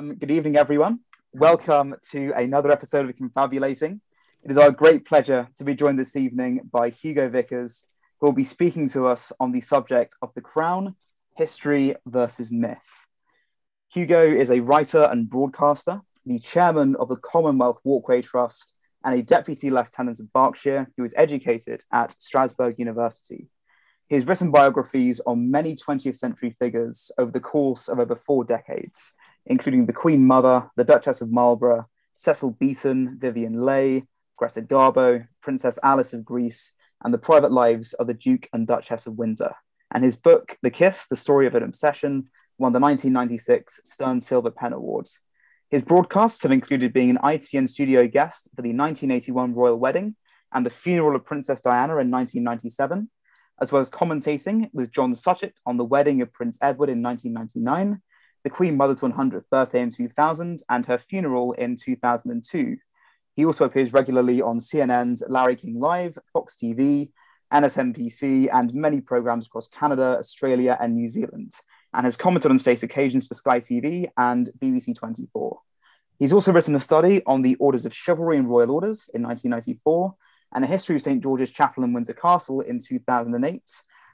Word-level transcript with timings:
Um, 0.00 0.14
good 0.14 0.30
evening, 0.30 0.56
everyone. 0.56 1.00
Welcome 1.34 1.94
to 2.12 2.32
another 2.34 2.70
episode 2.70 3.10
of 3.10 3.14
Confabulating. 3.16 4.00
It 4.42 4.50
is 4.50 4.56
our 4.56 4.70
great 4.70 5.04
pleasure 5.04 5.48
to 5.58 5.62
be 5.62 5.74
joined 5.74 5.98
this 5.98 6.16
evening 6.16 6.62
by 6.72 6.88
Hugo 6.88 7.28
Vickers, 7.28 7.84
who 8.18 8.28
will 8.28 8.32
be 8.32 8.42
speaking 8.42 8.88
to 8.88 9.04
us 9.04 9.30
on 9.38 9.52
the 9.52 9.60
subject 9.60 10.16
of 10.22 10.32
the 10.32 10.40
crown, 10.40 10.94
history 11.36 11.96
versus 12.06 12.50
myth. 12.50 13.08
Hugo 13.92 14.22
is 14.22 14.50
a 14.50 14.60
writer 14.60 15.02
and 15.02 15.28
broadcaster, 15.28 16.00
the 16.24 16.38
chairman 16.38 16.96
of 16.96 17.10
the 17.10 17.16
Commonwealth 17.16 17.80
Walkway 17.84 18.22
Trust, 18.22 18.72
and 19.04 19.14
a 19.14 19.22
deputy 19.22 19.68
lieutenant 19.68 20.18
of 20.18 20.32
Berkshire 20.32 20.90
who 20.96 21.02
was 21.02 21.12
educated 21.14 21.84
at 21.92 22.18
Strasbourg 22.18 22.76
University. 22.78 23.48
He 24.08 24.14
has 24.14 24.26
written 24.26 24.50
biographies 24.50 25.20
on 25.26 25.50
many 25.50 25.76
20th 25.76 26.16
century 26.16 26.52
figures 26.52 27.12
over 27.18 27.30
the 27.30 27.38
course 27.38 27.86
of 27.86 27.98
over 27.98 28.16
four 28.16 28.44
decades, 28.44 29.12
including 29.46 29.86
the 29.86 29.92
Queen 29.92 30.26
Mother, 30.26 30.70
the 30.76 30.84
Duchess 30.84 31.20
of 31.20 31.30
Marlborough, 31.30 31.88
Cecil 32.14 32.52
Beaton, 32.52 33.18
Vivien 33.18 33.64
Leigh, 33.64 34.04
Greta 34.36 34.62
Garbo, 34.62 35.26
Princess 35.42 35.78
Alice 35.82 36.12
of 36.12 36.24
Greece, 36.24 36.72
and 37.02 37.14
the 37.14 37.18
private 37.18 37.52
lives 37.52 37.92
of 37.94 38.06
the 38.06 38.14
Duke 38.14 38.48
and 38.52 38.66
Duchess 38.66 39.06
of 39.06 39.16
Windsor. 39.16 39.54
And 39.90 40.04
his 40.04 40.16
book, 40.16 40.56
The 40.62 40.70
Kiss, 40.70 41.06
The 41.06 41.16
Story 41.16 41.46
of 41.46 41.54
an 41.54 41.62
Obsession, 41.62 42.28
won 42.58 42.72
the 42.72 42.80
1996 42.80 43.80
Stern 43.84 44.20
Silver 44.20 44.50
Pen 44.50 44.72
Awards. 44.72 45.18
His 45.70 45.82
broadcasts 45.82 46.42
have 46.42 46.52
included 46.52 46.92
being 46.92 47.10
an 47.10 47.18
ITN 47.18 47.70
studio 47.70 48.06
guest 48.06 48.50
for 48.54 48.62
the 48.62 48.74
1981 48.74 49.54
royal 49.54 49.78
wedding 49.78 50.16
and 50.52 50.66
the 50.66 50.70
funeral 50.70 51.16
of 51.16 51.24
Princess 51.24 51.60
Diana 51.60 51.92
in 51.92 52.10
1997, 52.10 53.08
as 53.60 53.72
well 53.72 53.80
as 53.80 53.88
commentating 53.88 54.68
with 54.72 54.92
John 54.92 55.14
Suchet 55.14 55.60
on 55.64 55.76
the 55.76 55.84
wedding 55.84 56.22
of 56.22 56.32
Prince 56.32 56.58
Edward 56.60 56.88
in 56.88 57.02
1999, 57.02 58.02
the 58.44 58.50
Queen 58.50 58.76
Mother's 58.76 59.00
100th 59.00 59.44
birthday 59.50 59.80
in 59.80 59.90
2000, 59.90 60.62
and 60.68 60.86
her 60.86 60.98
funeral 60.98 61.52
in 61.52 61.76
2002. 61.76 62.76
He 63.36 63.44
also 63.44 63.64
appears 63.64 63.92
regularly 63.92 64.42
on 64.42 64.58
CNN's 64.58 65.22
Larry 65.28 65.56
King 65.56 65.78
Live, 65.78 66.18
Fox 66.32 66.56
TV, 66.56 67.10
MSNBC, 67.52 68.48
and 68.52 68.74
many 68.74 69.00
programs 69.00 69.46
across 69.46 69.68
Canada, 69.68 70.16
Australia, 70.18 70.76
and 70.80 70.94
New 70.94 71.08
Zealand, 71.08 71.52
and 71.92 72.04
has 72.04 72.16
commented 72.16 72.50
on 72.50 72.58
state 72.58 72.82
occasions 72.82 73.26
for 73.26 73.34
Sky 73.34 73.60
TV 73.60 74.08
and 74.16 74.50
BBC 74.58 74.94
24. 74.94 75.60
He's 76.18 76.32
also 76.32 76.52
written 76.52 76.76
a 76.76 76.80
study 76.80 77.22
on 77.26 77.42
the 77.42 77.54
Orders 77.56 77.86
of 77.86 77.94
Chivalry 77.94 78.36
and 78.36 78.48
Royal 78.48 78.70
Orders 78.70 79.10
in 79.14 79.22
1994 79.22 80.14
and 80.54 80.64
a 80.64 80.66
history 80.66 80.96
of 80.96 81.02
St. 81.02 81.22
George's 81.22 81.50
Chapel 81.50 81.84
and 81.84 81.94
Windsor 81.94 82.12
Castle 82.12 82.60
in 82.60 82.78
2008, 82.78 83.62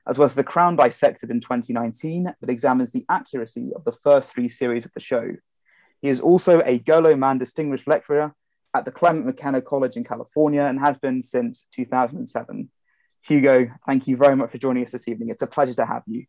as 0.06 0.19
well 0.19 0.27
as 0.27 0.34
The 0.34 0.44
Crown 0.44 0.77
Dissected 0.77 1.31
in 1.31 1.41
2019 1.41 2.25
that 2.25 2.50
examines 2.50 2.93
the 2.93 3.05
accuracy 3.09 3.72
of 3.75 3.84
the 3.84 3.93
first 3.93 4.33
three 4.33 4.49
series 4.49 4.84
of 4.84 4.93
the 4.93 5.00
show. 5.00 5.33
He 6.00 6.09
is 6.09 6.21
also 6.21 6.62
a 6.65 6.78
Golo 6.78 7.17
Mann 7.17 7.39
Distinguished 7.39 7.87
Lecturer 7.87 8.34
at 8.75 8.84
the 8.84 8.93
Claremont 8.93 9.27
McKenna 9.27 9.61
College 9.61 9.97
in 9.97 10.05
California 10.05 10.62
and 10.62 10.78
has 10.78 10.99
been 10.99 11.22
since 11.22 11.66
2007. 11.72 12.71
Hugo, 13.22 13.69
thank 13.87 14.06
you 14.06 14.16
very 14.16 14.37
much 14.37 14.50
for 14.50 14.59
joining 14.59 14.84
us 14.84 14.93
this 14.93 15.09
evening. 15.09 15.31
It's 15.31 15.43
a 15.43 15.47
pleasure 15.47 15.75
to 15.75 15.87
have 15.87 16.03
you. 16.06 16.27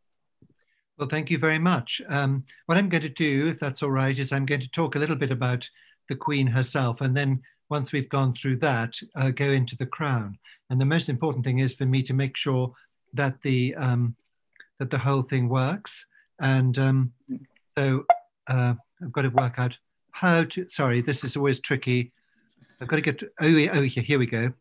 Well, 0.97 1.09
thank 1.09 1.29
you 1.29 1.37
very 1.37 1.59
much. 1.59 2.01
Um, 2.09 2.45
what 2.65 2.77
I'm 2.77 2.89
going 2.89 3.03
to 3.03 3.09
do, 3.09 3.49
if 3.49 3.59
that's 3.59 3.83
all 3.83 3.91
right, 3.91 4.17
is 4.17 4.31
I'm 4.31 4.47
going 4.47 4.61
to 4.61 4.69
talk 4.69 4.95
a 4.95 4.99
little 4.99 5.15
bit 5.15 5.29
about 5.29 5.69
the 6.09 6.15
Queen 6.15 6.47
herself 6.47 7.01
and 7.01 7.15
then 7.15 7.41
once 7.69 7.91
we've 7.91 8.09
gone 8.09 8.33
through 8.33 8.57
that, 8.57 8.93
uh, 9.15 9.29
go 9.29 9.49
into 9.49 9.75
the 9.75 9.85
crown. 9.85 10.37
And 10.69 10.79
the 10.79 10.85
most 10.85 11.09
important 11.09 11.45
thing 11.45 11.59
is 11.59 11.73
for 11.73 11.85
me 11.85 12.01
to 12.03 12.13
make 12.13 12.37
sure 12.37 12.73
that 13.13 13.41
the 13.41 13.75
um, 13.75 14.15
that 14.79 14.89
the 14.89 14.97
whole 14.97 15.23
thing 15.23 15.49
works. 15.49 16.05
And 16.39 16.77
um, 16.77 17.13
so 17.77 18.05
uh, 18.47 18.75
I've 19.01 19.11
got 19.11 19.23
to 19.23 19.29
work 19.29 19.57
out 19.57 19.77
how 20.11 20.43
to. 20.43 20.67
Sorry, 20.69 21.01
this 21.01 21.23
is 21.23 21.35
always 21.35 21.59
tricky. 21.59 22.11
I've 22.79 22.87
got 22.87 22.97
to 22.97 23.01
get. 23.01 23.19
To, 23.19 23.29
oh, 23.41 23.79
oh, 23.79 23.81
here 23.83 24.19
we 24.19 24.25
go. 24.25 24.53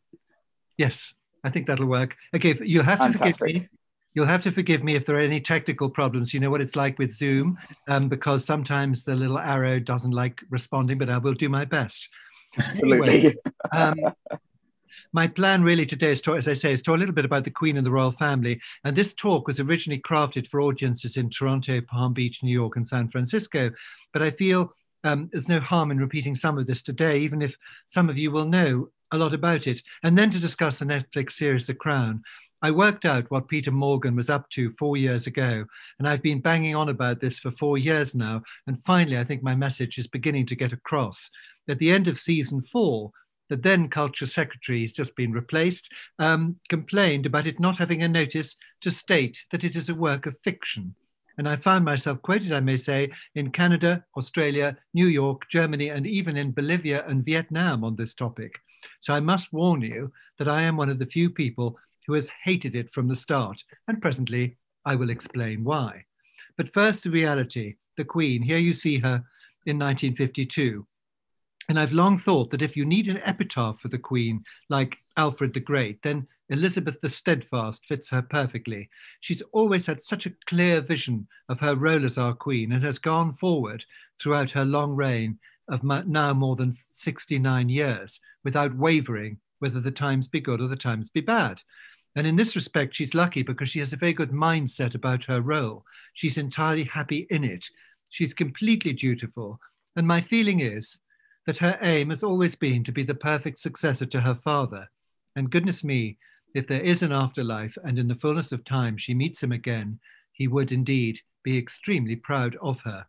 Yes, 0.79 1.15
I 1.45 1.51
think 1.51 1.67
that'll 1.67 1.87
work. 1.87 2.17
Okay, 2.35 2.59
you'll 2.63 2.85
have 2.85 2.99
to 2.99 3.05
Fantastic. 3.05 3.39
forgive 3.39 3.63
me. 3.63 3.69
You'll 4.15 4.27
have 4.27 4.43
to 4.43 4.53
forgive 4.53 4.83
me 4.83 4.95
if 4.95 5.05
there 5.05 5.17
are 5.17 5.21
any 5.21 5.41
technical 5.43 5.91
problems. 5.91 6.33
You 6.33 6.41
know 6.41 6.49
what 6.49 6.63
it's 6.63 6.75
like 6.75 6.99
with 6.99 7.13
Zoom, 7.13 7.59
um, 7.87 8.09
because 8.09 8.47
sometimes 8.47 9.05
the 9.05 9.15
little 9.15 9.39
arrow 9.39 9.79
doesn't 9.79 10.13
like 10.13 10.41
responding, 10.49 10.97
but 10.97 11.11
I 11.11 11.19
will 11.19 11.35
do 11.35 11.51
my 11.51 11.67
best. 11.67 12.09
Absolutely. 12.59 13.17
Anyway, 13.17 13.35
um, 13.73 13.95
my 15.13 15.27
plan 15.27 15.63
really 15.63 15.87
today 15.87 16.11
is 16.11 16.23
to, 16.23 16.37
as 16.37 16.49
I 16.49 16.53
say, 16.53 16.73
is 16.73 16.83
to 16.83 16.95
a 16.95 16.97
little 16.97 17.15
bit 17.15 17.25
about 17.25 17.45
the 17.45 17.51
Queen 17.51 17.77
and 17.77 17.87
the 17.87 17.91
royal 17.91 18.13
family. 18.13 18.61
And 18.85 18.97
this 18.97 19.15
talk 19.15 19.47
was 19.47 19.61
originally 19.61 20.01
crafted 20.01 20.49
for 20.49 20.61
audiences 20.61 21.17
in 21.17 21.31
Toronto, 21.31 21.81
Palm 21.81 22.13
Beach, 22.13 22.43
New 22.43 22.53
York, 22.53 22.77
and 22.77 22.87
San 22.87 23.09
Francisco. 23.09 23.71
But 24.13 24.23
I 24.23 24.31
feel 24.31 24.75
um, 25.05 25.29
there's 25.33 25.49
no 25.49 25.61
harm 25.61 25.91
in 25.91 25.99
repeating 25.99 26.35
some 26.35 26.59
of 26.59 26.67
this 26.67 26.83
today, 26.83 27.21
even 27.21 27.43
if 27.43 27.57
some 27.91 28.11
of 28.11 28.19
you 28.19 28.31
will 28.31 28.47
know 28.47 28.89
a 29.13 29.19
lot 29.19 29.35
about 29.35 29.67
it. 29.67 29.83
And 30.03 30.19
then 30.19 30.31
to 30.31 30.39
discuss 30.39 30.79
the 30.79 30.85
Netflix 30.85 31.33
series 31.33 31.67
The 31.67 31.75
Crown. 31.75 32.23
I 32.63 32.71
worked 32.71 33.05
out 33.05 33.31
what 33.31 33.49
Peter 33.49 33.71
Morgan 33.71 34.17
was 34.17 34.31
up 34.31 34.49
to 34.51 34.73
four 34.79 34.97
years 34.97 35.27
ago, 35.27 35.67
and 35.99 36.09
I've 36.09 36.23
been 36.23 36.41
banging 36.41 36.75
on 36.75 36.89
about 36.89 37.21
this 37.21 37.39
for 37.39 37.51
four 37.51 37.77
years 37.77 38.15
now. 38.15 38.43
And 38.67 38.83
finally, 38.85 39.19
I 39.19 39.25
think 39.25 39.43
my 39.43 39.55
message 39.55 39.99
is 39.99 40.09
beginning 40.09 40.47
to 40.47 40.57
get 40.57 40.73
across 40.73 41.31
at 41.69 41.79
the 41.79 41.91
end 41.91 42.09
of 42.09 42.19
season 42.19 42.63
four, 42.63 43.13
the 43.49 43.57
then 43.57 43.89
culture 43.89 44.27
secretary 44.27 44.83
has 44.83 44.93
just 44.93 45.17
been 45.17 45.33
replaced, 45.33 45.93
um, 46.19 46.57
complained 46.69 47.27
about 47.27 47.47
it 47.47 47.61
not 47.61 47.79
having 47.79 48.03
a 48.03 48.09
notice 48.09 48.57
to 48.81 48.91
state 48.91 49.45
that 49.51 49.65
it 49.65 49.77
is 49.77 49.89
a 49.89 49.95
work 49.95 50.27
of 50.27 50.39
fiction. 50.43 50.95
And 51.39 51.49
I 51.49 51.57
found 51.57 51.85
myself 51.85 52.23
quoted, 52.23 52.53
I 52.53 52.61
may 52.61 52.77
say, 52.77 53.11
in 53.35 53.51
Canada, 53.51 54.05
Australia, 54.17 54.77
New 54.95 55.07
York, 55.07 55.43
Germany, 55.51 55.91
and 55.91 56.07
even 56.07 56.37
in 56.37 56.53
Bolivia 56.53 57.05
and 57.07 57.25
Vietnam 57.25 57.85
on 57.85 57.97
this 57.97 58.15
topic. 58.15 58.59
So 59.01 59.13
I 59.15 59.21
must 59.21 59.53
warn 59.53 59.83
you 59.83 60.13
that 60.39 60.49
I 60.49 60.63
am 60.63 60.77
one 60.77 60.89
of 60.89 60.99
the 60.99 61.07
few 61.07 61.29
people 61.29 61.77
who 62.07 62.15
has 62.15 62.31
hated 62.45 62.75
it 62.75 62.91
from 62.93 63.09
the 63.09 63.17
start. 63.17 63.63
And 63.87 64.01
presently, 64.01 64.57
I 64.85 64.95
will 64.95 65.11
explain 65.11 65.65
why. 65.65 66.05
But 66.57 66.73
first, 66.73 67.03
the 67.05 67.11
reality 67.11 67.77
the 67.97 68.05
Queen. 68.05 68.43
Here 68.43 68.59
you 68.59 68.75
see 68.75 68.99
her 68.99 69.25
in 69.65 69.79
1952. 69.79 70.87
And 71.69 71.79
I've 71.81 71.93
long 71.93 72.19
thought 72.19 72.51
that 72.51 72.63
if 72.63 72.77
you 72.77 72.85
need 72.85 73.09
an 73.09 73.21
epitaph 73.25 73.81
for 73.81 73.89
the 73.89 73.99
Queen, 73.99 74.45
like 74.69 74.99
Alfred 75.17 75.53
the 75.53 75.61
Great, 75.61 76.03
then 76.03 76.29
Elizabeth 76.49 77.01
the 77.01 77.11
Steadfast 77.11 77.85
fits 77.87 78.11
her 78.11 78.23
perfectly. 78.23 78.89
She's 79.21 79.43
always 79.53 79.87
had 79.87 80.05
such 80.05 80.27
a 80.27 80.35
clear 80.47 80.81
vision 80.81 81.27
of 81.49 81.61
her 81.61 81.75
role 81.75 82.07
as 82.07 82.19
our 82.19 82.35
Queen 82.35 82.73
and 82.73 82.85
has 82.85 83.01
gone 83.01 83.35
forward 83.35 83.85
throughout 84.21 84.53
her 84.53 84.65
long 84.65 84.93
reign 84.95 85.39
of 85.69 85.83
now 85.83 86.33
more 86.33 86.55
than 86.55 86.77
69 86.87 87.69
years 87.69 88.21
without 88.45 88.77
wavering 88.77 89.39
whether 89.59 89.81
the 89.81 89.91
times 89.91 90.29
be 90.29 90.41
good 90.41 90.61
or 90.61 90.69
the 90.69 90.77
times 90.77 91.11
be 91.11 91.21
bad. 91.21 91.61
And 92.15 92.27
in 92.27 92.37
this 92.37 92.55
respect, 92.55 92.95
she's 92.95 93.15
lucky 93.15 93.43
because 93.43 93.69
she 93.69 93.81
has 93.81 93.93
a 93.93 93.97
very 93.97 94.13
good 94.13 94.31
mindset 94.31 94.95
about 94.95 95.25
her 95.25 95.41
role. 95.41 95.85
She's 96.15 96.39
entirely 96.39 96.85
happy 96.85 97.27
in 97.31 97.43
it. 97.43 97.67
She's 98.11 98.33
completely 98.33 98.93
dutiful. 98.93 99.59
And 99.97 100.07
my 100.07 100.21
feeling 100.21 100.61
is 100.61 100.99
that 101.47 101.59
her 101.59 101.79
aim 101.81 102.11
has 102.11 102.23
always 102.23 102.55
been 102.55 102.85
to 102.85 102.93
be 102.93 103.05
the 103.05 103.15
perfect 103.15 103.59
successor 103.59 104.07
to 104.07 104.21
her 104.21 104.35
father. 104.35 104.91
And 105.35 105.51
goodness 105.51 105.85
me, 105.85 106.19
if 106.55 106.67
there 106.67 106.81
is 106.81 107.03
an 107.03 107.13
afterlife 107.13 107.77
and 107.85 107.99
in 107.99 108.09
the 108.09 108.15
fullness 108.15 108.53
of 108.53 108.65
time 108.65 108.97
she 108.97 109.15
meets 109.15 109.43
him 109.43 109.53
again, 109.53 110.01
he 110.33 110.49
would 110.49 110.73
indeed 110.73 111.21
be 111.43 111.57
extremely 111.57 112.17
proud 112.17 112.57
of 112.61 112.81
her. 112.81 113.07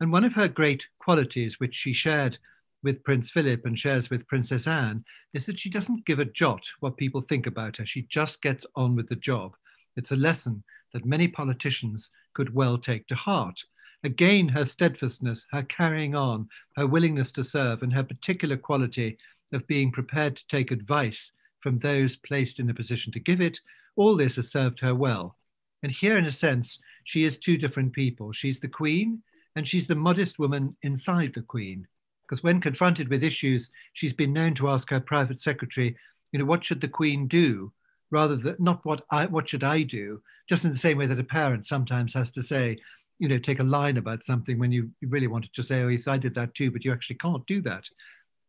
And 0.00 0.12
one 0.12 0.24
of 0.24 0.34
her 0.34 0.48
great 0.48 0.86
qualities, 0.98 1.58
which 1.58 1.74
she 1.74 1.92
shared 1.92 2.38
with 2.82 3.02
Prince 3.02 3.30
Philip 3.30 3.64
and 3.64 3.78
shares 3.78 4.10
with 4.10 4.26
Princess 4.28 4.66
Anne, 4.66 5.04
is 5.32 5.46
that 5.46 5.58
she 5.58 5.70
doesn't 5.70 6.04
give 6.04 6.18
a 6.18 6.24
jot 6.24 6.64
what 6.80 6.96
people 6.96 7.22
think 7.22 7.46
about 7.46 7.78
her. 7.78 7.86
She 7.86 8.02
just 8.02 8.42
gets 8.42 8.66
on 8.76 8.94
with 8.94 9.08
the 9.08 9.16
job. 9.16 9.54
It's 9.96 10.12
a 10.12 10.16
lesson 10.16 10.62
that 10.92 11.06
many 11.06 11.26
politicians 11.26 12.10
could 12.34 12.54
well 12.54 12.78
take 12.78 13.06
to 13.08 13.14
heart. 13.14 13.64
Again, 14.04 14.48
her 14.48 14.66
steadfastness, 14.66 15.46
her 15.50 15.62
carrying 15.62 16.14
on, 16.14 16.50
her 16.76 16.86
willingness 16.86 17.32
to 17.32 17.42
serve, 17.42 17.82
and 17.82 17.94
her 17.94 18.04
particular 18.04 18.58
quality 18.58 19.16
of 19.50 19.66
being 19.66 19.90
prepared 19.90 20.36
to 20.36 20.46
take 20.46 20.70
advice 20.70 21.32
from 21.60 21.78
those 21.78 22.14
placed 22.14 22.60
in 22.60 22.66
the 22.66 22.74
position 22.74 23.12
to 23.12 23.18
give 23.18 23.40
it, 23.40 23.60
all 23.96 24.14
this 24.14 24.36
has 24.36 24.50
served 24.50 24.80
her 24.80 24.94
well. 24.94 25.38
And 25.82 25.90
here, 25.90 26.18
in 26.18 26.26
a 26.26 26.32
sense, 26.32 26.80
she 27.04 27.24
is 27.24 27.38
two 27.38 27.56
different 27.56 27.94
people. 27.94 28.32
She's 28.32 28.60
the 28.60 28.68
queen, 28.68 29.22
and 29.56 29.66
she's 29.66 29.86
the 29.86 29.94
modest 29.94 30.38
woman 30.38 30.76
inside 30.82 31.32
the 31.32 31.42
queen. 31.42 31.86
Because 32.22 32.42
when 32.42 32.60
confronted 32.60 33.08
with 33.08 33.24
issues, 33.24 33.70
she's 33.94 34.12
been 34.12 34.34
known 34.34 34.54
to 34.56 34.68
ask 34.68 34.90
her 34.90 35.00
private 35.00 35.40
secretary, 35.40 35.96
you 36.32 36.38
know, 36.38 36.44
what 36.44 36.64
should 36.64 36.82
the 36.82 36.88
queen 36.88 37.26
do? 37.26 37.72
Rather 38.10 38.36
than 38.36 38.56
not 38.58 38.84
what 38.84 39.04
I 39.10 39.26
what 39.26 39.48
should 39.48 39.64
I 39.64 39.82
do, 39.82 40.20
just 40.48 40.64
in 40.64 40.72
the 40.72 40.78
same 40.78 40.98
way 40.98 41.06
that 41.06 41.18
a 41.18 41.24
parent 41.24 41.66
sometimes 41.66 42.14
has 42.14 42.30
to 42.32 42.42
say, 42.42 42.78
you 43.18 43.28
know, 43.28 43.38
take 43.38 43.60
a 43.60 43.64
line 43.64 43.96
about 43.96 44.24
something 44.24 44.58
when 44.58 44.72
you, 44.72 44.90
you 45.00 45.08
really 45.08 45.26
wanted 45.26 45.54
to 45.54 45.62
say, 45.62 45.82
oh, 45.82 45.88
yes, 45.88 46.08
I 46.08 46.18
did 46.18 46.34
that 46.34 46.54
too, 46.54 46.70
but 46.70 46.84
you 46.84 46.92
actually 46.92 47.16
can't 47.16 47.46
do 47.46 47.60
that. 47.62 47.84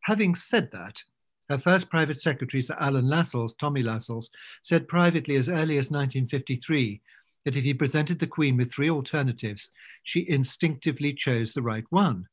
Having 0.01 0.35
said 0.35 0.71
that, 0.71 1.03
her 1.49 1.57
first 1.59 1.89
private 1.89 2.19
secretary, 2.21 2.61
Sir 2.61 2.75
Alan 2.79 3.07
Lascelles, 3.07 3.53
Tommy 3.53 3.83
Lascelles, 3.83 4.29
said 4.63 4.87
privately 4.87 5.35
as 5.35 5.49
early 5.49 5.77
as 5.77 5.91
1953 5.91 7.01
that 7.45 7.55
if 7.55 7.63
he 7.63 7.73
presented 7.73 8.19
the 8.19 8.27
Queen 8.27 8.57
with 8.57 8.71
three 8.71 8.89
alternatives, 8.89 9.69
she 10.03 10.27
instinctively 10.27 11.13
chose 11.13 11.53
the 11.53 11.61
right 11.61 11.85
one. 11.91 12.27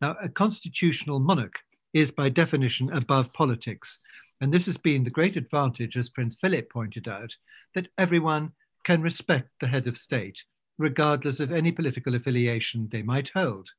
Now, 0.00 0.16
a 0.22 0.28
constitutional 0.28 1.18
monarch 1.18 1.60
is 1.92 2.10
by 2.10 2.28
definition 2.28 2.92
above 2.92 3.32
politics. 3.32 3.98
And 4.40 4.52
this 4.52 4.66
has 4.66 4.76
been 4.76 5.04
the 5.04 5.10
great 5.10 5.36
advantage, 5.36 5.96
as 5.96 6.08
Prince 6.08 6.36
Philip 6.36 6.70
pointed 6.70 7.08
out, 7.08 7.36
that 7.74 7.88
everyone 7.98 8.52
can 8.84 9.02
respect 9.02 9.50
the 9.60 9.68
head 9.68 9.86
of 9.86 9.96
state, 9.96 10.42
regardless 10.78 11.40
of 11.40 11.52
any 11.52 11.72
political 11.72 12.14
affiliation 12.14 12.88
they 12.90 13.02
might 13.02 13.30
hold. 13.30 13.70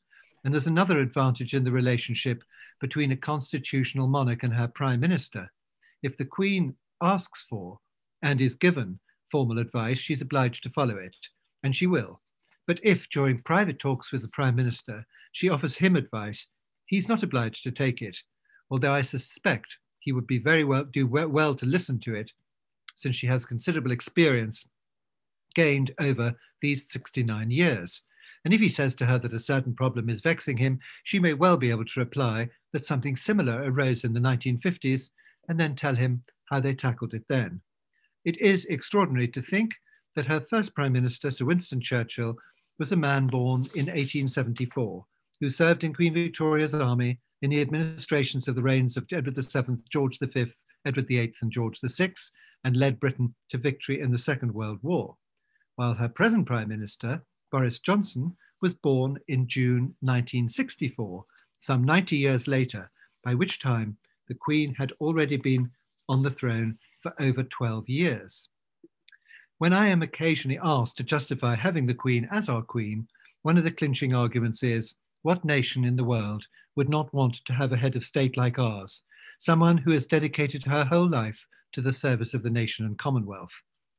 And 0.43 0.53
there's 0.53 0.67
another 0.67 0.99
advantage 0.99 1.53
in 1.53 1.63
the 1.63 1.71
relationship 1.71 2.43
between 2.79 3.11
a 3.11 3.17
constitutional 3.17 4.07
monarch 4.07 4.43
and 4.43 4.53
her 4.53 4.67
prime 4.67 4.99
minister. 4.99 5.51
If 6.03 6.17
the 6.17 6.25
queen 6.25 6.75
asks 7.01 7.43
for 7.49 7.79
and 8.21 8.39
is 8.39 8.55
given 8.55 8.99
formal 9.31 9.59
advice, 9.59 9.99
she's 9.99 10.21
obliged 10.21 10.63
to 10.63 10.69
follow 10.69 10.97
it, 10.97 11.15
and 11.63 11.75
she 11.75 11.87
will. 11.87 12.21
But 12.67 12.79
if, 12.83 13.09
during 13.09 13.41
private 13.41 13.79
talks 13.79 14.11
with 14.11 14.21
the 14.21 14.27
prime 14.27 14.55
minister, 14.55 15.05
she 15.31 15.49
offers 15.49 15.75
him 15.75 15.95
advice, 15.95 16.47
he's 16.85 17.09
not 17.09 17.23
obliged 17.23 17.63
to 17.63 17.71
take 17.71 18.01
it, 18.01 18.19
although 18.69 18.93
I 18.93 19.01
suspect 19.01 19.77
he 19.99 20.11
would 20.11 20.27
be 20.27 20.37
very 20.37 20.63
well 20.63 20.83
do 20.83 21.07
well 21.07 21.55
to 21.55 21.65
listen 21.65 21.99
to 22.01 22.15
it, 22.15 22.31
since 22.95 23.15
she 23.15 23.27
has 23.27 23.45
considerable 23.45 23.91
experience 23.91 24.69
gained 25.55 25.91
over 25.99 26.35
these 26.61 26.85
69 26.91 27.49
years. 27.51 28.03
And 28.43 28.53
if 28.53 28.61
he 28.61 28.69
says 28.69 28.95
to 28.95 29.07
her 29.07 29.17
that 29.19 29.33
a 29.33 29.39
certain 29.39 29.73
problem 29.73 30.09
is 30.09 30.21
vexing 30.21 30.57
him, 30.57 30.79
she 31.03 31.19
may 31.19 31.33
well 31.33 31.57
be 31.57 31.71
able 31.71 31.85
to 31.85 31.99
reply 31.99 32.49
that 32.73 32.85
something 32.85 33.17
similar 33.17 33.63
arose 33.63 34.03
in 34.03 34.13
the 34.13 34.19
1950s 34.19 35.09
and 35.49 35.59
then 35.59 35.75
tell 35.75 35.95
him 35.95 36.23
how 36.45 36.59
they 36.59 36.75
tackled 36.75 37.13
it 37.13 37.23
then. 37.27 37.61
It 38.23 38.39
is 38.39 38.65
extraordinary 38.65 39.27
to 39.29 39.41
think 39.41 39.73
that 40.15 40.27
her 40.27 40.39
first 40.39 40.75
Prime 40.75 40.93
Minister, 40.93 41.31
Sir 41.31 41.45
Winston 41.45 41.81
Churchill, 41.81 42.35
was 42.77 42.91
a 42.91 42.95
man 42.97 43.27
born 43.27 43.61
in 43.73 43.87
1874 43.87 45.05
who 45.39 45.49
served 45.49 45.83
in 45.83 45.93
Queen 45.93 46.13
Victoria's 46.13 46.73
army 46.73 47.19
in 47.41 47.49
the 47.49 47.61
administrations 47.61 48.47
of 48.47 48.55
the 48.55 48.61
reigns 48.61 48.95
of 48.95 49.05
Edward 49.11 49.35
VII, 49.35 49.83
George 49.91 50.19
V, 50.19 50.45
Edward 50.85 51.07
VIII, 51.07 51.33
and 51.41 51.51
George 51.51 51.79
VI, 51.81 52.13
and 52.63 52.77
led 52.77 52.99
Britain 52.99 53.35
to 53.49 53.57
victory 53.57 53.99
in 53.99 54.11
the 54.11 54.17
Second 54.17 54.53
World 54.53 54.79
War. 54.81 55.15
While 55.75 55.95
her 55.95 56.07
present 56.07 56.45
Prime 56.45 56.69
Minister, 56.69 57.23
Boris 57.51 57.79
Johnson, 57.79 58.37
was 58.61 58.73
born 58.73 59.19
in 59.27 59.47
June 59.47 59.95
1964, 59.99 61.25
some 61.59 61.83
90 61.83 62.17
years 62.17 62.47
later, 62.47 62.89
by 63.23 63.33
which 63.33 63.59
time 63.59 63.97
the 64.27 64.35
Queen 64.35 64.73
had 64.75 64.93
already 65.01 65.37
been 65.37 65.71
on 66.07 66.23
the 66.23 66.31
throne 66.31 66.77
for 67.01 67.13
over 67.19 67.43
12 67.43 67.89
years. 67.89 68.49
When 69.57 69.73
I 69.73 69.87
am 69.87 70.01
occasionally 70.01 70.59
asked 70.63 70.97
to 70.97 71.03
justify 71.03 71.55
having 71.55 71.85
the 71.85 71.93
Queen 71.93 72.27
as 72.31 72.49
our 72.49 72.61
Queen, 72.61 73.07
one 73.41 73.57
of 73.57 73.63
the 73.63 73.71
clinching 73.71 74.13
arguments 74.13 74.63
is 74.63 74.95
what 75.23 75.45
nation 75.45 75.83
in 75.83 75.95
the 75.95 76.03
world 76.03 76.45
would 76.75 76.89
not 76.89 77.13
want 77.13 77.43
to 77.45 77.53
have 77.53 77.71
a 77.71 77.77
head 77.77 77.95
of 77.95 78.05
state 78.05 78.37
like 78.37 78.59
ours, 78.59 79.01
someone 79.39 79.77
who 79.77 79.91
has 79.91 80.07
dedicated 80.07 80.63
her 80.63 80.85
whole 80.85 81.09
life 81.09 81.45
to 81.73 81.81
the 81.81 81.93
service 81.93 82.33
of 82.33 82.43
the 82.43 82.49
nation 82.49 82.85
and 82.85 82.97
Commonwealth? 82.97 83.51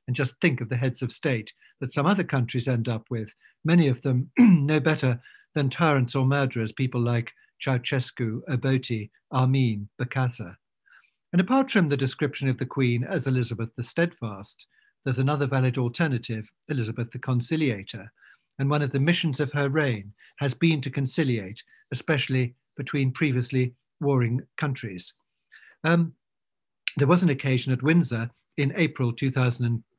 And 0.07 0.15
just 0.15 0.41
think 0.41 0.61
of 0.61 0.69
the 0.69 0.77
heads 0.77 1.03
of 1.03 1.13
state 1.13 1.53
that 1.81 1.93
some 1.93 2.07
other 2.07 2.25
countries 2.25 2.69
end 2.69 2.89
up 2.89 3.07
with, 3.11 3.35
many 3.65 3.89
of 3.89 4.03
them 4.03 4.31
no 4.39 4.81
better 4.81 5.21
than 5.55 5.71
tyrants 5.71 6.15
or 6.15 6.25
murderers, 6.25 6.73
people 6.73 7.01
like 7.01 7.33
Ceausescu, 7.65 8.43
Obote, 8.49 9.11
Amin, 9.33 9.89
Bokassa. 10.01 10.57
And 11.33 11.41
apart 11.41 11.71
from 11.71 11.89
the 11.89 11.97
description 11.97 12.49
of 12.49 12.59
the 12.59 12.67
Queen 12.67 13.05
as 13.05 13.27
Elizabeth 13.27 13.71
the 13.77 13.83
Steadfast, 13.83 14.67
there's 15.05 15.19
another 15.19 15.47
valid 15.47 15.79
alternative, 15.79 16.49
Elizabeth 16.69 17.11
the 17.11 17.19
Conciliator, 17.19 18.13
and 18.59 18.71
one 18.71 18.83
of 18.83 18.91
the 18.91 19.01
missions 19.01 19.41
of 19.41 19.53
her 19.53 19.69
reign 19.69 20.13
has 20.39 20.55
been 20.55 20.81
to 20.81 20.91
conciliate, 20.91 21.63
especially 21.93 22.55
between 22.77 23.13
previously 23.13 23.75
warring 24.01 24.43
countries. 24.57 25.15
Um, 25.85 26.15
there 26.97 27.07
was 27.07 27.23
an 27.23 27.29
occasion 27.29 27.73
at 27.73 27.83
Windsor 27.83 28.31
in 28.57 28.73
April 28.77 29.13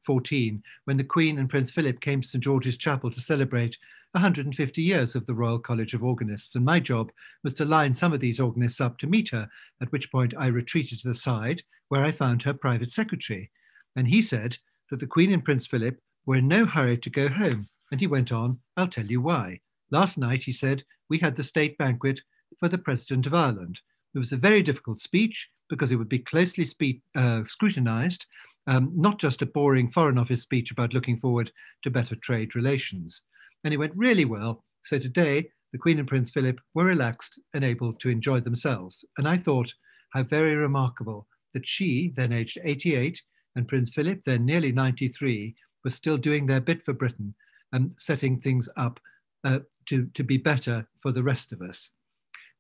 2014 0.07 0.63
when 0.85 0.97
the 0.97 1.03
Queen 1.03 1.37
and 1.37 1.49
Prince 1.49 1.71
Philip 1.71 1.99
came 1.99 2.21
to 2.21 2.27
St 2.27 2.43
George's 2.43 2.77
Chapel 2.77 3.11
to 3.11 3.21
celebrate 3.21 3.77
150 4.13 4.81
years 4.81 5.15
of 5.15 5.25
the 5.25 5.33
Royal 5.33 5.59
College 5.59 5.93
of 5.93 6.03
Organists. 6.03 6.55
And 6.55 6.63
my 6.63 6.79
job 6.79 7.11
was 7.43 7.53
to 7.55 7.65
line 7.65 7.93
some 7.93 8.13
of 8.13 8.21
these 8.21 8.39
organists 8.39 8.79
up 8.79 8.97
to 8.99 9.07
meet 9.07 9.29
her, 9.29 9.49
at 9.81 9.91
which 9.91 10.11
point 10.11 10.33
I 10.37 10.47
retreated 10.47 10.99
to 10.99 11.09
the 11.09 11.13
side 11.13 11.63
where 11.89 12.05
I 12.05 12.11
found 12.11 12.43
her 12.43 12.53
private 12.53 12.89
secretary. 12.89 13.51
And 13.95 14.07
he 14.07 14.21
said 14.21 14.57
that 14.89 14.99
the 15.01 15.07
Queen 15.07 15.33
and 15.33 15.43
Prince 15.43 15.67
Philip 15.67 15.99
were 16.25 16.37
in 16.37 16.47
no 16.47 16.65
hurry 16.65 16.97
to 16.97 17.09
go 17.09 17.27
home 17.27 17.67
and 17.91 17.99
he 17.99 18.07
went 18.07 18.31
on, 18.31 18.59
I'll 18.75 18.87
tell 18.87 19.05
you 19.05 19.21
why. 19.21 19.59
Last 19.91 20.17
night, 20.17 20.43
he 20.43 20.51
said, 20.51 20.83
we 21.09 21.19
had 21.19 21.35
the 21.35 21.43
state 21.43 21.77
banquet 21.77 22.21
for 22.59 22.67
the 22.69 22.77
President 22.77 23.25
of 23.25 23.33
Ireland. 23.33 23.79
It 24.13 24.19
was 24.19 24.33
a 24.33 24.37
very 24.37 24.61
difficult 24.61 24.99
speech 24.99 25.49
because 25.69 25.91
it 25.91 25.95
would 25.95 26.09
be 26.09 26.19
closely 26.19 26.67
uh, 27.15 27.43
scrutinized, 27.43 28.25
um, 28.67 28.91
not 28.95 29.19
just 29.19 29.41
a 29.41 29.45
boring 29.45 29.89
Foreign 29.89 30.17
Office 30.17 30.41
speech 30.41 30.71
about 30.71 30.93
looking 30.93 31.17
forward 31.17 31.51
to 31.83 31.89
better 31.89 32.15
trade 32.15 32.55
relations. 32.55 33.21
And 33.63 33.73
it 33.73 33.77
went 33.77 33.95
really 33.95 34.25
well. 34.25 34.63
So 34.83 34.99
today, 34.99 35.49
the 35.71 35.77
Queen 35.77 35.99
and 35.99 36.07
Prince 36.07 36.31
Philip 36.31 36.59
were 36.73 36.85
relaxed 36.85 37.39
and 37.53 37.63
able 37.63 37.93
to 37.93 38.09
enjoy 38.09 38.39
themselves. 38.39 39.03
And 39.17 39.27
I 39.27 39.37
thought 39.37 39.73
how 40.13 40.23
very 40.23 40.55
remarkable 40.55 41.27
that 41.53 41.67
she, 41.67 42.13
then 42.15 42.31
aged 42.31 42.59
88, 42.63 43.21
and 43.55 43.67
Prince 43.67 43.89
Philip, 43.89 44.21
then 44.25 44.45
nearly 44.45 44.71
93, 44.71 45.55
were 45.83 45.89
still 45.89 46.17
doing 46.17 46.45
their 46.45 46.61
bit 46.61 46.83
for 46.85 46.93
Britain 46.93 47.33
and 47.71 47.91
setting 47.97 48.39
things 48.39 48.69
up 48.77 48.99
uh, 49.43 49.59
to, 49.87 50.07
to 50.13 50.23
be 50.23 50.37
better 50.37 50.87
for 51.01 51.11
the 51.11 51.23
rest 51.23 51.51
of 51.51 51.61
us. 51.61 51.91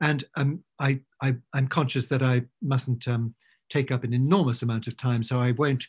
And 0.01 0.23
um, 0.35 0.63
I, 0.79 1.01
I, 1.21 1.35
am 1.55 1.67
conscious 1.67 2.07
that 2.07 2.21
I 2.21 2.43
mustn't 2.61 3.07
um, 3.07 3.33
take 3.69 3.91
up 3.91 4.03
an 4.03 4.13
enormous 4.13 4.61
amount 4.61 4.87
of 4.87 4.97
time, 4.97 5.23
so 5.23 5.39
I 5.41 5.51
won't, 5.51 5.87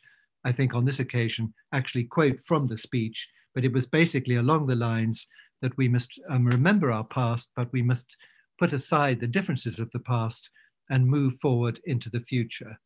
I 0.49 0.53
think, 0.53 0.75
on 0.75 0.87
this 0.87 0.99
occasion, 0.99 1.53
actually 1.75 2.05
quote 2.05 2.41
from 2.47 2.65
the 2.65 2.79
speech, 2.79 3.29
but 3.55 3.67
it 3.67 3.73
was 3.73 3.87
basically 3.87 4.37
along 4.37 4.67
the 4.67 4.75
lines 4.75 5.27
that 5.61 5.77
we 5.77 5.89
must 5.89 6.11
um, 6.31 6.47
remember 6.47 6.91
our 6.91 7.05
past, 7.05 7.51
but 7.55 7.71
we 7.71 7.83
must 7.83 8.17
put 8.59 8.73
aside 8.73 9.21
the 9.21 9.27
differences 9.27 9.79
of 9.79 9.91
the 9.91 9.99
past 9.99 10.49
and 10.89 11.07
move 11.07 11.35
forward 11.43 11.81
into 11.85 12.09
the 12.09 12.21
future. 12.21 12.79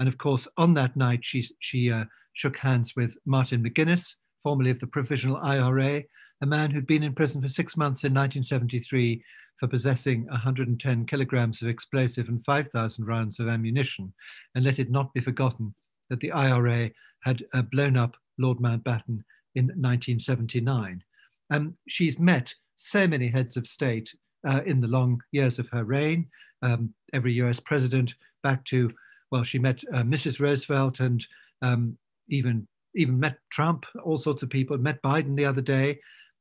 And 0.00 0.08
of 0.08 0.18
course, 0.18 0.48
on 0.56 0.74
that 0.74 0.96
night, 0.96 1.20
she, 1.22 1.48
she 1.60 1.92
uh, 1.92 2.06
shook 2.32 2.56
hands 2.56 2.94
with 2.96 3.16
Martin 3.24 3.62
McGuinness, 3.62 4.14
formerly 4.42 4.70
of 4.70 4.80
the 4.80 4.88
Provisional 4.88 5.36
IRA, 5.36 6.02
a 6.42 6.46
man 6.46 6.72
who'd 6.72 6.88
been 6.88 7.04
in 7.04 7.14
prison 7.14 7.40
for 7.40 7.48
six 7.48 7.76
months 7.76 8.02
in 8.02 8.12
1973 8.12 9.22
for 9.60 9.68
possessing 9.68 10.26
110 10.26 11.06
kilograms 11.06 11.62
of 11.62 11.68
explosive 11.68 12.28
and 12.28 12.44
5,000 12.44 13.04
rounds 13.04 13.38
of 13.38 13.46
ammunition. 13.46 14.12
And 14.56 14.64
let 14.64 14.80
it 14.80 14.90
not 14.90 15.14
be 15.14 15.20
forgotten 15.20 15.72
that 16.10 16.20
the 16.20 16.32
IRA 16.32 16.90
had 17.24 17.44
uh, 17.52 17.62
blown 17.62 17.96
up 17.96 18.16
Lord 18.38 18.58
Mountbatten 18.58 19.22
in 19.54 19.66
1979. 19.66 21.02
Um, 21.50 21.76
she's 21.88 22.18
met 22.18 22.54
so 22.76 23.06
many 23.06 23.28
heads 23.28 23.56
of 23.56 23.66
state 23.66 24.14
uh, 24.46 24.60
in 24.66 24.80
the 24.80 24.88
long 24.88 25.20
years 25.32 25.58
of 25.58 25.68
her 25.70 25.84
reign, 25.84 26.28
um, 26.62 26.94
every 27.12 27.32
US 27.34 27.60
president 27.60 28.14
back 28.42 28.64
to, 28.66 28.92
well, 29.30 29.42
she 29.42 29.58
met 29.58 29.80
uh, 29.92 30.02
Mrs. 30.02 30.40
Roosevelt 30.40 31.00
and 31.00 31.26
um, 31.62 31.96
even 32.28 32.66
even 32.94 33.20
met 33.20 33.38
Trump, 33.50 33.84
all 34.02 34.16
sorts 34.16 34.42
of 34.42 34.48
people, 34.48 34.78
met 34.78 35.02
Biden 35.02 35.36
the 35.36 35.44
other 35.44 35.60
day. 35.60 35.98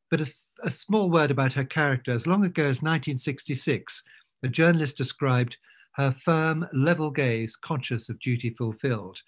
But 0.10 0.22
a, 0.22 0.34
a 0.64 0.70
small 0.70 1.10
word 1.10 1.30
about 1.30 1.52
her 1.54 1.66
character. 1.66 2.14
As 2.14 2.28
long 2.28 2.46
ago 2.46 2.64
as 2.64 2.82
1966, 2.82 4.02
a 4.44 4.48
journalist 4.48 4.96
described 4.96 5.58
her 5.96 6.16
firm, 6.24 6.66
level 6.74 7.12
gaze, 7.12 7.58
conscious 7.58 8.08
of 8.08 8.20
duty 8.20 8.50
fulfilled. 8.50 9.22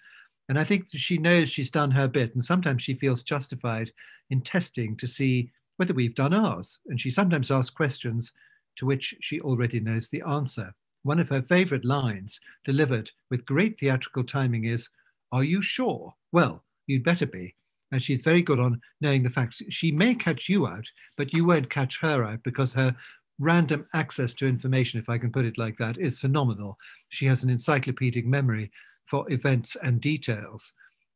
And 0.48 0.58
I 0.58 0.64
think 0.64 0.86
she 0.90 1.18
knows 1.18 1.50
she's 1.50 1.70
done 1.70 1.90
her 1.90 2.08
bit, 2.08 2.34
and 2.34 2.42
sometimes 2.42 2.82
she 2.82 2.94
feels 2.94 3.22
justified 3.22 3.92
in 4.30 4.40
testing 4.40 4.96
to 4.96 5.06
see 5.06 5.50
whether 5.76 5.94
we've 5.94 6.14
done 6.14 6.34
ours. 6.34 6.80
And 6.86 7.00
she 7.00 7.10
sometimes 7.10 7.50
asks 7.50 7.70
questions 7.70 8.32
to 8.76 8.86
which 8.86 9.14
she 9.20 9.40
already 9.40 9.80
knows 9.80 10.08
the 10.08 10.22
answer. 10.22 10.74
One 11.02 11.20
of 11.20 11.28
her 11.28 11.42
favorite 11.42 11.84
lines, 11.84 12.40
delivered 12.64 13.10
with 13.30 13.46
great 13.46 13.78
theatrical 13.78 14.24
timing, 14.24 14.64
is 14.64 14.88
Are 15.32 15.44
you 15.44 15.62
sure? 15.62 16.14
Well, 16.32 16.64
you'd 16.86 17.04
better 17.04 17.26
be. 17.26 17.54
And 17.90 18.02
she's 18.02 18.20
very 18.20 18.42
good 18.42 18.60
on 18.60 18.80
knowing 19.00 19.22
the 19.22 19.30
facts. 19.30 19.62
She 19.70 19.90
may 19.90 20.14
catch 20.14 20.48
you 20.48 20.66
out, 20.66 20.86
but 21.16 21.32
you 21.32 21.44
won't 21.44 21.70
catch 21.70 22.00
her 22.00 22.24
out 22.24 22.42
because 22.42 22.72
her 22.72 22.94
random 23.38 23.86
access 23.94 24.34
to 24.34 24.46
information, 24.46 25.00
if 25.00 25.08
I 25.08 25.18
can 25.18 25.32
put 25.32 25.44
it 25.44 25.58
like 25.58 25.78
that, 25.78 25.98
is 25.98 26.18
phenomenal. 26.18 26.76
She 27.08 27.26
has 27.26 27.42
an 27.42 27.50
encyclopedic 27.50 28.26
memory 28.26 28.70
for 29.08 29.30
events 29.32 29.76
and 29.82 30.00
details. 30.00 30.72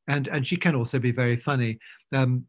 And, 0.08 0.28
and 0.28 0.46
she 0.46 0.56
can 0.56 0.75
also 0.75 0.99
be 0.99 1.12
very 1.12 1.37
funny. 1.37 1.78
Um, 2.12 2.46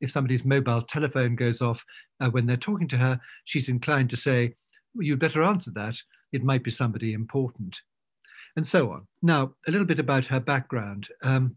if 0.00 0.10
somebody's 0.10 0.44
mobile 0.44 0.82
telephone 0.82 1.34
goes 1.34 1.60
off 1.60 1.84
uh, 2.20 2.28
when 2.30 2.46
they're 2.46 2.56
talking 2.56 2.88
to 2.88 2.96
her, 2.96 3.20
she's 3.44 3.68
inclined 3.68 4.10
to 4.10 4.16
say, 4.16 4.54
well, 4.94 5.04
You'd 5.04 5.18
better 5.18 5.42
answer 5.42 5.70
that. 5.72 5.96
It 6.32 6.44
might 6.44 6.64
be 6.64 6.70
somebody 6.70 7.12
important. 7.12 7.80
And 8.56 8.66
so 8.66 8.90
on. 8.90 9.06
Now, 9.22 9.54
a 9.66 9.70
little 9.70 9.86
bit 9.86 9.98
about 10.00 10.26
her 10.26 10.40
background. 10.40 11.08
Um, 11.22 11.56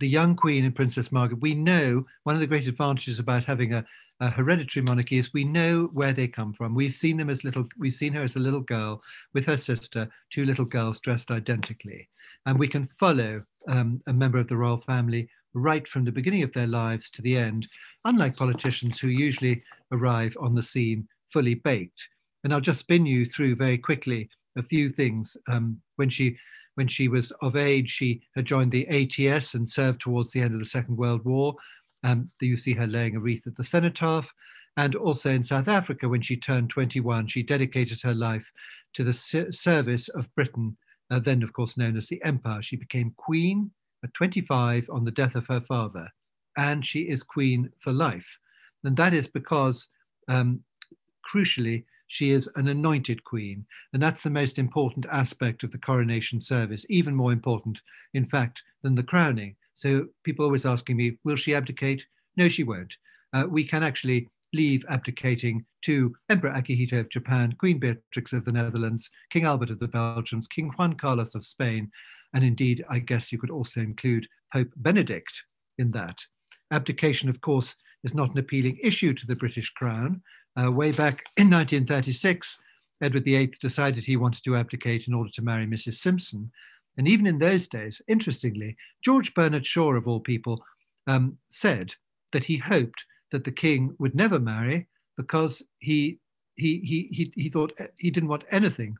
the 0.00 0.08
young 0.08 0.36
queen 0.36 0.64
and 0.64 0.74
Princess 0.74 1.12
Margaret, 1.12 1.40
we 1.40 1.54
know 1.54 2.04
one 2.24 2.34
of 2.34 2.40
the 2.40 2.46
great 2.46 2.66
advantages 2.66 3.18
about 3.18 3.44
having 3.44 3.74
a, 3.74 3.84
a, 4.20 4.30
hereditary 4.30 4.82
monarchy 4.82 5.18
is 5.18 5.32
we 5.32 5.44
know 5.44 5.90
where 5.92 6.12
they 6.12 6.28
come 6.28 6.52
from. 6.52 6.74
We've 6.74 6.94
seen 6.94 7.16
them 7.16 7.30
as 7.30 7.44
little, 7.44 7.66
we've 7.78 7.94
seen 7.94 8.12
her 8.14 8.22
as 8.22 8.36
a 8.36 8.40
little 8.40 8.60
girl 8.60 9.02
with 9.32 9.46
her 9.46 9.58
sister, 9.58 10.08
two 10.30 10.44
little 10.44 10.64
girls 10.64 11.00
dressed 11.00 11.30
identically. 11.30 12.08
And 12.46 12.58
we 12.58 12.68
can 12.68 12.88
follow 13.00 13.42
um, 13.68 14.00
a 14.06 14.12
member 14.12 14.38
of 14.38 14.48
the 14.48 14.56
royal 14.56 14.78
family 14.78 15.28
right 15.54 15.86
from 15.86 16.04
the 16.04 16.12
beginning 16.12 16.42
of 16.42 16.52
their 16.52 16.66
lives 16.66 17.10
to 17.10 17.22
the 17.22 17.36
end, 17.36 17.68
unlike 18.04 18.36
politicians 18.36 18.98
who 18.98 19.08
usually 19.08 19.62
arrive 19.92 20.36
on 20.40 20.54
the 20.54 20.62
scene 20.62 21.08
fully 21.32 21.54
baked. 21.54 22.08
And 22.42 22.52
I'll 22.52 22.60
just 22.60 22.80
spin 22.80 23.06
you 23.06 23.24
through 23.24 23.56
very 23.56 23.78
quickly 23.78 24.28
a 24.56 24.62
few 24.62 24.90
things. 24.90 25.36
Um, 25.48 25.80
when 25.96 26.10
she 26.10 26.36
when 26.74 26.88
she 26.88 27.06
was 27.06 27.32
of 27.40 27.54
age, 27.54 27.90
she 27.90 28.22
had 28.34 28.46
joined 28.46 28.72
the 28.72 28.88
ATS 28.88 29.54
and 29.54 29.70
served 29.70 30.00
towards 30.00 30.32
the 30.32 30.40
end 30.40 30.54
of 30.54 30.58
the 30.58 30.66
Second 30.66 30.96
World 30.96 31.24
War. 31.24 31.54
Um, 32.02 32.30
you 32.40 32.56
see 32.56 32.74
her 32.74 32.86
laying 32.86 33.16
a 33.16 33.20
wreath 33.20 33.46
at 33.46 33.54
the 33.54 33.62
cenotaph. 33.62 34.28
And 34.76 34.96
also 34.96 35.30
in 35.30 35.44
South 35.44 35.68
Africa, 35.68 36.08
when 36.08 36.22
she 36.22 36.36
turned 36.36 36.70
21, 36.70 37.28
she 37.28 37.44
dedicated 37.44 38.00
her 38.02 38.14
life 38.14 38.50
to 38.94 39.04
the 39.04 39.12
service 39.12 40.08
of 40.08 40.34
Britain, 40.34 40.76
uh, 41.10 41.20
then, 41.20 41.42
of 41.42 41.52
course, 41.52 41.76
known 41.76 41.96
as 41.96 42.06
the 42.06 42.22
Empire. 42.24 42.62
She 42.62 42.76
became 42.76 43.14
queen 43.16 43.70
at 44.02 44.14
25 44.14 44.88
on 44.90 45.04
the 45.04 45.10
death 45.10 45.34
of 45.34 45.46
her 45.46 45.60
father, 45.60 46.08
and 46.56 46.84
she 46.84 47.00
is 47.00 47.22
queen 47.22 47.70
for 47.80 47.92
life. 47.92 48.26
And 48.84 48.96
that 48.96 49.14
is 49.14 49.28
because, 49.28 49.86
um, 50.28 50.60
crucially, 51.28 51.84
she 52.06 52.30
is 52.30 52.48
an 52.54 52.68
anointed 52.68 53.24
queen. 53.24 53.66
And 53.92 54.02
that's 54.02 54.22
the 54.22 54.30
most 54.30 54.58
important 54.58 55.06
aspect 55.10 55.64
of 55.64 55.72
the 55.72 55.78
coronation 55.78 56.40
service, 56.40 56.84
even 56.88 57.14
more 57.14 57.32
important, 57.32 57.80
in 58.12 58.24
fact, 58.24 58.62
than 58.82 58.94
the 58.94 59.02
crowning. 59.02 59.56
So 59.74 60.06
people 60.22 60.44
always 60.44 60.66
asking 60.66 60.96
me, 60.96 61.18
will 61.24 61.36
she 61.36 61.54
abdicate? 61.54 62.04
No, 62.36 62.48
she 62.48 62.62
won't. 62.62 62.96
Uh, 63.32 63.44
we 63.48 63.64
can 63.64 63.82
actually 63.82 64.28
leave 64.54 64.84
abdicating 64.88 65.64
to 65.82 66.14
Emperor 66.30 66.52
Akihito 66.52 67.00
of 67.00 67.10
Japan, 67.10 67.54
Queen 67.58 67.78
Beatrix 67.78 68.32
of 68.32 68.44
the 68.44 68.52
Netherlands, 68.52 69.10
King 69.30 69.44
Albert 69.44 69.70
of 69.70 69.80
the 69.80 69.88
Belgians, 69.88 70.46
King 70.46 70.70
Juan 70.76 70.94
Carlos 70.94 71.34
of 71.34 71.44
Spain, 71.44 71.90
and 72.34 72.42
indeed, 72.42 72.84
I 72.88 73.00
guess 73.00 73.30
you 73.30 73.38
could 73.38 73.50
also 73.50 73.80
include 73.80 74.26
Pope 74.52 74.70
Benedict 74.76 75.42
in 75.78 75.90
that. 75.92 76.18
Abdication, 76.70 77.28
of 77.28 77.40
course, 77.40 77.74
is 78.02 78.14
not 78.14 78.32
an 78.32 78.38
appealing 78.38 78.78
issue 78.82 79.14
to 79.14 79.26
the 79.26 79.36
British 79.36 79.70
Crown. 79.70 80.22
Uh, 80.60 80.70
way 80.70 80.92
back 80.92 81.24
in 81.36 81.50
1936, 81.50 82.58
Edward 83.02 83.24
VIII 83.24 83.52
decided 83.60 84.04
he 84.04 84.16
wanted 84.16 84.42
to 84.44 84.56
abdicate 84.56 85.06
in 85.08 85.14
order 85.14 85.30
to 85.30 85.42
marry 85.42 85.66
Mrs. 85.66 85.94
Simpson. 85.94 86.50
And 86.96 87.08
even 87.08 87.26
in 87.26 87.38
those 87.38 87.68
days, 87.68 88.00
interestingly, 88.08 88.76
George 89.04 89.34
Bernard 89.34 89.66
Shaw, 89.66 89.94
of 89.94 90.06
all 90.06 90.20
people, 90.20 90.64
um, 91.06 91.38
said 91.50 91.94
that 92.32 92.44
he 92.44 92.58
hoped 92.58 93.04
that 93.34 93.44
the 93.44 93.52
king 93.52 93.94
would 93.98 94.14
never 94.14 94.38
marry 94.38 94.86
because 95.16 95.62
he, 95.78 96.18
he, 96.56 96.78
he, 96.78 97.08
he, 97.12 97.32
he 97.34 97.50
thought 97.50 97.72
he 97.98 98.10
didn't 98.10 98.28
want 98.28 98.44
anything 98.50 98.96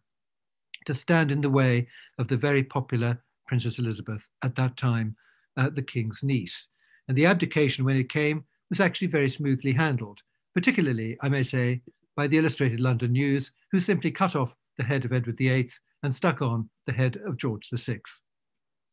to 0.84 0.92
stand 0.92 1.30
in 1.32 1.40
the 1.40 1.50
way 1.50 1.88
of 2.18 2.28
the 2.28 2.36
very 2.36 2.62
popular 2.62 3.22
Princess 3.46 3.78
Elizabeth, 3.78 4.28
at 4.42 4.56
that 4.56 4.76
time, 4.76 5.16
uh, 5.56 5.70
the 5.70 5.82
king's 5.82 6.22
niece. 6.22 6.66
And 7.08 7.16
the 7.16 7.26
abdication, 7.26 7.84
when 7.84 7.96
it 7.96 8.08
came, 8.08 8.44
was 8.70 8.80
actually 8.80 9.08
very 9.08 9.30
smoothly 9.30 9.72
handled 9.72 10.20
particularly, 10.54 11.18
I 11.20 11.28
may 11.28 11.42
say, 11.42 11.82
by 12.16 12.28
the 12.28 12.38
Illustrated 12.38 12.80
London 12.80 13.12
News, 13.12 13.52
who 13.72 13.80
simply 13.80 14.10
cut 14.10 14.36
off 14.36 14.54
the 14.78 14.84
head 14.84 15.04
of 15.04 15.12
Edward 15.12 15.36
VIII 15.36 15.70
and 16.02 16.14
stuck 16.14 16.40
on 16.40 16.70
the 16.86 16.92
head 16.92 17.18
of 17.26 17.36
George 17.36 17.68
VI 17.74 18.00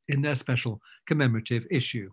in 0.07 0.21
their 0.21 0.36
special 0.36 0.81
commemorative 1.07 1.65
issue. 1.69 2.10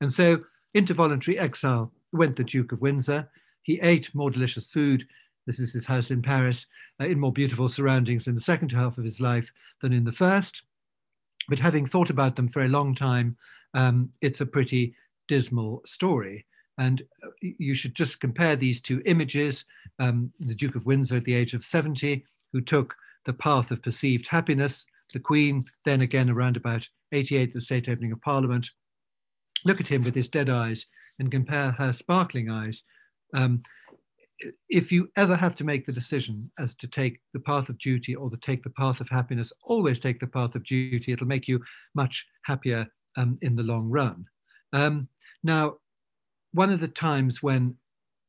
And 0.00 0.12
so 0.12 0.44
into 0.72 0.94
voluntary 0.94 1.38
exile 1.38 1.92
went 2.12 2.36
the 2.36 2.44
Duke 2.44 2.72
of 2.72 2.80
Windsor. 2.80 3.28
He 3.62 3.80
ate 3.80 4.14
more 4.14 4.30
delicious 4.30 4.70
food. 4.70 5.06
This 5.46 5.58
is 5.58 5.72
his 5.72 5.86
house 5.86 6.10
in 6.10 6.22
Paris, 6.22 6.66
uh, 7.00 7.06
in 7.06 7.18
more 7.18 7.32
beautiful 7.32 7.68
surroundings 7.68 8.28
in 8.28 8.34
the 8.34 8.40
second 8.40 8.72
half 8.72 8.98
of 8.98 9.04
his 9.04 9.20
life 9.20 9.50
than 9.80 9.92
in 9.92 10.04
the 10.04 10.12
first. 10.12 10.62
But 11.48 11.58
having 11.58 11.86
thought 11.86 12.10
about 12.10 12.36
them 12.36 12.48
for 12.48 12.62
a 12.62 12.68
long 12.68 12.94
time, 12.94 13.36
um, 13.74 14.10
it's 14.20 14.40
a 14.40 14.46
pretty 14.46 14.94
dismal 15.28 15.82
story. 15.86 16.46
And 16.78 17.02
uh, 17.24 17.28
you 17.40 17.74
should 17.74 17.94
just 17.94 18.20
compare 18.20 18.56
these 18.56 18.80
two 18.80 19.02
images. 19.04 19.64
Um, 19.98 20.32
the 20.40 20.54
Duke 20.54 20.76
of 20.76 20.86
Windsor 20.86 21.16
at 21.16 21.24
the 21.24 21.34
age 21.34 21.54
of 21.54 21.64
70, 21.64 22.24
who 22.52 22.60
took 22.60 22.94
the 23.24 23.32
path 23.32 23.70
of 23.70 23.82
perceived 23.82 24.28
happiness, 24.28 24.84
the 25.12 25.20
Queen, 25.20 25.64
then 25.84 26.00
again 26.00 26.30
around 26.30 26.56
about 26.56 26.88
88, 27.12 27.52
the 27.52 27.60
state 27.60 27.88
opening 27.88 28.12
of 28.12 28.20
Parliament. 28.20 28.70
Look 29.64 29.80
at 29.80 29.88
him 29.88 30.02
with 30.02 30.14
his 30.14 30.28
dead 30.28 30.48
eyes 30.48 30.86
and 31.18 31.30
compare 31.30 31.72
her 31.72 31.92
sparkling 31.92 32.50
eyes. 32.50 32.82
Um, 33.34 33.62
if 34.68 34.90
you 34.90 35.08
ever 35.16 35.36
have 35.36 35.54
to 35.56 35.64
make 35.64 35.86
the 35.86 35.92
decision 35.92 36.50
as 36.58 36.74
to 36.76 36.88
take 36.88 37.20
the 37.32 37.40
path 37.40 37.68
of 37.68 37.78
duty 37.78 38.14
or 38.14 38.28
to 38.28 38.36
take 38.38 38.64
the 38.64 38.70
path 38.70 39.00
of 39.00 39.08
happiness, 39.08 39.52
always 39.62 40.00
take 40.00 40.18
the 40.18 40.26
path 40.26 40.54
of 40.54 40.64
duty. 40.64 41.12
It'll 41.12 41.26
make 41.26 41.46
you 41.46 41.60
much 41.94 42.26
happier 42.44 42.86
um, 43.16 43.36
in 43.42 43.54
the 43.54 43.62
long 43.62 43.88
run. 43.88 44.24
Um, 44.72 45.08
now, 45.44 45.76
one 46.52 46.72
of 46.72 46.80
the 46.80 46.88
times 46.88 47.42
when 47.42 47.76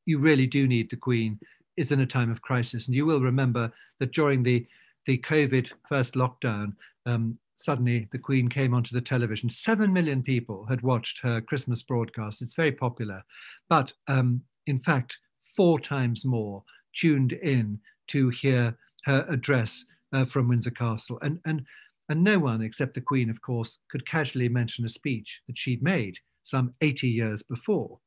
you 0.06 0.20
really 0.20 0.48
do 0.48 0.68
need 0.68 0.90
the 0.90 0.98
Queen 0.98 1.40
is 1.78 1.92
in 1.92 2.02
a 2.02 2.06
time 2.06 2.32
of 2.32 2.42
crisis. 2.42 2.88
And 2.88 2.96
you 2.96 3.06
will 3.06 3.22
remember 3.22 3.72
that 4.00 4.12
during 4.12 4.44
the, 4.44 4.66
the 5.06 5.18
COVID 5.18 5.70
first 5.88 6.14
lockdown, 6.14 6.74
um, 7.06 7.38
suddenly 7.56 8.08
the 8.12 8.18
Queen 8.18 8.48
came 8.50 8.74
onto 8.74 8.94
the 8.94 9.02
television. 9.02 9.50
Seven 9.50 9.94
million 9.94 10.24
people 10.24 10.66
had 10.68 10.82
watched 10.82 11.20
her 11.22 11.42
Christmas 11.42 11.84
broadcast. 11.84 12.42
It's 12.42 12.56
very 12.56 12.72
popular. 12.72 13.24
But 13.70 13.94
um, 14.08 14.42
in 14.68 14.80
fact, 14.80 15.18
four 15.56 15.80
times 15.80 16.26
more 16.26 16.64
tuned 16.96 17.34
in 17.34 17.80
to 18.08 18.30
hear 18.30 18.78
her 19.06 19.26
address 19.30 19.86
uh, 20.14 20.26
from 20.26 20.48
Windsor 20.48 20.72
Castle. 20.72 21.20
And, 21.22 21.40
and, 21.46 21.64
and 22.10 22.24
no 22.24 22.40
one 22.40 22.62
except 22.62 22.96
the 22.96 23.02
Queen, 23.02 23.30
of 23.30 23.42
course, 23.42 23.80
could 23.90 24.08
casually 24.08 24.50
mention 24.50 24.86
a 24.86 24.90
speech 24.90 25.42
that 25.48 25.58
she'd 25.58 25.84
made 25.84 26.18
some 26.44 26.74
80 26.82 27.08
years 27.08 27.44
before. 27.44 28.00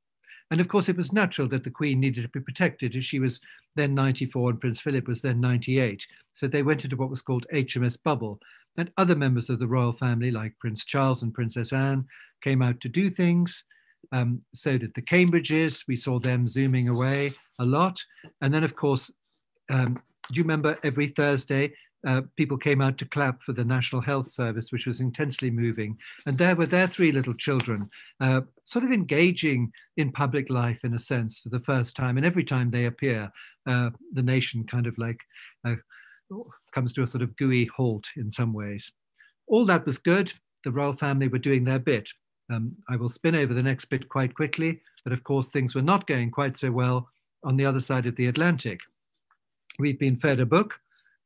And 0.51 0.61
of 0.61 0.69
course, 0.69 0.89
it 0.89 0.97
was 0.97 1.13
natural 1.13 1.49
that 1.49 1.65
the 1.65 1.71
Queen 1.71 1.99
needed 1.99 2.23
to 2.23 2.29
be 2.29 2.41
protected 2.41 2.95
as 2.95 3.05
she 3.05 3.19
was 3.19 3.41
then 3.75 3.95
94 3.95 4.51
and 4.51 4.61
Prince 4.61 4.81
Philip 4.81 5.09
was 5.09 5.23
then 5.23 5.41
98. 5.41 6.07
So 6.33 6.47
they 6.47 6.63
went 6.63 6.85
into 6.85 6.97
what 6.97 7.11
was 7.11 7.23
called 7.23 7.47
HMS 7.53 7.99
Bubble. 8.03 8.41
And 8.79 8.93
other 8.97 9.17
members 9.17 9.51
of 9.51 9.59
the 9.59 9.67
royal 9.67 9.93
family, 9.93 10.31
like 10.31 10.59
Prince 10.61 10.85
Charles 10.85 11.23
and 11.23 11.35
Princess 11.35 11.73
Anne, 11.73 12.07
came 12.43 12.63
out 12.63 12.81
to 12.81 12.89
do 12.89 13.11
things. 13.11 13.65
Um, 14.13 14.43
so 14.55 14.79
did 14.79 14.93
the 14.95 15.03
Cambridges. 15.03 15.85
We 15.89 15.97
saw 15.97 16.19
them 16.19 16.49
zooming 16.49 16.89
away 16.89 17.35
a 17.59 17.65
lot. 17.65 17.99
And 18.41 18.53
then, 18.53 18.65
of 18.65 18.77
course, 18.77 19.11
um, 19.71 19.95
do 20.29 20.35
you 20.35 20.43
remember 20.43 20.79
every 20.85 21.09
Thursday 21.09 21.73
uh, 22.07 22.23
people 22.37 22.57
came 22.57 22.81
out 22.81 22.97
to 22.99 23.05
clap 23.05 23.43
for 23.43 23.53
the 23.53 23.65
National 23.65 24.01
Health 24.01 24.31
Service, 24.31 24.71
which 24.71 24.87
was 24.87 25.01
intensely 25.01 25.51
moving. 25.51 25.99
And 26.25 26.39
there 26.39 26.55
were 26.55 26.67
their 26.67 26.87
three 26.87 27.11
little 27.11 27.35
children, 27.35 27.91
uh, 28.21 28.43
sort 28.65 28.85
of 28.85 28.93
engaging 28.93 29.73
in 29.97 30.13
public 30.13 30.49
life 30.49 30.79
in 30.85 30.95
a 30.95 31.01
sense 31.01 31.41
for 31.41 31.49
the 31.49 31.61
first 31.61 31.97
time. 31.97 32.17
And 32.17 32.25
every 32.25 32.45
time 32.45 32.71
they 32.71 32.85
appear, 32.85 33.33
uh, 33.67 33.91
the 34.13 34.23
nation 34.23 34.65
kind 34.65 34.87
of 34.87 34.97
like 34.99 35.19
uh, 35.67 35.75
comes 36.73 36.93
to 36.95 37.03
a 37.03 37.07
sort 37.09 37.23
of 37.23 37.37
gooey 37.37 37.69
halt 37.77 38.07
in 38.17 38.31
some 38.31 38.53
ways. 38.53 38.93
All 39.49 39.65
that 39.67 39.85
was 39.85 39.99
good. 39.99 40.33
The 40.65 40.71
royal 40.71 40.95
family 40.95 41.27
were 41.27 41.39
doing 41.39 41.65
their 41.65 41.81
bit. 41.81 42.11
Um, 42.53 42.77
I 42.89 42.95
will 42.95 43.09
spin 43.09 43.35
over 43.35 43.53
the 43.53 43.63
next 43.63 43.87
bit 43.87 44.09
quite 44.09 44.35
quickly, 44.35 44.81
but 45.03 45.13
of 45.13 45.25
course, 45.25 45.51
things 45.51 45.75
were 45.75 45.83
not 45.83 46.07
going 46.07 46.31
quite 46.31 46.57
so 46.57 46.71
well 46.71 47.09
on 47.43 47.57
the 47.57 47.67
other 47.67 47.81
side 47.81 48.07
of 48.07 48.15
the 48.15 48.27
Atlantic. 48.27 48.79
We've 49.81 49.99
been 49.99 50.17
fed 50.17 50.39
a 50.39 50.47
book 50.47 50.79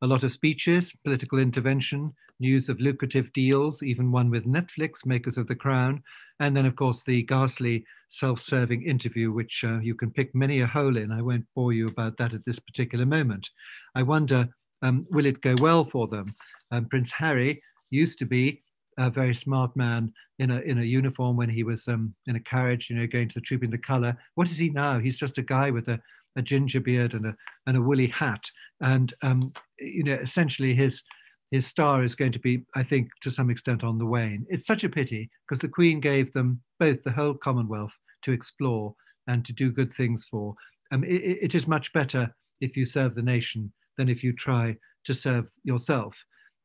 a 0.03 0.07
lot 0.07 0.25
of 0.25 0.33
speeches, 0.33 0.93
political 1.05 1.39
intervention, 1.39 2.15
news 2.39 2.69
of 2.69 2.81
lucrative 2.81 3.33
deals, 3.33 3.83
even 3.83 4.11
one 4.11 4.31
with 4.31 4.47
Netflix, 4.47 5.05
makers 5.05 5.37
of 5.37 5.47
The 5.47 5.55
Crown, 5.55 6.03
and 6.41 6.57
then, 6.57 6.65
of 6.65 6.75
course, 6.75 7.05
the 7.05 7.23
ghastly 7.23 7.85
self 8.09 8.41
serving 8.41 8.83
interview, 8.83 9.31
which 9.31 9.63
uh, 9.63 9.79
you 9.79 9.95
can 9.95 10.11
pick 10.11 10.35
many 10.35 10.61
a 10.61 10.67
hole 10.67 10.97
in. 10.97 11.13
I 11.13 11.21
won't 11.21 11.47
bore 11.55 11.73
you 11.73 11.89
about 11.89 12.17
that 12.17 12.33
at 12.33 12.45
this 12.47 12.59
particular 12.59 13.05
moment. 13.05 13.51
I 13.95 14.03
wonder, 14.03 14.49
um, 14.83 15.07
will 15.11 15.27
it 15.27 15.43
go 15.43 15.55
well 15.61 15.85
for 15.85 16.09
them? 16.09 16.35
Um, 16.71 16.87
Prince 16.87 17.13
Harry 17.13 17.63
used 17.91 18.19
to 18.21 18.25
be 18.25 18.63
a 18.99 19.11
very 19.11 19.35
smart 19.35 19.77
man 19.77 20.13
in 20.39 20.51
a 20.51 20.61
in 20.61 20.79
a 20.79 20.83
uniform 20.83 21.37
when 21.37 21.49
he 21.49 21.63
was 21.63 21.87
um, 21.89 22.15
in 22.27 22.37
a 22.37 22.41
carriage, 22.41 22.89
you 22.89 22.97
know, 22.97 23.07
going 23.07 23.29
to 23.29 23.35
the 23.35 23.41
troop 23.41 23.63
in 23.63 23.71
the 23.71 23.79
colour. 23.79 24.17
What 24.35 24.49
is 24.51 24.59
he 24.59 24.71
now? 24.71 24.99
He's 24.99 25.19
just 25.19 25.39
a 25.39 25.43
guy 25.43 25.71
with 25.71 25.89
a 25.89 26.01
a 26.37 26.43
ginger 26.43 26.81
beard 26.81 27.15
and 27.15 27.27
a 27.27 27.35
and 27.67 27.77
a 27.77 27.83
woolly 27.83 28.09
hat, 28.09 28.45
and 28.81 29.15
um, 29.23 29.53
you 29.79 30.05
know 30.05 30.15
essentially 30.15 30.75
his 30.75 31.03
his 31.51 31.67
star 31.67 32.05
is 32.05 32.15
going 32.15 32.33
to 32.33 32.39
be, 32.39 32.65
I 32.77 32.85
think, 32.85 33.09
to 33.23 33.31
some 33.31 33.51
extent 33.51 33.83
on 33.83 33.99
the 33.99 34.07
wane. 34.07 34.47
It's 34.49 34.67
such 34.67 34.85
a 34.85 34.89
pity 34.89 35.31
because 35.49 35.61
the 35.61 35.69
Queen 35.69 35.99
gave 35.99 36.33
them 36.33 36.61
both 36.79 37.03
the 37.03 37.11
whole 37.11 37.35
Commonwealth 37.35 37.99
to 38.23 38.33
explore 38.33 38.95
and 39.27 39.45
to 39.45 39.53
do 39.53 39.73
good 39.73 39.93
things 39.93 40.25
for. 40.31 40.55
Um, 40.93 41.03
it, 41.05 41.39
it 41.43 41.55
is 41.55 41.67
much 41.67 41.93
better 41.93 42.35
if 42.61 42.77
you 42.77 42.85
serve 42.85 43.15
the 43.15 43.23
nation 43.23 43.73
than 43.97 44.09
if 44.09 44.23
you 44.23 44.33
try 44.33 44.77
to 45.05 45.15
serve 45.15 45.51
yourself. 45.65 46.17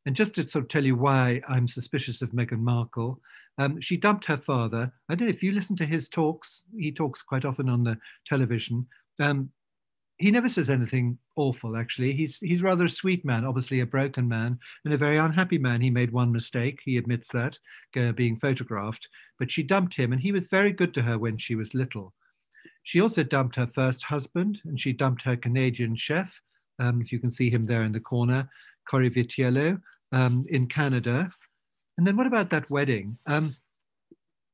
And 0.05 0.15
just 0.15 0.35
to 0.35 0.47
sort 0.47 0.65
of 0.65 0.69
tell 0.69 0.85
you 0.85 0.95
why 0.95 1.41
I'm 1.47 1.67
suspicious 1.67 2.21
of 2.21 2.31
Meghan 2.31 2.59
Markle, 2.59 3.19
Um, 3.57 3.79
she 3.79 3.97
dumped 3.97 4.25
her 4.25 4.37
father. 4.37 4.91
I 5.09 5.15
don't 5.15 5.27
know 5.27 5.33
if 5.33 5.43
you 5.43 5.51
listen 5.51 5.75
to 5.77 5.85
his 5.85 6.09
talks. 6.09 6.63
He 6.77 6.91
talks 6.91 7.21
quite 7.21 7.45
often 7.45 7.69
on 7.69 7.83
the 7.83 7.97
television. 8.27 8.87
Um, 9.19 9.51
he 10.17 10.31
never 10.31 10.47
says 10.47 10.69
anything 10.69 11.17
awful. 11.35 11.75
Actually, 11.75 12.13
he's 12.13 12.37
he's 12.39 12.63
rather 12.63 12.85
a 12.85 12.89
sweet 12.89 13.25
man. 13.25 13.45
Obviously, 13.45 13.81
a 13.81 13.85
broken 13.85 14.27
man 14.27 14.59
and 14.83 14.93
a 14.93 14.97
very 14.97 15.17
unhappy 15.17 15.57
man. 15.57 15.81
He 15.81 15.89
made 15.89 16.11
one 16.11 16.31
mistake. 16.31 16.79
He 16.83 16.97
admits 16.97 17.29
that, 17.29 17.57
uh, 17.97 18.13
being 18.13 18.37
photographed. 18.37 19.07
But 19.39 19.51
she 19.51 19.63
dumped 19.63 19.95
him, 19.97 20.13
and 20.13 20.21
he 20.21 20.31
was 20.31 20.47
very 20.47 20.71
good 20.71 20.93
to 20.93 21.01
her 21.01 21.17
when 21.17 21.37
she 21.37 21.55
was 21.55 21.73
little. 21.73 22.13
She 22.83 23.01
also 23.01 23.23
dumped 23.23 23.55
her 23.57 23.67
first 23.67 24.05
husband, 24.05 24.59
and 24.63 24.79
she 24.79 24.93
dumped 24.93 25.23
her 25.23 25.35
Canadian 25.35 25.95
chef. 25.95 26.39
Um, 26.79 27.03
you 27.07 27.19
can 27.19 27.31
see 27.31 27.49
him 27.49 27.65
there 27.65 27.83
in 27.83 27.91
the 27.91 27.99
corner, 27.99 28.49
Cory 28.89 29.09
Vitiello, 29.09 29.81
um, 30.11 30.45
in 30.49 30.67
Canada. 30.67 31.31
And 31.97 32.05
then 32.05 32.17
what 32.17 32.27
about 32.27 32.49
that 32.49 32.69
wedding? 32.69 33.17
Um, 33.25 33.55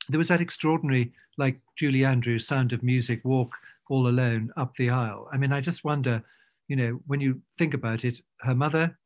there 0.09 0.17
was 0.17 0.27
that 0.27 0.41
extraordinary, 0.41 1.13
like 1.37 1.59
Julie 1.77 2.05
Andrews, 2.05 2.47
Sound 2.47 2.73
of 2.73 2.83
Music 2.83 3.21
walk 3.23 3.55
all 3.89 4.07
alone 4.07 4.51
up 4.57 4.75
the 4.75 4.89
aisle. 4.89 5.27
I 5.31 5.37
mean, 5.37 5.51
I 5.51 5.61
just 5.61 5.83
wonder, 5.83 6.23
you 6.67 6.75
know, 6.75 6.99
when 7.07 7.21
you 7.21 7.41
think 7.57 7.73
about 7.73 8.05
it, 8.05 8.21
her 8.41 8.55
mother 8.55 8.97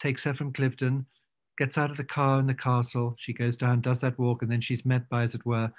takes 0.00 0.24
her 0.24 0.34
from 0.34 0.52
Cliveden, 0.52 1.04
gets 1.56 1.76
out 1.76 1.90
of 1.90 1.96
the 1.96 2.04
car 2.04 2.40
in 2.40 2.46
the 2.46 2.54
castle, 2.54 3.16
she 3.18 3.32
goes 3.32 3.56
down, 3.56 3.80
does 3.80 4.00
that 4.00 4.18
walk, 4.18 4.42
and 4.42 4.50
then 4.50 4.60
she's 4.60 4.84
met 4.84 5.08
by, 5.08 5.22
as 5.24 5.34
it 5.34 5.44
were, 5.44 5.70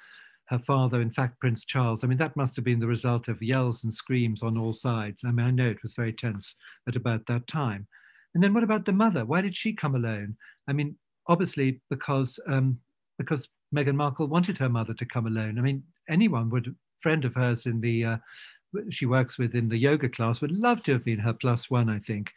her 0.49 0.59
father, 0.59 1.01
in 1.01 1.11
fact, 1.11 1.39
Prince 1.39 1.63
Charles. 1.63 2.03
I 2.03 2.07
mean, 2.07 2.17
that 2.17 2.35
must 2.35 2.55
have 2.55 2.65
been 2.65 2.79
the 2.79 2.87
result 2.87 3.27
of 3.27 3.41
yells 3.41 3.83
and 3.83 3.93
screams 3.93 4.41
on 4.41 4.57
all 4.57 4.73
sides. 4.73 5.23
I 5.23 5.31
mean, 5.31 5.45
I 5.45 5.51
know 5.51 5.69
it 5.69 5.83
was 5.83 5.93
very 5.93 6.11
tense 6.11 6.55
at 6.87 6.95
about 6.95 7.27
that 7.27 7.47
time. 7.47 7.87
And 8.33 8.43
then 8.43 8.53
what 8.53 8.63
about 8.63 8.85
the 8.85 8.91
mother? 8.91 9.25
Why 9.25 9.41
did 9.41 9.55
she 9.55 9.73
come 9.73 9.95
alone? 9.95 10.37
I 10.67 10.73
mean, 10.73 10.97
obviously 11.29 11.79
because 11.89 12.39
um, 12.47 12.77
because 13.17 13.47
Meghan 13.73 13.95
Markle 13.95 14.27
wanted 14.27 14.57
her 14.57 14.67
mother 14.67 14.93
to 14.95 15.05
come 15.05 15.27
alone. 15.27 15.57
I 15.57 15.61
mean, 15.61 15.83
anyone 16.09 16.49
would 16.49 16.75
friend 16.99 17.23
of 17.23 17.35
hers 17.35 17.65
in 17.65 17.79
the 17.79 18.03
uh, 18.03 18.17
she 18.89 19.05
works 19.05 19.37
with 19.37 19.55
in 19.55 19.69
the 19.69 19.77
yoga 19.77 20.09
class 20.09 20.41
would 20.41 20.51
love 20.51 20.83
to 20.83 20.93
have 20.93 21.05
been 21.05 21.19
her 21.19 21.33
plus 21.33 21.69
one, 21.69 21.89
I 21.89 21.99
think. 21.99 22.31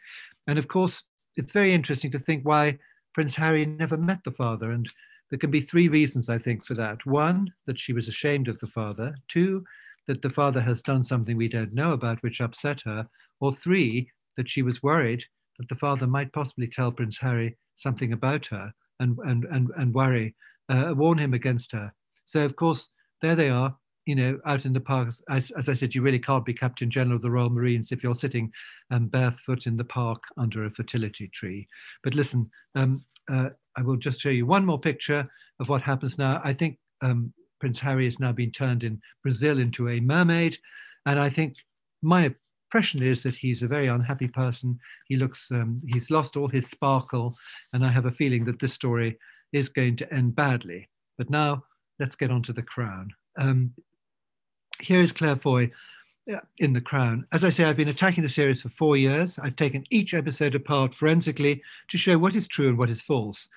And 0.47 0.57
of 0.57 0.67
course, 0.67 1.03
it's 1.35 1.51
very 1.51 1.73
interesting 1.73 2.11
to 2.11 2.19
think 2.19 2.43
why 2.43 2.79
Prince 3.13 3.35
Harry 3.35 3.65
never 3.65 3.97
met 3.97 4.23
the 4.23 4.31
father. 4.31 4.71
And 4.71 4.91
there 5.29 5.39
can 5.39 5.51
be 5.51 5.61
three 5.61 5.87
reasons, 5.87 6.29
I 6.29 6.37
think, 6.37 6.65
for 6.65 6.73
that. 6.75 7.05
One, 7.05 7.53
that 7.65 7.79
she 7.79 7.93
was 7.93 8.07
ashamed 8.07 8.47
of 8.47 8.59
the 8.59 8.67
father. 8.67 9.15
Two, 9.27 9.63
that 10.07 10.21
the 10.21 10.29
father 10.29 10.61
has 10.61 10.81
done 10.81 11.03
something 11.03 11.37
we 11.37 11.47
don't 11.47 11.73
know 11.73 11.93
about 11.93 12.21
which 12.23 12.41
upset 12.41 12.81
her. 12.81 13.07
Or 13.39 13.51
three, 13.51 14.09
that 14.37 14.49
she 14.49 14.61
was 14.61 14.83
worried 14.83 15.25
that 15.59 15.69
the 15.69 15.75
father 15.75 16.07
might 16.07 16.33
possibly 16.33 16.67
tell 16.67 16.91
Prince 16.91 17.19
Harry 17.19 17.57
something 17.75 18.13
about 18.13 18.47
her 18.47 18.73
and, 18.99 19.17
and, 19.19 19.45
and, 19.45 19.69
and 19.77 19.93
worry, 19.93 20.35
uh, 20.69 20.93
warn 20.95 21.17
him 21.17 21.33
against 21.33 21.71
her. 21.71 21.93
So, 22.25 22.43
of 22.43 22.55
course, 22.55 22.89
there 23.21 23.35
they 23.35 23.49
are, 23.49 23.75
you 24.05 24.15
know, 24.15 24.39
out 24.45 24.65
in 24.65 24.73
the 24.73 24.79
park. 24.79 25.13
As, 25.29 25.51
as, 25.51 25.69
I 25.69 25.73
said, 25.73 25.95
you 25.95 26.01
really 26.01 26.19
can't 26.19 26.45
be 26.45 26.53
Captain 26.53 26.89
General 26.89 27.15
of 27.17 27.21
the 27.21 27.31
Royal 27.31 27.49
Marines 27.49 27.91
if 27.91 28.03
you're 28.03 28.15
sitting 28.15 28.51
um, 28.91 29.07
barefoot 29.07 29.65
in 29.65 29.77
the 29.77 29.83
park 29.83 30.21
under 30.37 30.65
a 30.65 30.71
fertility 30.71 31.29
tree. 31.33 31.67
But 32.03 32.15
listen, 32.15 32.49
um, 32.75 33.03
uh, 33.31 33.49
I 33.77 33.81
will 33.81 33.97
just 33.97 34.19
show 34.19 34.29
you 34.29 34.45
one 34.45 34.65
more 34.65 34.79
picture 34.79 35.27
of 35.59 35.69
what 35.69 35.81
happens 35.81 36.17
now. 36.17 36.41
I 36.43 36.53
think 36.53 36.77
um, 37.01 37.33
Prince 37.59 37.79
Harry 37.79 38.05
has 38.05 38.19
now 38.19 38.31
been 38.31 38.51
turned 38.51 38.83
in 38.83 39.01
Brazil 39.21 39.59
into 39.59 39.89
a 39.89 39.99
mermaid. 39.99 40.57
And 41.05 41.19
I 41.19 41.29
think 41.29 41.55
my 42.01 42.33
impression 42.73 43.03
is 43.03 43.21
that 43.21 43.35
he's 43.35 43.61
a 43.61 43.67
very 43.67 43.87
unhappy 43.87 44.27
person. 44.27 44.79
He 45.07 45.15
looks, 45.15 45.51
um, 45.51 45.79
he's 45.85 46.09
lost 46.09 46.35
all 46.35 46.47
his 46.47 46.67
sparkle. 46.67 47.37
And 47.71 47.85
I 47.85 47.91
have 47.91 48.07
a 48.07 48.11
feeling 48.11 48.45
that 48.45 48.59
this 48.59 48.73
story 48.73 49.19
is 49.51 49.69
going 49.69 49.95
to 49.97 50.11
end 50.11 50.35
badly. 50.35 50.89
But 51.15 51.29
now 51.29 51.65
let's 51.99 52.15
get 52.15 52.31
on 52.31 52.41
to 52.43 52.53
the 52.53 52.63
crown. 52.63 53.13
Um, 53.37 53.75
here 54.79 55.01
is 55.01 55.11
Claire 55.11 55.35
Foy 55.35 55.69
uh, 56.33 56.39
in 56.57 56.73
The 56.73 56.81
Crown. 56.81 57.27
As 57.31 57.43
I 57.43 57.51
say, 57.51 57.63
I've 57.63 57.77
been 57.77 57.89
attacking 57.89 58.23
the 58.23 58.29
series 58.29 58.63
for 58.63 58.69
four 58.69 58.97
years. 58.97 59.37
I've 59.37 59.55
taken 59.55 59.85
each 59.91 60.15
episode 60.15 60.55
apart 60.55 60.95
forensically 60.95 61.61
to 61.89 61.97
show 61.99 62.17
what 62.17 62.35
is 62.35 62.47
true 62.47 62.69
and 62.69 62.77
what 62.79 62.89
is 62.89 63.03
false. 63.03 63.49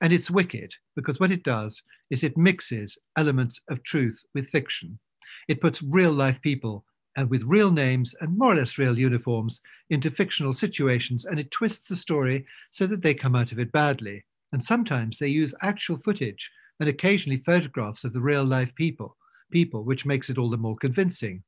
And 0.00 0.14
it's 0.14 0.30
wicked 0.30 0.72
because 0.96 1.20
what 1.20 1.30
it 1.30 1.42
does 1.42 1.82
is 2.10 2.24
it 2.24 2.38
mixes 2.38 2.96
elements 3.18 3.60
of 3.68 3.82
truth 3.82 4.24
with 4.34 4.48
fiction. 4.48 4.98
It 5.46 5.60
puts 5.60 5.82
real 5.82 6.12
life 6.12 6.40
people 6.40 6.86
and 7.16 7.28
with 7.28 7.42
real 7.44 7.70
names 7.70 8.14
and 8.20 8.38
more 8.38 8.52
or 8.52 8.56
less 8.56 8.78
real 8.78 8.98
uniforms 8.98 9.60
into 9.90 10.10
fictional 10.10 10.52
situations 10.52 11.24
and 11.24 11.38
it 11.38 11.50
twists 11.50 11.88
the 11.88 11.96
story 11.96 12.46
so 12.70 12.86
that 12.86 13.02
they 13.02 13.14
come 13.14 13.34
out 13.34 13.52
of 13.52 13.58
it 13.58 13.72
badly. 13.72 14.24
And 14.52 14.62
sometimes 14.62 15.18
they 15.18 15.28
use 15.28 15.54
actual 15.62 15.96
footage 15.96 16.50
and 16.80 16.88
occasionally 16.88 17.42
photographs 17.44 18.04
of 18.04 18.12
the 18.12 18.20
real 18.20 18.44
life 18.44 18.74
people 18.74 19.16
people, 19.52 19.84
which 19.84 20.06
makes 20.06 20.30
it 20.30 20.38
all 20.38 20.50
the 20.50 20.56
more 20.56 20.76
convincing. 20.76 21.44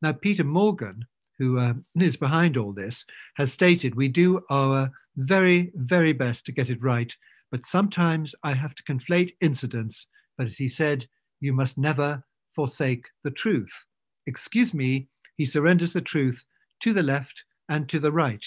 Now, 0.00 0.12
Peter 0.12 0.44
Morgan, 0.44 1.06
who 1.38 1.58
uh, 1.58 1.74
is 1.96 2.16
behind 2.16 2.56
all 2.56 2.72
this, 2.72 3.04
has 3.34 3.52
stated 3.52 3.94
we 3.94 4.08
do 4.08 4.40
our 4.48 4.92
very, 5.16 5.72
very 5.74 6.12
best 6.12 6.46
to 6.46 6.52
get 6.52 6.70
it 6.70 6.82
right, 6.82 7.12
but 7.50 7.66
sometimes 7.66 8.34
I 8.42 8.54
have 8.54 8.74
to 8.76 8.82
conflate 8.84 9.32
incidents. 9.40 10.06
But 10.38 10.46
as 10.46 10.56
he 10.56 10.68
said, 10.68 11.08
you 11.40 11.52
must 11.52 11.76
never 11.76 12.24
forsake 12.54 13.06
the 13.24 13.30
truth. 13.30 13.84
Excuse 14.26 14.72
me, 14.72 15.08
he 15.36 15.44
surrenders 15.44 15.92
the 15.92 16.00
truth 16.00 16.44
to 16.80 16.92
the 16.92 17.02
left 17.02 17.44
and 17.68 17.88
to 17.88 17.98
the 17.98 18.12
right. 18.12 18.44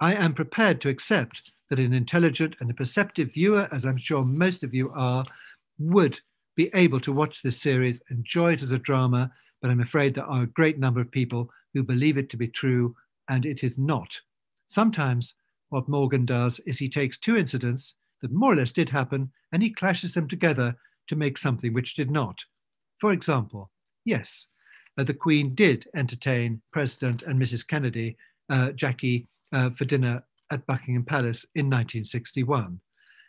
I 0.00 0.14
am 0.14 0.34
prepared 0.34 0.80
to 0.82 0.88
accept 0.88 1.50
that 1.70 1.78
an 1.78 1.92
intelligent 1.92 2.56
and 2.60 2.70
a 2.70 2.74
perceptive 2.74 3.32
viewer, 3.32 3.68
as 3.72 3.84
I'm 3.84 3.96
sure 3.96 4.24
most 4.24 4.62
of 4.62 4.74
you 4.74 4.92
are, 4.94 5.24
would 5.78 6.20
be 6.56 6.70
able 6.74 7.00
to 7.00 7.12
watch 7.12 7.42
this 7.42 7.60
series, 7.60 8.00
enjoy 8.10 8.52
it 8.52 8.62
as 8.62 8.70
a 8.70 8.78
drama, 8.78 9.32
but 9.60 9.70
I'm 9.70 9.80
afraid 9.80 10.14
there 10.14 10.26
are 10.26 10.42
a 10.42 10.46
great 10.46 10.78
number 10.78 11.00
of 11.00 11.10
people 11.10 11.50
who 11.72 11.82
believe 11.82 12.18
it 12.18 12.30
to 12.30 12.36
be 12.36 12.48
true 12.48 12.94
and 13.28 13.44
it 13.46 13.64
is 13.64 13.78
not. 13.78 14.20
Sometimes 14.68 15.34
what 15.70 15.88
Morgan 15.88 16.26
does 16.26 16.60
is 16.60 16.78
he 16.78 16.88
takes 16.88 17.18
two 17.18 17.36
incidents 17.36 17.96
that 18.22 18.32
more 18.32 18.52
or 18.52 18.56
less 18.56 18.72
did 18.72 18.90
happen 18.90 19.32
and 19.52 19.62
he 19.62 19.70
clashes 19.70 20.14
them 20.14 20.28
together 20.28 20.76
to 21.08 21.16
make 21.16 21.38
something 21.38 21.72
which 21.72 21.94
did 21.94 22.10
not. 22.10 22.44
For 23.00 23.12
example, 23.12 23.70
yes, 24.04 24.48
uh, 24.98 25.04
the 25.04 25.14
Queen 25.14 25.54
did 25.54 25.86
entertain 25.94 26.62
President 26.72 27.22
and 27.22 27.40
Mrs. 27.40 27.66
Kennedy, 27.66 28.16
uh, 28.50 28.70
Jackie, 28.72 29.28
uh, 29.52 29.70
for 29.70 29.84
dinner 29.84 30.24
at 30.50 30.66
Buckingham 30.66 31.04
Palace 31.04 31.44
in 31.54 31.66
1961. 31.66 32.80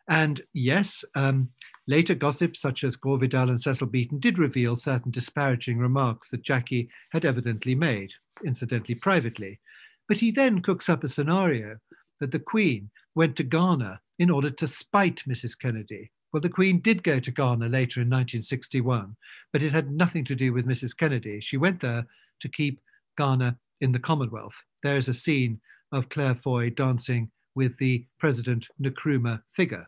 And 0.08 0.42
yes, 0.54 1.04
um, 1.16 1.50
later 1.88 2.14
gossip 2.14 2.56
such 2.56 2.84
as 2.84 2.96
Gore 2.96 3.18
Vidal 3.18 3.50
and 3.50 3.60
Cecil 3.60 3.88
Beaton 3.88 4.20
did 4.20 4.38
reveal 4.38 4.76
certain 4.76 5.12
disparaging 5.12 5.80
remarks 5.80 6.30
that 6.30 6.44
Jackie 6.44 6.90
had 7.12 7.26
evidently 7.26 7.74
made, 7.74 8.12
incidentally 8.46 8.96
privately. 8.96 9.60
But 10.08 10.18
he 10.18 10.30
then 10.30 10.62
cooks 10.62 10.90
up 10.90 11.04
a 11.04 11.10
scenario 11.10 11.78
that 12.20 12.32
the 12.32 12.40
Queen 12.40 12.92
went 13.16 13.36
to 13.38 13.44
Ghana 13.44 14.02
in 14.20 14.30
order 14.30 14.52
to 14.52 14.68
spite 14.68 15.24
Mrs. 15.28 15.58
Kennedy. 15.60 16.12
Well, 16.36 16.42
the 16.42 16.50
Queen 16.50 16.82
did 16.82 17.02
go 17.02 17.22
to 17.22 17.32
Ghana 17.32 17.70
later 17.70 18.02
in 18.02 18.10
1961, 18.10 19.16
but 19.54 19.64
it 19.64 19.72
had 19.72 19.94
nothing 19.94 20.26
to 20.26 20.36
do 20.36 20.52
with 20.52 20.68
Mrs. 20.68 20.94
Kennedy. 20.94 21.40
She 21.40 21.56
went 21.56 21.80
there 21.80 22.08
to 22.42 22.50
keep 22.50 22.82
Ghana 23.18 23.58
in 23.80 23.94
the 23.94 24.00
Commonwealth. 24.00 24.56
There 24.84 24.98
is 24.98 25.08
a 25.08 25.14
scene 25.14 25.62
of 25.94 26.10
Claire 26.10 26.36
Foy 26.36 26.72
dancing 26.72 27.32
with 27.56 27.78
the 27.78 28.08
President 28.20 28.68
Nkrumah 28.82 29.44
figure. 29.54 29.88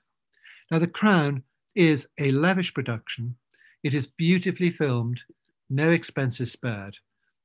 Now, 0.71 0.79
The 0.79 0.87
Crown 0.87 1.43
is 1.75 2.07
a 2.17 2.31
lavish 2.31 2.73
production. 2.73 3.35
It 3.83 3.93
is 3.93 4.07
beautifully 4.07 4.71
filmed, 4.71 5.23
no 5.69 5.89
expenses 5.89 6.53
spared. 6.53 6.99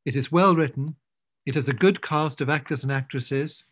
It 0.05 0.15
is 0.15 0.31
well 0.31 0.55
written. 0.55 0.95
It 1.45 1.57
has 1.57 1.67
a 1.67 1.75
good 1.75 2.03
cast 2.03 2.41
of 2.41 2.49
actors 2.49 2.85
and 2.85 2.93
actresses. 2.93 3.65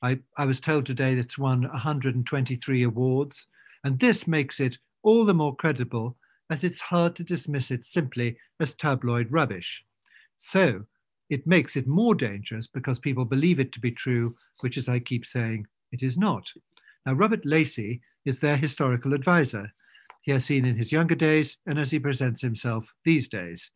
I, 0.00 0.20
I 0.38 0.46
was 0.46 0.60
told 0.60 0.86
today 0.86 1.14
that 1.14 1.26
it's 1.26 1.36
won 1.36 1.64
123 1.64 2.82
awards, 2.82 3.48
and 3.84 3.98
this 3.98 4.26
makes 4.26 4.60
it 4.60 4.78
all 5.02 5.24
the 5.24 5.34
more 5.34 5.54
credible 5.54 6.16
as 6.50 6.64
it's 6.64 6.80
hard 6.80 7.14
to 7.16 7.24
dismiss 7.24 7.70
it 7.70 7.84
simply 7.84 8.36
as 8.60 8.74
tabloid 8.74 9.30
rubbish. 9.30 9.84
So 10.38 10.84
it 11.28 11.46
makes 11.46 11.76
it 11.76 11.86
more 11.86 12.14
dangerous 12.14 12.66
because 12.66 12.98
people 12.98 13.24
believe 13.24 13.60
it 13.60 13.72
to 13.72 13.80
be 13.80 13.90
true, 13.90 14.36
which, 14.60 14.78
as 14.78 14.88
I 14.88 14.98
keep 14.98 15.26
saying, 15.26 15.66
it 15.92 16.02
is 16.02 16.16
not. 16.16 16.52
Now, 17.04 17.12
Robert 17.12 17.44
Lacey 17.44 18.00
is 18.24 18.40
their 18.40 18.56
historical 18.56 19.14
advisor. 19.14 19.72
He 20.22 20.32
has 20.32 20.44
seen 20.44 20.64
in 20.64 20.76
his 20.76 20.92
younger 20.92 21.14
days 21.14 21.58
and 21.66 21.78
as 21.78 21.90
he 21.90 21.98
presents 21.98 22.42
himself 22.42 22.92
these 23.04 23.28
days. 23.28 23.70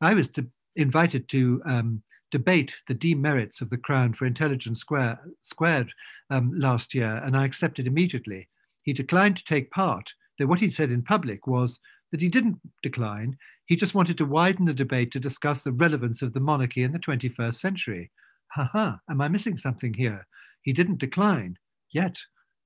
I 0.00 0.14
was 0.14 0.28
to, 0.30 0.46
invited 0.74 1.28
to 1.30 1.62
um, 1.64 2.02
debate 2.30 2.76
the 2.88 2.94
demerits 2.94 3.60
of 3.60 3.70
the 3.70 3.78
Crown 3.78 4.12
for 4.12 4.26
Intelligence 4.26 4.80
Square, 4.80 5.20
Squared 5.40 5.92
um, 6.30 6.52
last 6.54 6.94
year, 6.94 7.20
and 7.24 7.36
I 7.36 7.44
accepted 7.44 7.86
immediately. 7.86 8.48
He 8.86 8.92
declined 8.92 9.36
to 9.36 9.44
take 9.44 9.72
part, 9.72 10.12
though 10.38 10.46
what 10.46 10.60
he 10.60 10.70
said 10.70 10.92
in 10.92 11.02
public 11.02 11.46
was 11.46 11.80
that 12.12 12.20
he 12.20 12.28
didn't 12.28 12.60
decline, 12.84 13.36
he 13.66 13.74
just 13.74 13.94
wanted 13.94 14.16
to 14.18 14.24
widen 14.24 14.64
the 14.64 14.72
debate 14.72 15.10
to 15.10 15.20
discuss 15.20 15.62
the 15.62 15.72
relevance 15.72 16.22
of 16.22 16.32
the 16.32 16.40
monarchy 16.40 16.84
in 16.84 16.92
the 16.92 17.00
21st 17.00 17.56
century. 17.56 18.12
Ha 18.52 18.70
ha, 18.72 19.00
am 19.10 19.20
I 19.20 19.26
missing 19.26 19.58
something 19.58 19.94
here? 19.94 20.28
He 20.62 20.72
didn't 20.72 21.00
decline, 21.00 21.58
yet 21.90 22.20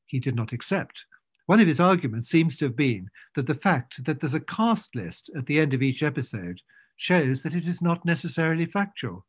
he 0.06 0.20
did 0.20 0.36
not 0.36 0.52
accept. 0.52 1.04
One 1.46 1.58
of 1.58 1.66
his 1.66 1.80
arguments 1.80 2.28
seems 2.28 2.58
to 2.58 2.66
have 2.66 2.76
been 2.76 3.08
that 3.34 3.46
the 3.46 3.54
fact 3.54 4.04
that 4.04 4.20
there's 4.20 4.34
a 4.34 4.40
cast 4.40 4.94
list 4.94 5.30
at 5.34 5.46
the 5.46 5.58
end 5.58 5.72
of 5.72 5.82
each 5.82 6.02
episode 6.02 6.60
shows 6.98 7.42
that 7.42 7.54
it 7.54 7.66
is 7.66 7.80
not 7.80 8.04
necessarily 8.04 8.66
factual. 8.66 9.24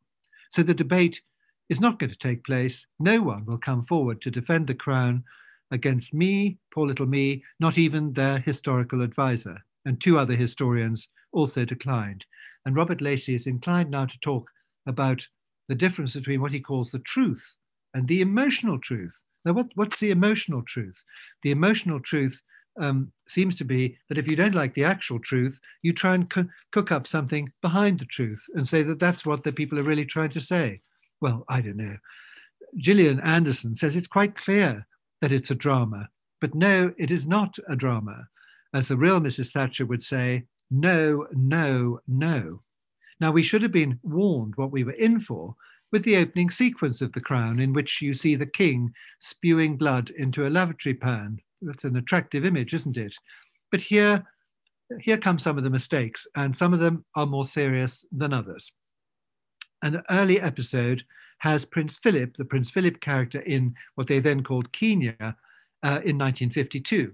So 0.50 0.62
the 0.62 0.74
debate 0.74 1.22
is 1.70 1.80
not 1.80 1.98
going 1.98 2.10
to 2.10 2.18
take 2.18 2.44
place. 2.44 2.86
No 3.00 3.22
one 3.22 3.46
will 3.46 3.56
come 3.56 3.86
forward 3.86 4.20
to 4.22 4.30
defend 4.30 4.66
the 4.66 4.74
crown 4.74 5.24
against 5.72 6.14
me, 6.14 6.58
poor 6.72 6.86
little 6.86 7.06
me, 7.06 7.42
not 7.58 7.78
even 7.78 8.12
their 8.12 8.38
historical 8.38 9.02
advisor. 9.02 9.64
And 9.84 10.00
two 10.00 10.18
other 10.18 10.36
historians 10.36 11.08
also 11.32 11.64
declined. 11.64 12.24
And 12.64 12.76
Robert 12.76 13.00
Lacey 13.00 13.34
is 13.34 13.46
inclined 13.48 13.90
now 13.90 14.06
to 14.06 14.18
talk 14.20 14.48
about 14.86 15.26
the 15.68 15.74
difference 15.74 16.12
between 16.12 16.40
what 16.40 16.52
he 16.52 16.60
calls 16.60 16.90
the 16.90 17.00
truth 17.00 17.56
and 17.94 18.06
the 18.06 18.20
emotional 18.20 18.78
truth. 18.78 19.18
Now, 19.44 19.54
what, 19.54 19.66
what's 19.74 19.98
the 19.98 20.10
emotional 20.10 20.62
truth? 20.62 21.02
The 21.42 21.50
emotional 21.50 21.98
truth 21.98 22.40
um, 22.80 23.12
seems 23.26 23.56
to 23.56 23.64
be 23.64 23.98
that 24.08 24.18
if 24.18 24.28
you 24.28 24.36
don't 24.36 24.54
like 24.54 24.74
the 24.74 24.84
actual 24.84 25.18
truth, 25.18 25.58
you 25.82 25.92
try 25.92 26.14
and 26.14 26.30
co- 26.30 26.48
cook 26.70 26.92
up 26.92 27.06
something 27.06 27.50
behind 27.60 27.98
the 27.98 28.04
truth 28.04 28.44
and 28.54 28.68
say 28.68 28.82
that 28.84 29.00
that's 29.00 29.26
what 29.26 29.42
the 29.42 29.52
people 29.52 29.78
are 29.78 29.84
really 29.84 30.06
trying 30.06 30.30
to 30.30 30.40
say. 30.40 30.80
Well, 31.20 31.44
I 31.48 31.60
don't 31.60 31.76
know. 31.76 31.96
Gillian 32.76 33.20
Anderson 33.20 33.74
says 33.74 33.96
it's 33.96 34.06
quite 34.06 34.34
clear 34.34 34.86
that 35.22 35.32
it's 35.32 35.50
a 35.50 35.54
drama, 35.54 36.10
but 36.40 36.54
no, 36.54 36.92
it 36.98 37.10
is 37.10 37.24
not 37.24 37.56
a 37.68 37.76
drama. 37.76 38.26
As 38.74 38.88
the 38.88 38.96
real 38.96 39.20
Mrs. 39.20 39.52
Thatcher 39.52 39.86
would 39.86 40.02
say, 40.02 40.44
no, 40.70 41.26
no, 41.32 42.00
no. 42.08 42.62
Now, 43.20 43.30
we 43.30 43.44
should 43.44 43.62
have 43.62 43.72
been 43.72 44.00
warned 44.02 44.54
what 44.56 44.72
we 44.72 44.82
were 44.82 44.92
in 44.92 45.20
for 45.20 45.54
with 45.92 46.02
the 46.02 46.16
opening 46.16 46.50
sequence 46.50 47.00
of 47.00 47.12
The 47.12 47.20
Crown, 47.20 47.60
in 47.60 47.72
which 47.72 48.02
you 48.02 48.14
see 48.14 48.34
the 48.34 48.46
king 48.46 48.92
spewing 49.20 49.76
blood 49.76 50.10
into 50.10 50.46
a 50.46 50.50
lavatory 50.50 50.94
pan. 50.94 51.38
That's 51.60 51.84
an 51.84 51.96
attractive 51.96 52.44
image, 52.44 52.74
isn't 52.74 52.96
it? 52.96 53.14
But 53.70 53.82
here, 53.82 54.24
here 55.00 55.18
come 55.18 55.38
some 55.38 55.56
of 55.56 55.62
the 55.62 55.70
mistakes, 55.70 56.26
and 56.34 56.56
some 56.56 56.74
of 56.74 56.80
them 56.80 57.04
are 57.14 57.26
more 57.26 57.44
serious 57.44 58.04
than 58.10 58.32
others. 58.32 58.72
An 59.82 60.02
early 60.10 60.40
episode 60.40 61.04
has 61.42 61.64
Prince 61.64 61.98
Philip, 61.98 62.36
the 62.36 62.44
Prince 62.44 62.70
Philip 62.70 63.00
character 63.00 63.40
in 63.40 63.74
what 63.96 64.06
they 64.06 64.20
then 64.20 64.44
called 64.44 64.70
Kenya 64.70 65.16
uh, 65.20 65.98
in 66.04 66.16
1952. 66.16 67.12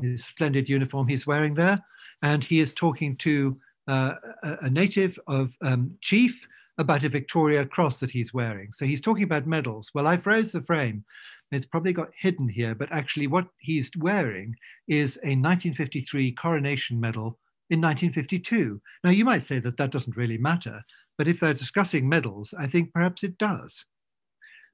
His 0.00 0.24
splendid 0.24 0.68
uniform 0.68 1.08
he's 1.08 1.26
wearing 1.26 1.54
there, 1.54 1.84
and 2.22 2.44
he 2.44 2.60
is 2.60 2.72
talking 2.72 3.16
to 3.16 3.58
uh, 3.88 4.12
a, 4.44 4.70
native 4.70 5.18
of 5.26 5.52
um, 5.62 5.96
Chief 6.00 6.46
about 6.78 7.02
a 7.02 7.08
Victoria 7.08 7.66
Cross 7.66 7.98
that 7.98 8.10
he's 8.12 8.32
wearing. 8.32 8.72
So 8.72 8.86
he's 8.86 9.00
talking 9.00 9.24
about 9.24 9.48
medals. 9.48 9.90
Well, 9.92 10.06
I 10.06 10.16
froze 10.16 10.52
the 10.52 10.62
frame. 10.62 11.04
It's 11.50 11.66
probably 11.66 11.92
got 11.92 12.10
hidden 12.16 12.48
here, 12.48 12.76
but 12.76 12.92
actually, 12.92 13.26
what 13.26 13.48
he's 13.58 13.90
wearing 13.98 14.54
is 14.86 15.16
a 15.24 15.34
1953 15.34 16.32
coronation 16.32 17.00
medal 17.00 17.40
in 17.70 17.80
1952. 17.80 18.80
Now, 19.02 19.10
you 19.10 19.24
might 19.24 19.42
say 19.42 19.58
that 19.58 19.76
that 19.76 19.90
doesn't 19.90 20.16
really 20.16 20.38
matter, 20.38 20.84
but 21.18 21.28
if 21.28 21.40
they're 21.40 21.54
discussing 21.54 22.08
medals, 22.08 22.54
I 22.58 22.66
think 22.66 22.92
perhaps 22.92 23.22
it 23.22 23.38
does. 23.38 23.84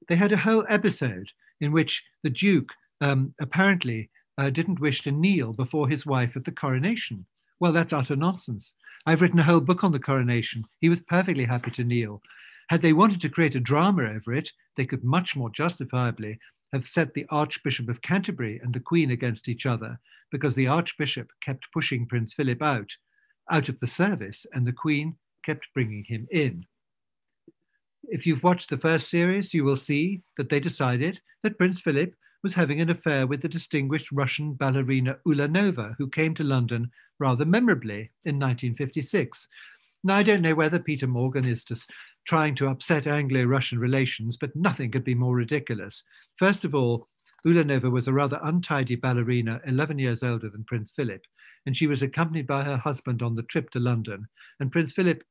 They 0.07 0.15
had 0.15 0.31
a 0.31 0.37
whole 0.37 0.65
episode 0.67 1.29
in 1.61 1.71
which 1.71 2.03
the 2.23 2.29
Duke 2.29 2.71
um, 3.01 3.33
apparently 3.39 4.09
uh, 4.37 4.49
didn't 4.49 4.79
wish 4.79 5.01
to 5.03 5.11
kneel 5.11 5.53
before 5.53 5.87
his 5.87 6.05
wife 6.05 6.35
at 6.35 6.45
the 6.45 6.51
coronation. 6.51 7.25
Well, 7.59 7.71
that's 7.71 7.93
utter 7.93 8.15
nonsense. 8.15 8.73
I've 9.05 9.21
written 9.21 9.39
a 9.39 9.43
whole 9.43 9.59
book 9.59 9.83
on 9.83 9.91
the 9.91 9.99
coronation. 9.99 10.65
He 10.79 10.89
was 10.89 11.01
perfectly 11.01 11.45
happy 11.45 11.71
to 11.71 11.83
kneel. 11.83 12.21
Had 12.69 12.81
they 12.81 12.93
wanted 12.93 13.21
to 13.21 13.29
create 13.29 13.55
a 13.55 13.59
drama 13.59 14.03
over 14.03 14.33
it, 14.33 14.51
they 14.77 14.85
could 14.85 15.03
much 15.03 15.35
more 15.35 15.49
justifiably 15.49 16.39
have 16.71 16.87
set 16.87 17.13
the 17.13 17.25
Archbishop 17.29 17.87
of 17.89 18.01
Canterbury 18.01 18.59
and 18.63 18.73
the 18.73 18.79
Queen 18.79 19.11
against 19.11 19.47
each 19.47 19.65
other 19.65 19.99
because 20.31 20.55
the 20.55 20.67
Archbishop 20.67 21.27
kept 21.41 21.71
pushing 21.71 22.07
Prince 22.07 22.33
Philip 22.33 22.61
out, 22.61 22.91
out 23.51 23.69
of 23.69 23.79
the 23.79 23.87
service, 23.87 24.45
and 24.53 24.65
the 24.65 24.71
Queen 24.71 25.15
kept 25.43 25.67
bringing 25.73 26.03
him 26.05 26.27
in. 26.31 26.65
If 28.03 28.27
you've 28.27 28.43
watched 28.43 28.69
the 28.69 28.77
first 28.77 29.09
series, 29.09 29.53
you 29.53 29.63
will 29.63 29.77
see 29.77 30.21
that 30.37 30.49
they 30.49 30.59
decided 30.59 31.21
that 31.41 31.57
Prince 31.57 31.79
Philip 31.79 32.13
was 32.43 32.53
having 32.53 32.81
an 32.81 32.89
affair 32.89 33.25
with 33.25 33.41
the 33.41 33.47
distinguished 33.47 34.11
Russian 34.11 34.53
ballerina 34.53 35.17
Ulanova, 35.25 35.95
who 35.97 36.09
came 36.09 36.35
to 36.35 36.43
London 36.43 36.91
rather 37.17 37.45
memorably 37.45 38.11
in 38.25 38.37
1956. 38.37 39.47
Now, 40.03 40.17
I 40.17 40.23
don't 40.23 40.41
know 40.41 40.55
whether 40.55 40.79
Peter 40.79 41.07
Morgan 41.07 41.45
is 41.45 41.63
just 41.63 41.89
trying 42.27 42.55
to 42.55 42.67
upset 42.67 43.07
Anglo 43.07 43.43
Russian 43.43 43.79
relations, 43.79 44.35
but 44.35 44.55
nothing 44.55 44.91
could 44.91 45.05
be 45.05 45.15
more 45.15 45.35
ridiculous. 45.35 46.03
First 46.37 46.65
of 46.65 46.75
all, 46.75 47.07
Ulanova 47.45 47.89
was 47.89 48.07
a 48.07 48.13
rather 48.13 48.39
untidy 48.43 48.95
ballerina, 48.95 49.61
11 49.65 49.99
years 49.99 50.23
older 50.23 50.49
than 50.49 50.63
Prince 50.65 50.91
Philip, 50.91 51.21
and 51.65 51.75
she 51.75 51.87
was 51.87 52.01
accompanied 52.01 52.47
by 52.47 52.63
her 52.63 52.77
husband 52.77 53.21
on 53.21 53.35
the 53.35 53.43
trip 53.43 53.69
to 53.71 53.79
London. 53.79 54.27
And 54.59 54.71
Prince 54.71 54.93
Philip 54.93 55.23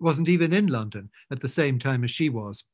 wasn't 0.00 0.28
even 0.28 0.52
in 0.52 0.66
London 0.66 1.10
at 1.30 1.40
the 1.40 1.48
same 1.48 1.78
time 1.78 2.04
as 2.04 2.10
she 2.10 2.28
was. 2.28 2.64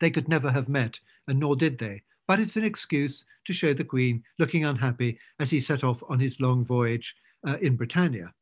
They 0.00 0.10
could 0.10 0.28
never 0.28 0.50
have 0.50 0.68
met, 0.68 1.00
and 1.28 1.38
nor 1.38 1.56
did 1.56 1.78
they, 1.78 2.02
but 2.26 2.40
it's 2.40 2.56
an 2.56 2.64
excuse 2.64 3.24
to 3.46 3.52
show 3.52 3.74
the 3.74 3.84
Queen 3.84 4.22
looking 4.38 4.64
unhappy 4.64 5.18
as 5.38 5.50
he 5.50 5.60
set 5.60 5.84
off 5.84 6.02
on 6.08 6.18
his 6.18 6.40
long 6.40 6.64
voyage 6.64 7.14
uh, 7.46 7.56
in 7.60 7.76
Britannia. 7.76 8.32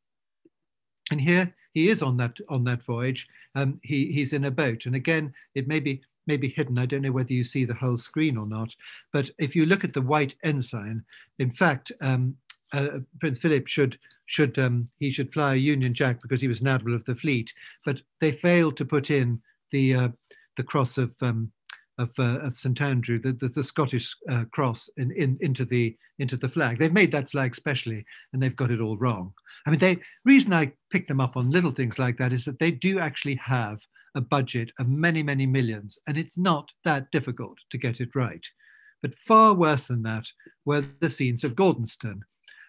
And 1.11 1.21
here 1.21 1.53
he 1.73 1.89
is 1.89 2.01
on 2.01 2.17
that 2.17 2.37
on 2.49 2.63
that 2.63 2.83
voyage. 2.83 3.27
Um, 3.55 3.79
he, 3.83 4.11
he's 4.11 4.33
in 4.33 4.45
a 4.45 4.51
boat, 4.51 4.85
and 4.85 4.95
again, 4.95 5.33
it 5.53 5.67
may 5.67 5.79
be 5.79 6.01
may 6.25 6.37
be 6.37 6.47
hidden. 6.47 6.77
I 6.77 6.85
don't 6.85 7.01
know 7.01 7.11
whether 7.11 7.33
you 7.33 7.43
see 7.43 7.65
the 7.65 7.73
whole 7.73 7.97
screen 7.97 8.37
or 8.37 8.45
not. 8.45 8.75
But 9.11 9.29
if 9.37 9.55
you 9.55 9.65
look 9.65 9.83
at 9.83 9.93
the 9.93 10.01
white 10.01 10.35
ensign, 10.43 11.03
in 11.39 11.51
fact, 11.51 11.91
um, 12.01 12.37
uh, 12.73 12.99
Prince 13.19 13.39
Philip 13.39 13.67
should 13.67 13.97
should 14.25 14.57
um, 14.57 14.85
he 14.99 15.11
should 15.11 15.33
fly 15.33 15.53
a 15.53 15.57
Union 15.57 15.93
Jack 15.93 16.21
because 16.21 16.41
he 16.41 16.47
was 16.47 16.61
an 16.61 16.67
admiral 16.67 16.95
of 16.95 17.05
the 17.05 17.15
fleet. 17.15 17.53
But 17.85 18.01
they 18.19 18.31
failed 18.31 18.77
to 18.77 18.85
put 18.85 19.09
in 19.09 19.41
the 19.71 19.95
uh, 19.95 20.09
the 20.57 20.63
cross 20.63 20.97
of 20.97 21.13
um, 21.21 21.51
of, 21.99 22.09
uh, 22.17 22.39
of 22.39 22.57
St 22.57 22.81
Andrew, 22.81 23.19
the, 23.19 23.33
the, 23.33 23.49
the 23.49 23.63
Scottish 23.63 24.15
uh, 24.29 24.45
cross, 24.51 24.89
in, 24.97 25.11
in, 25.11 25.37
into 25.41 25.63
the 25.65 25.95
into 26.19 26.37
the 26.37 26.49
flag. 26.49 26.79
They've 26.79 26.91
made 26.91 27.11
that 27.11 27.29
flag 27.29 27.55
specially, 27.55 28.05
and 28.31 28.41
they've 28.41 28.55
got 28.55 28.71
it 28.71 28.81
all 28.81 28.97
wrong. 28.97 29.33
I 29.65 29.69
mean, 29.69 29.79
the 29.79 29.99
reason 30.25 30.53
I 30.53 30.73
pick 30.89 31.07
them 31.07 31.21
up 31.21 31.37
on 31.37 31.51
little 31.51 31.71
things 31.71 31.99
like 31.99 32.17
that 32.17 32.33
is 32.33 32.45
that 32.45 32.59
they 32.59 32.71
do 32.71 32.99
actually 32.99 33.35
have 33.35 33.79
a 34.15 34.21
budget 34.21 34.71
of 34.79 34.87
many 34.87 35.23
many 35.23 35.45
millions, 35.45 35.97
and 36.07 36.17
it's 36.17 36.37
not 36.37 36.71
that 36.83 37.11
difficult 37.11 37.57
to 37.71 37.77
get 37.77 37.99
it 37.99 38.15
right. 38.15 38.45
But 39.01 39.15
far 39.15 39.53
worse 39.53 39.87
than 39.87 40.03
that 40.03 40.27
were 40.65 40.85
the 40.99 41.09
scenes 41.09 41.43
of 41.43 41.55
Gordonstoun, 41.55 42.21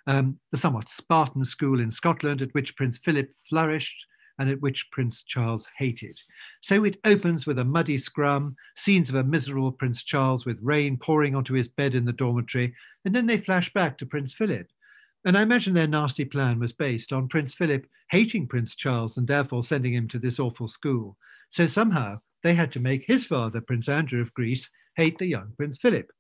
um, 0.07 0.39
the 0.51 0.59
somewhat 0.59 0.89
Spartan 0.89 1.45
school 1.45 1.81
in 1.81 1.91
Scotland 1.91 2.43
at 2.43 2.53
which 2.53 2.77
Prince 2.77 2.99
Philip 2.99 3.31
flourished 3.49 4.07
and 4.39 4.51
at 4.51 4.61
which 4.61 4.91
Prince 4.91 5.23
Charles 5.23 5.69
hated. 5.79 6.19
So 6.61 6.85
it 6.85 6.99
opens 7.05 7.47
with 7.47 7.59
a 7.59 7.65
muddy 7.65 7.99
scrum, 7.99 8.57
scenes 8.77 9.09
of 9.09 9.15
a 9.15 9.23
miserable 9.23 9.73
Prince 9.73 10.03
Charles 10.03 10.45
with 10.45 10.59
rain 10.61 10.97
pouring 10.97 11.35
onto 11.35 11.55
his 11.55 11.69
bed 11.69 11.95
in 11.95 12.05
the 12.05 12.13
dormitory, 12.13 12.75
and 13.05 13.15
then 13.15 13.27
they 13.27 13.39
flash 13.39 13.73
back 13.73 13.97
to 13.99 14.07
Prince 14.07 14.35
Philip. 14.35 14.67
And 15.25 15.39
I 15.39 15.43
imagine 15.43 15.75
their 15.75 15.87
nasty 15.87 16.25
plan 16.25 16.59
was 16.59 16.73
based 16.73 17.13
on 17.13 17.29
Prince 17.29 17.55
Philip 17.55 17.87
hating 18.11 18.47
Prince 18.47 18.75
Charles 18.75 19.17
and 19.17 19.27
therefore 19.27 19.63
sending 19.63 19.95
him 19.95 20.09
to 20.09 20.19
this 20.19 20.39
awful 20.39 20.69
school. 20.69 21.17
So 21.49 21.67
somehow 21.67 22.21
they 22.43 22.55
had 22.55 22.73
to 22.73 22.81
make 22.81 23.07
his 23.07 23.25
father, 23.25 23.61
Prince 23.61 23.89
Andrew 23.89 24.21
of 24.21 24.35
Greece, 24.35 24.69
hate 24.97 25.19
the 25.19 25.27
young 25.27 25.53
Prince 25.57 25.79
Philip. 25.79 26.11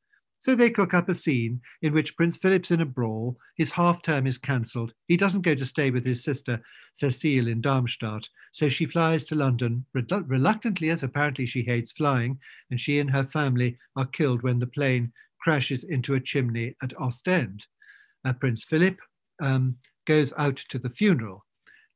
So 0.44 0.54
they 0.54 0.68
cook 0.68 0.92
up 0.92 1.08
a 1.08 1.14
scene 1.14 1.62
in 1.80 1.94
which 1.94 2.18
Prince 2.18 2.36
Philip's 2.36 2.70
in 2.70 2.82
a 2.82 2.84
brawl, 2.84 3.38
his 3.56 3.72
half 3.72 4.02
term 4.02 4.26
is 4.26 4.36
cancelled, 4.36 4.92
he 5.08 5.16
doesn't 5.16 5.40
go 5.40 5.54
to 5.54 5.64
stay 5.64 5.90
with 5.90 6.04
his 6.04 6.22
sister 6.22 6.60
Cecile 6.96 7.48
in 7.48 7.62
Darmstadt, 7.62 8.28
so 8.52 8.68
she 8.68 8.84
flies 8.84 9.24
to 9.24 9.34
London, 9.34 9.86
reluctantly 9.94 10.90
as 10.90 11.02
apparently 11.02 11.46
she 11.46 11.62
hates 11.62 11.92
flying, 11.92 12.38
and 12.70 12.78
she 12.78 12.98
and 12.98 13.10
her 13.10 13.24
family 13.24 13.78
are 13.96 14.04
killed 14.04 14.42
when 14.42 14.58
the 14.58 14.66
plane 14.66 15.14
crashes 15.40 15.82
into 15.82 16.12
a 16.12 16.20
chimney 16.20 16.76
at 16.82 16.92
Ostend. 17.00 17.64
Uh, 18.22 18.34
Prince 18.34 18.64
Philip 18.64 18.98
um, 19.40 19.78
goes 20.06 20.34
out 20.36 20.58
to 20.68 20.78
the 20.78 20.90
funeral. 20.90 21.46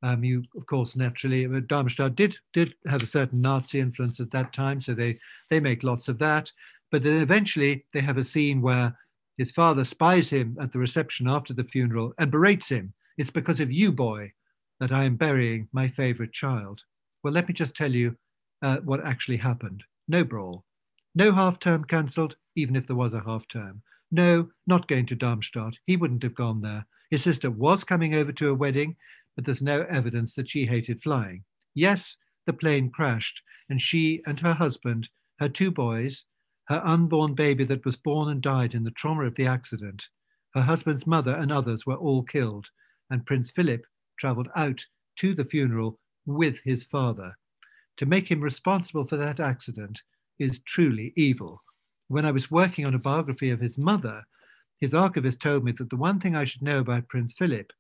Um, 0.03 0.25
you, 0.25 0.45
of 0.57 0.65
course, 0.65 0.97
naturally, 0.97 1.45
uh, 1.45 1.61
Darmstadt 1.67 2.15
did 2.15 2.37
did 2.55 2.75
have 2.87 3.03
a 3.03 3.07
certain 3.07 3.41
Nazi 3.41 3.81
influence 3.81 4.21
at 4.21 4.31
that 4.31 4.53
time, 4.53 4.81
so 4.81 4.95
they 4.95 5.19
they 5.51 5.61
make 5.61 5.83
lots 5.83 6.09
of 6.09 6.19
that. 6.19 6.53
But 6.91 7.03
then 7.03 7.21
eventually 7.21 7.85
they 7.93 8.01
have 8.01 8.19
a 8.19 8.25
scene 8.25 8.63
where 8.63 8.97
his 9.37 9.53
father 9.53 9.85
spies 9.85 10.31
him 10.31 10.57
at 10.61 10.73
the 10.73 10.79
reception 10.79 11.29
after 11.29 11.55
the 11.55 11.65
funeral 11.65 12.13
and 12.19 12.31
berates 12.31 12.71
him. 12.71 12.95
It's 13.17 13.31
because 13.31 13.61
of 13.61 13.71
you, 13.71 13.93
boy, 13.93 14.33
that 14.81 14.93
I 14.93 15.05
am 15.05 15.17
burying 15.17 15.69
my 15.73 15.89
favorite 15.89 16.33
child. 16.33 16.83
Well, 17.23 17.33
let 17.33 17.49
me 17.49 17.55
just 17.55 17.77
tell 17.77 17.93
you 17.93 18.17
uh, 18.63 18.79
what 18.79 19.05
actually 19.05 19.39
happened. 19.39 19.85
No 20.09 20.25
brawl. 20.25 20.65
No 21.15 21.33
half 21.33 21.59
term 21.59 21.85
cancelled, 21.85 22.37
even 22.57 22.77
if 22.77 22.87
there 22.87 22.97
was 22.97 23.15
a 23.15 23.21
half 23.21 23.47
term. 23.49 23.83
No, 24.11 24.49
not 24.67 24.89
going 24.89 25.07
to 25.07 25.15
Darmstadt. 25.15 25.75
He 25.87 25.97
wouldn't 25.97 26.23
have 26.23 26.35
gone 26.35 26.63
there. 26.63 26.87
His 27.11 27.23
sister 27.23 27.51
was 27.51 27.85
coming 27.85 28.15
over 28.15 28.33
to 28.33 28.49
a 28.49 28.55
wedding, 28.55 28.97
but 29.35 29.45
there's 29.45 29.63
no 29.63 29.83
evidence 29.83 30.35
that 30.35 30.49
she 30.49 30.67
hated 30.67 31.03
flying. 31.03 31.45
Yes, 31.75 32.17
the 32.47 32.53
plane 32.53 32.91
crashed, 32.91 33.43
and 33.69 33.81
she 33.81 34.23
and 34.27 34.41
her 34.41 34.55
husband, 34.55 35.09
her 35.39 35.49
two 35.49 35.71
boys, 35.71 36.25
her 36.69 36.83
unborn 36.85 37.35
baby 37.35 37.65
that 37.65 37.85
was 37.85 37.97
born 37.97 38.31
and 38.31 38.43
died 38.43 38.75
in 38.75 38.85
the 38.85 38.91
trauma 38.91 39.25
of 39.25 39.35
the 39.35 39.47
accident, 39.47 40.07
Her 40.55 40.63
husband's 40.63 41.07
mother 41.07 41.35
and 41.35 41.53
others 41.53 41.87
were 41.87 41.97
all 41.97 42.23
killed, 42.23 42.69
and 43.11 43.25
Prince 43.25 43.51
Philip 43.51 43.87
travelled 44.19 44.49
out 44.57 44.85
to 45.17 45.35
the 45.35 45.45
funeral 45.45 45.99
with 46.27 46.61
his 46.65 46.85
father. 46.85 47.37
To 47.99 48.07
make 48.07 48.31
him 48.31 48.41
responsible 48.41 49.07
for 49.07 49.17
that 49.17 49.41
accident 49.41 50.03
is 50.39 50.61
truly 50.61 51.13
evil. 51.17 51.63
When 52.09 52.25
I 52.25 52.31
was 52.31 52.51
working 52.51 52.87
on 52.87 52.95
a 52.95 52.99
biography 52.99 53.51
of 53.51 53.61
his 53.61 53.79
mother, 53.79 54.25
his 54.79 54.95
archivist 54.95 55.41
told 55.41 55.65
me 55.65 55.73
that 55.73 55.91
the 55.91 55.97
one 55.97 56.21
thing 56.21 56.37
I 56.37 56.45
should 56.45 56.63
know 56.63 56.79
about 56.79 57.09
Prince 57.09 57.33
Philip 57.33 57.73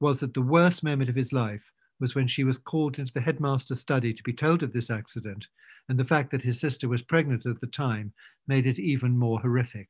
was 0.00 0.20
that 0.20 0.34
the 0.34 0.42
worst 0.42 0.82
moment 0.82 1.08
of 1.08 1.16
his 1.16 1.32
life 1.32 1.70
was 2.00 2.14
when 2.14 2.26
she 2.26 2.44
was 2.44 2.58
called 2.58 2.98
into 2.98 3.12
the 3.12 3.20
headmaster's 3.20 3.80
study 3.80 4.12
to 4.12 4.22
be 4.22 4.32
told 4.32 4.62
of 4.62 4.72
this 4.72 4.90
accident, 4.90 5.46
and 5.88 5.98
the 5.98 6.04
fact 6.04 6.30
that 6.30 6.42
his 6.42 6.60
sister 6.60 6.88
was 6.88 7.02
pregnant 7.02 7.46
at 7.46 7.60
the 7.60 7.66
time 7.66 8.12
made 8.46 8.66
it 8.66 8.78
even 8.78 9.18
more 9.18 9.40
horrific. 9.40 9.88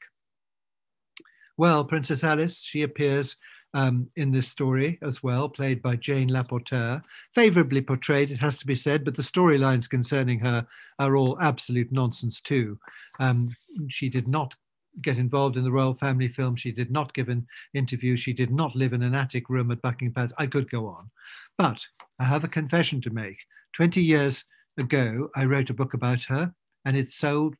Well, 1.57 1.85
Princess 1.85 2.24
Alice, 2.24 2.61
she 2.62 2.83
appears 2.83 3.37
um, 3.74 4.09
in 4.16 4.31
this 4.33 4.48
story 4.48 4.98
as 5.02 5.22
well, 5.22 5.48
played 5.48 5.83
by 5.83 5.96
Jane 5.96 6.28
Lapotaire. 6.28 7.02
Favorably 7.35 7.81
portrayed, 7.81 8.31
it 8.31 8.38
has 8.38 8.59
to 8.59 8.66
be 8.66 8.74
said, 8.74 9.05
but 9.05 9.16
the 9.16 9.22
storylines 9.22 9.88
concerning 9.88 10.40
her 10.40 10.66
are 10.98 11.16
all 11.16 11.38
absolute 11.40 11.90
nonsense 11.92 12.40
too. 12.40 12.78
Um, 13.18 13.55
she 13.88 14.09
did 14.09 14.28
not 14.28 14.55
get 15.00 15.16
involved 15.16 15.57
in 15.57 15.64
the 15.64 15.72
royal 15.72 15.94
family 15.94 16.28
film. 16.28 16.57
She 16.57 16.70
did 16.70 16.90
not 16.90 17.14
give 17.14 17.28
an 17.28 17.46
interview. 17.72 18.16
She 18.16 18.35
did 18.35 18.50
not 18.50 18.76
live 18.76 18.92
in 18.92 19.02
an 19.02 19.14
attic 19.14 19.48
room 19.48 19.70
at 19.70 19.81
Buckingham 19.81 20.14
Palace. 20.14 20.33
I 20.37 20.46
could 20.46 20.70
go 20.70 20.87
on. 20.87 21.11
But 21.57 21.87
I 22.18 22.24
have 22.24 22.44
a 22.44 22.48
confession 22.48 23.00
to 23.02 23.11
make. 23.11 23.38
20 23.76 24.02
years 24.02 24.44
ago, 24.78 25.30
I 25.35 25.44
wrote 25.44 25.70
a 25.70 25.74
book 25.74 25.94
about 25.94 26.24
her, 26.24 26.54
and 26.85 26.96
it 26.96 27.11
sold 27.11 27.56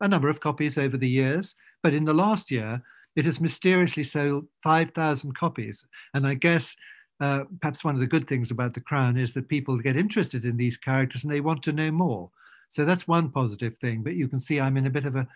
a 0.00 0.08
number 0.08 0.28
of 0.28 0.40
copies 0.40 0.78
over 0.78 0.96
the 0.96 1.08
years. 1.08 1.54
But 1.82 1.94
in 1.94 2.04
the 2.04 2.14
last 2.14 2.50
year, 2.50 2.82
it 3.16 3.24
has 3.24 3.40
mysteriously 3.40 4.02
sold 4.02 4.46
5,000 4.62 5.34
copies. 5.34 5.84
And 6.14 6.26
I 6.26 6.34
guess 6.34 6.74
uh, 7.20 7.44
perhaps 7.60 7.84
one 7.84 7.94
of 7.94 8.00
the 8.00 8.06
good 8.06 8.26
things 8.26 8.50
about 8.50 8.74
The 8.74 8.80
Crown 8.80 9.16
is 9.16 9.34
that 9.34 9.48
people 9.48 9.76
get 9.78 9.96
interested 9.96 10.44
in 10.44 10.56
these 10.56 10.76
characters 10.76 11.24
and 11.24 11.32
they 11.32 11.40
want 11.40 11.62
to 11.64 11.72
know 11.72 11.90
more. 11.90 12.30
So 12.70 12.84
that's 12.84 13.06
one 13.06 13.30
positive 13.30 13.76
thing. 13.78 14.02
But 14.02 14.14
you 14.14 14.28
can 14.28 14.40
see 14.40 14.60
I'm 14.60 14.76
in 14.76 14.86
a 14.86 14.90
bit 14.90 15.04
of 15.04 15.16
a 15.16 15.28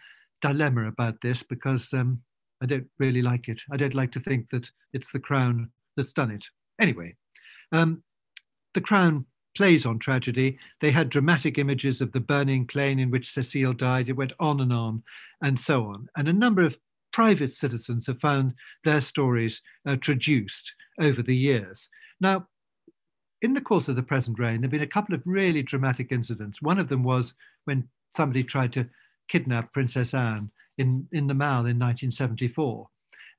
dilemma 0.42 0.88
about 0.88 1.20
this 1.20 1.42
because 1.42 1.92
um, 1.92 2.22
I 2.62 2.66
don't 2.66 2.86
really 2.98 3.22
like 3.22 3.48
it. 3.48 3.60
I 3.70 3.76
don't 3.76 3.94
like 3.94 4.12
to 4.12 4.20
think 4.20 4.50
that 4.50 4.68
it's 4.92 5.12
The 5.12 5.20
Crown 5.20 5.70
that's 5.96 6.12
done 6.12 6.30
it. 6.30 6.44
Anyway, 6.80 7.16
um, 7.72 8.02
The 8.74 8.80
Crown 8.80 9.26
plays 9.56 9.86
on 9.86 9.98
tragedy. 9.98 10.58
They 10.80 10.90
had 10.90 11.08
dramatic 11.08 11.58
images 11.58 12.00
of 12.00 12.12
the 12.12 12.20
burning 12.20 12.66
plane 12.66 12.98
in 12.98 13.10
which 13.10 13.30
Cecile 13.30 13.72
died. 13.72 14.08
It 14.08 14.16
went 14.16 14.32
on 14.38 14.60
and 14.60 14.72
on, 14.72 15.02
and 15.42 15.58
so 15.58 15.86
on. 15.86 16.08
And 16.16 16.28
a 16.28 16.32
number 16.32 16.62
of 16.62 16.78
private 17.12 17.52
citizens 17.52 18.06
have 18.06 18.20
found 18.20 18.54
their 18.84 19.00
stories 19.00 19.62
uh, 19.86 19.96
traduced 19.96 20.74
over 21.00 21.22
the 21.22 21.36
years. 21.36 21.88
Now, 22.20 22.48
in 23.42 23.54
the 23.54 23.60
course 23.60 23.88
of 23.88 23.96
the 23.96 24.02
present 24.02 24.38
reign, 24.38 24.60
there 24.60 24.66
have 24.66 24.70
been 24.70 24.82
a 24.82 24.86
couple 24.86 25.14
of 25.14 25.22
really 25.24 25.62
dramatic 25.62 26.12
incidents. 26.12 26.62
One 26.62 26.78
of 26.78 26.88
them 26.88 27.02
was 27.02 27.34
when 27.64 27.88
somebody 28.14 28.44
tried 28.44 28.72
to 28.74 28.88
kidnap 29.28 29.72
Princess 29.72 30.14
Anne 30.14 30.50
in, 30.78 31.08
in 31.12 31.26
the 31.26 31.34
Mall 31.34 31.60
in 31.60 31.78
1974. 31.78 32.88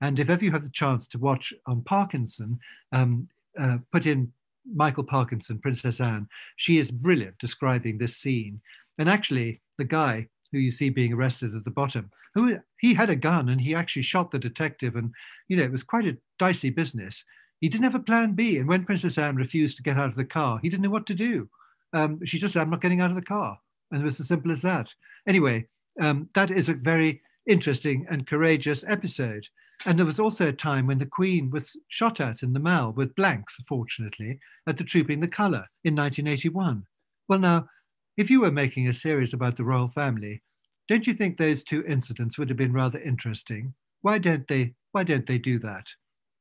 And 0.02 0.20
if 0.20 0.30
ever 0.30 0.44
you 0.44 0.52
have 0.52 0.64
the 0.64 0.70
chance 0.70 1.08
to 1.10 1.18
watch 1.18 1.54
on 1.66 1.82
Parkinson, 1.82 2.60
um, 2.92 3.30
uh, 3.60 3.78
put 3.92 4.06
in 4.06 4.32
Michael 4.74 5.04
Parkinson, 5.04 5.60
Princess 5.60 6.00
Anne, 6.02 6.28
she 6.56 6.78
is 6.78 6.92
brilliant 6.92 7.38
describing 7.38 7.98
this 7.98 8.16
scene. 8.16 8.62
And 8.98 9.10
actually, 9.10 9.62
the 9.78 9.86
guy 9.86 10.28
who 10.52 10.58
you 10.58 10.72
see 10.72 10.90
being 10.90 11.14
arrested 11.14 11.56
at 11.56 11.64
the 11.64 11.72
bottom, 11.72 12.10
who 12.34 12.58
he 12.80 12.94
had 12.94 13.10
a 13.10 13.16
gun 13.16 13.50
and 13.50 13.62
he 13.62 13.76
actually 13.76 14.02
shot 14.02 14.32
the 14.32 14.40
detective, 14.40 14.96
and 14.96 15.12
you 15.48 15.58
know 15.58 15.64
it 15.64 15.72
was 15.72 15.84
quite 15.84 16.06
a 16.06 16.18
dicey 16.40 16.70
business. 16.70 17.24
He 17.60 17.70
didn't 17.70 17.86
have 17.86 17.96
a 17.96 18.00
plan 18.00 18.34
B, 18.34 18.58
and 18.58 18.68
when 18.68 18.86
Princess 18.86 19.18
Anne 19.18 19.36
refused 19.36 19.78
to 19.78 19.84
get 19.84 19.98
out 19.98 20.10
of 20.10 20.16
the 20.16 20.26
car, 20.26 20.60
he 20.62 20.70
didn't 20.70 20.84
know 20.84 20.90
what 20.90 21.08
to 21.08 21.14
do. 21.14 21.50
Um, 21.94 22.24
she 22.26 22.40
just 22.40 22.54
said, 22.54 22.62
"I'm 22.62 22.70
not 22.70 22.82
getting 22.82 23.02
out 23.02 23.10
of 23.10 23.16
the 23.16 23.22
car," 23.22 23.60
and 23.92 24.02
it 24.02 24.06
was 24.06 24.20
as 24.20 24.28
simple 24.28 24.52
as 24.52 24.62
that. 24.62 24.94
Anyway, 25.28 25.68
um, 26.00 26.30
that 26.36 26.52
is 26.52 26.70
a 26.70 26.74
very 26.74 27.22
interesting 27.48 28.06
and 28.10 28.28
courageous 28.28 28.84
episode. 28.88 29.48
And 29.86 29.98
there 29.98 30.06
was 30.06 30.20
also 30.20 30.48
a 30.48 30.54
time 30.54 30.88
when 30.88 30.98
the 30.98 31.06
Queen 31.06 31.50
was 31.52 31.78
shot 31.88 32.20
at 32.20 32.42
in 32.42 32.54
the 32.54 32.60
Mall 32.60 32.92
with 32.92 33.16
blanks, 33.16 33.58
fortunately, 33.68 34.40
at 34.68 34.78
the 34.78 34.84
Trooping 34.84 35.20
the 35.20 35.28
Colour 35.28 35.68
in 35.84 35.96
1981. 35.96 36.84
Well, 37.28 37.40
now, 37.40 37.70
if 38.18 38.32
you 38.32 38.42
were 38.42 38.52
making 38.52 38.88
a 38.88 38.94
series 38.94 39.34
about 39.34 39.58
the 39.58 39.64
royal 39.64 39.90
family, 39.90 40.42
don't 40.88 41.06
you 41.06 41.14
think 41.14 41.38
those 41.38 41.64
two 41.64 41.84
incidents 41.86 42.38
would 42.38 42.50
have 42.50 42.58
been 42.58 42.74
rather 42.74 43.00
interesting? 43.00 43.74
Why 44.02 44.18
don't 44.18 44.48
they 44.48 44.74
why 44.92 45.04
don't 45.04 45.28
they 45.28 45.38
do 45.38 45.60
that? 45.60 45.86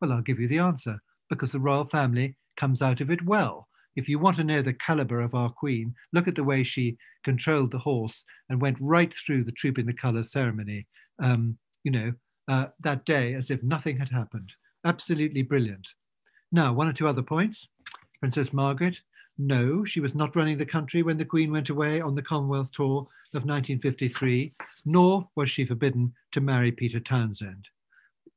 Well, 0.00 0.12
I'll 0.12 0.22
give 0.22 0.40
you 0.40 0.48
the 0.48 0.60
answer. 0.60 1.02
Because 1.28 1.52
the 1.52 1.58
royal 1.58 1.84
family 1.84 2.36
comes 2.56 2.80
out 2.80 3.00
of 3.00 3.10
it 3.10 3.26
well. 3.26 3.68
If 3.96 4.08
you 4.08 4.18
want 4.18 4.36
to 4.36 4.44
know 4.44 4.62
the 4.62 4.72
caliber 4.72 5.20
of 5.20 5.34
our 5.34 5.50
queen, 5.50 5.94
look 6.12 6.28
at 6.28 6.36
the 6.36 6.44
way 6.44 6.62
she 6.62 6.96
controlled 7.24 7.72
the 7.72 7.78
horse 7.78 8.24
and 8.48 8.60
went 8.60 8.76
right 8.80 9.12
through 9.12 9.44
the 9.44 9.52
troop 9.52 9.78
in 9.78 9.86
the 9.86 9.92
colour 9.92 10.22
ceremony, 10.22 10.86
um, 11.18 11.58
you 11.82 11.90
know, 11.90 12.12
uh, 12.48 12.66
that 12.80 13.04
day 13.04 13.34
as 13.34 13.50
if 13.50 13.62
nothing 13.62 13.98
had 13.98 14.10
happened. 14.10 14.52
Absolutely 14.84 15.42
brilliant. 15.42 15.88
Now, 16.52 16.72
one 16.72 16.88
or 16.88 16.92
two 16.92 17.08
other 17.08 17.22
points. 17.22 17.68
Princess 18.20 18.52
Margaret, 18.52 19.00
no, 19.38 19.84
she 19.84 20.00
was 20.00 20.14
not 20.14 20.34
running 20.34 20.56
the 20.56 20.64
country 20.64 21.02
when 21.02 21.18
the 21.18 21.24
Queen 21.24 21.52
went 21.52 21.68
away 21.68 22.00
on 22.00 22.14
the 22.14 22.22
Commonwealth 22.22 22.72
tour 22.72 23.06
of 23.34 23.44
1953, 23.44 24.54
nor 24.84 25.28
was 25.34 25.50
she 25.50 25.66
forbidden 25.66 26.14
to 26.32 26.40
marry 26.40 26.72
Peter 26.72 27.00
Townsend. 27.00 27.68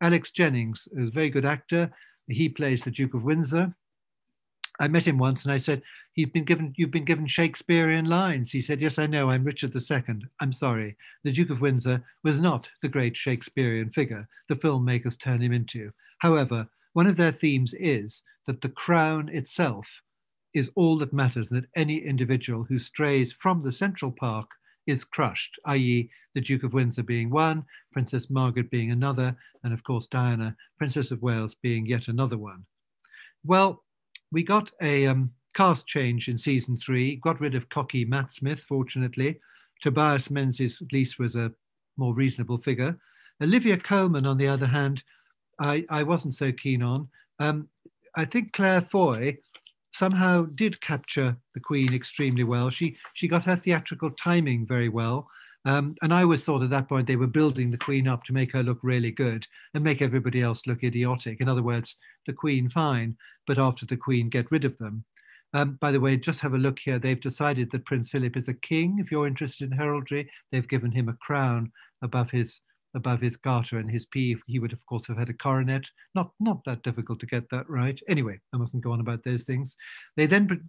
Alex 0.02 0.32
Jennings 0.32 0.88
is 0.94 1.08
a 1.08 1.12
very 1.12 1.30
good 1.30 1.46
actor. 1.46 1.92
He 2.28 2.50
plays 2.50 2.84
the 2.84 2.92
Duke 2.92 3.14
of 3.14 3.24
Windsor. 3.24 3.74
I 4.80 4.88
met 4.88 5.08
him 5.08 5.18
once 5.18 5.44
and 5.44 5.52
I 5.52 5.58
said, 5.58 5.82
He's 6.20 6.28
been 6.28 6.44
given, 6.44 6.74
You've 6.76 6.92
been 6.92 7.06
given 7.06 7.28
Shakespearean 7.28 8.04
lines. 8.04 8.52
He 8.52 8.62
said, 8.62 8.82
Yes, 8.82 9.00
I 9.00 9.06
know, 9.06 9.30
I'm 9.30 9.46
Richard 9.46 9.74
II. 9.74 10.20
I'm 10.42 10.52
sorry. 10.52 10.98
The 11.24 11.32
Duke 11.32 11.50
of 11.50 11.62
Windsor 11.62 12.04
was 12.26 12.42
not 12.42 12.68
the 12.82 12.90
great 12.90 13.16
Shakespearean 13.16 13.92
figure 13.92 14.28
the 14.50 14.56
filmmakers 14.56 15.18
turn 15.18 15.40
him 15.40 15.54
into. 15.54 15.94
However, 16.18 16.68
one 16.92 17.08
of 17.08 17.16
their 17.16 17.32
themes 17.32 17.74
is 17.74 18.22
that 18.48 18.60
the 18.60 18.68
crown 18.68 19.30
itself 19.30 19.88
is 20.54 20.70
all 20.76 20.98
that 20.98 21.14
matters, 21.14 21.52
and 21.52 21.64
that 21.64 21.70
any 21.74 22.00
individual 22.00 22.66
who 22.66 22.80
strays 22.80 23.32
from 23.32 23.64
the 23.64 23.72
central 23.72 24.12
park 24.12 24.50
is 24.86 25.06
crushed, 25.06 25.58
i.e., 25.68 26.10
the 26.36 26.42
Duke 26.42 26.64
of 26.64 26.74
Windsor 26.74 27.04
being 27.04 27.30
one, 27.30 27.64
Princess 27.94 28.30
Margaret 28.30 28.70
being 28.70 28.92
another, 28.92 29.38
and 29.64 29.72
of 29.72 29.86
course 29.86 30.06
Diana, 30.06 30.58
Princess 30.78 31.12
of 31.12 31.22
Wales, 31.22 31.56
being 31.56 31.86
yet 31.86 32.10
another 32.10 32.38
one. 32.38 32.66
Well, 33.46 33.86
we 34.34 34.44
got 34.44 34.72
a 34.82 35.08
um, 35.08 35.32
cast 35.56 35.88
change 35.88 36.28
in 36.28 36.38
season 36.38 36.78
three, 36.78 37.16
got 37.18 37.42
rid 37.42 37.56
of 37.56 37.70
cocky 37.70 38.06
Matt 38.06 38.34
Smith, 38.34 38.60
fortunately. 38.60 39.40
Tobias 39.82 40.30
Menzies 40.30 40.82
at 40.82 40.94
least 40.94 41.20
was 41.20 41.36
a 41.36 41.52
more 41.98 42.14
reasonable 42.14 42.58
figure. 42.58 42.98
Olivia 43.42 43.78
Colman, 43.78 44.26
on 44.26 44.38
the 44.38 44.48
other 44.48 44.68
hand, 44.68 45.04
I, 45.60 45.86
I 45.90 46.04
wasn't 46.04 46.36
so 46.36 46.52
keen 46.52 46.82
on. 46.82 47.08
Um, 47.40 47.70
I 48.16 48.26
think 48.26 48.54
Claire 48.54 48.82
Foy 48.82 49.38
somehow 49.94 50.46
did 50.56 50.82
capture 50.82 51.38
the 51.54 51.60
Queen 51.60 51.94
extremely 51.94 52.44
well. 52.44 52.70
She 52.70 52.98
she 53.14 53.28
got 53.28 53.46
her 53.46 53.56
theatrical 53.56 54.12
timing 54.12 54.66
very 54.66 54.90
well. 54.90 55.28
Um, 55.66 55.96
and 56.02 56.14
I 56.14 56.24
always 56.24 56.44
thought 56.44 56.64
at 56.64 56.70
that 56.70 56.88
point 56.88 57.06
they 57.06 57.18
were 57.18 57.28
building 57.28 57.70
the 57.70 57.78
Queen 57.78 58.08
up 58.08 58.24
to 58.26 58.34
make 58.34 58.54
her 58.54 58.64
look 58.64 58.80
really 58.82 59.12
good 59.12 59.46
and 59.74 59.84
make 59.84 60.02
everybody 60.02 60.42
else 60.42 60.66
look 60.66 60.84
idiotic. 60.84 61.42
In 61.42 61.50
other 61.50 61.62
words, 61.62 61.98
the 62.26 62.34
Queen 62.34 62.70
fine, 62.70 63.18
but 63.46 63.60
after 63.60 63.86
the 63.86 63.98
Queen, 63.98 64.30
get 64.30 64.52
rid 64.52 64.64
of 64.64 64.78
them. 64.78 65.04
Um, 65.54 65.78
by 65.82 65.92
the 65.92 66.00
way, 66.00 66.16
just 66.18 66.42
have 66.42 66.54
a 66.54 66.58
look 66.58 66.80
here. 66.80 67.00
They've 67.00 67.20
decided 67.20 67.72
that 67.72 67.86
Prince 67.86 68.10
Philip 68.10 68.38
is 68.38 68.48
a 68.48 68.54
king. 68.54 68.98
If 69.00 69.12
you're 69.12 69.28
interested 69.28 69.72
in 69.72 69.78
heraldry, 69.78 70.30
they've 70.52 70.68
given 70.68 70.92
him 70.92 71.10
a 71.10 71.14
crown 71.14 71.72
above 72.02 72.30
his 72.32 72.62
above 72.96 73.22
his 73.22 73.38
garter 73.38 73.78
and 73.78 73.90
his 73.90 74.08
pea. 74.08 74.36
he 74.48 74.58
would 74.58 74.74
of 74.74 74.84
course 74.88 75.06
have 75.08 75.18
had 75.18 75.30
a 75.30 75.34
coronet. 75.34 75.84
Not 76.16 76.32
not 76.40 76.64
that 76.66 76.84
difficult 76.84 77.20
to 77.20 77.26
get 77.26 77.50
that 77.50 77.70
right. 77.70 78.00
Anyway, 78.08 78.40
I 78.54 78.58
mustn't 78.58 78.84
go 78.84 78.92
on 78.92 79.00
about 79.00 79.24
those 79.24 79.44
things. 79.44 79.78
They 80.18 80.26
then 80.26 80.68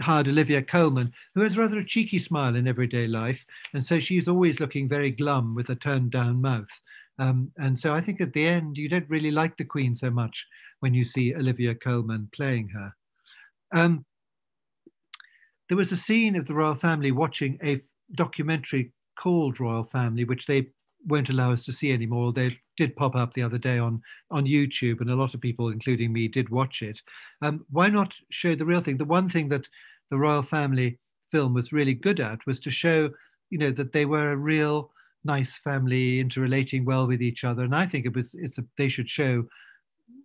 hired 0.00 0.28
Olivia 0.28 0.62
Colman, 0.62 1.12
who 1.34 1.42
has 1.42 1.58
rather 1.58 1.78
a 1.78 1.84
cheeky 1.84 2.18
smile 2.18 2.56
in 2.56 2.66
everyday 2.66 3.06
life, 3.06 3.44
and 3.74 3.84
so 3.84 4.00
she's 4.00 4.28
always 4.28 4.60
looking 4.60 4.88
very 4.88 5.10
glum 5.10 5.54
with 5.54 5.68
a 5.68 5.74
turned 5.74 6.10
down 6.10 6.40
mouth. 6.40 6.70
Um, 7.18 7.52
and 7.58 7.78
so 7.78 7.92
I 7.92 8.00
think 8.00 8.20
at 8.20 8.32
the 8.32 8.46
end 8.46 8.78
you 8.78 8.88
don't 8.88 9.08
really 9.08 9.30
like 9.30 9.56
the 9.56 9.64
Queen 9.64 9.94
so 9.94 10.10
much 10.10 10.46
when 10.80 10.94
you 10.94 11.04
see 11.04 11.34
Olivia 11.34 11.74
Colman 11.74 12.30
playing 12.34 12.68
her. 12.70 12.94
Um, 13.72 14.04
there 15.68 15.76
was 15.76 15.92
a 15.92 15.96
scene 15.96 16.36
of 16.36 16.46
the 16.46 16.54
royal 16.54 16.74
family 16.74 17.12
watching 17.12 17.58
a 17.62 17.80
documentary 18.14 18.92
called 19.18 19.60
Royal 19.60 19.84
Family, 19.84 20.24
which 20.24 20.46
they 20.46 20.68
won't 21.06 21.30
allow 21.30 21.52
us 21.52 21.64
to 21.64 21.72
see 21.72 21.92
anymore. 21.92 22.32
They 22.32 22.50
did 22.76 22.96
pop 22.96 23.16
up 23.16 23.34
the 23.34 23.42
other 23.42 23.58
day 23.58 23.78
on 23.78 24.02
on 24.30 24.46
YouTube, 24.46 25.00
and 25.00 25.10
a 25.10 25.16
lot 25.16 25.34
of 25.34 25.40
people, 25.40 25.68
including 25.68 26.12
me, 26.12 26.28
did 26.28 26.48
watch 26.48 26.82
it. 26.82 27.00
Um, 27.40 27.64
why 27.70 27.88
not 27.88 28.14
show 28.30 28.54
the 28.54 28.66
real 28.66 28.80
thing? 28.80 28.98
The 28.98 29.04
one 29.04 29.28
thing 29.28 29.48
that 29.48 29.66
the 30.10 30.18
royal 30.18 30.42
family 30.42 30.98
film 31.30 31.54
was 31.54 31.72
really 31.72 31.94
good 31.94 32.20
at 32.20 32.46
was 32.46 32.60
to 32.60 32.70
show, 32.70 33.10
you 33.50 33.58
know, 33.58 33.70
that 33.72 33.92
they 33.92 34.04
were 34.04 34.32
a 34.32 34.36
real 34.36 34.90
nice 35.24 35.56
family 35.56 36.20
interrelating 36.20 36.84
well 36.84 37.06
with 37.06 37.22
each 37.22 37.44
other. 37.44 37.62
And 37.62 37.74
I 37.74 37.86
think 37.86 38.06
it 38.06 38.14
was 38.14 38.34
it's 38.34 38.58
a, 38.58 38.64
they 38.76 38.88
should 38.88 39.08
show 39.08 39.44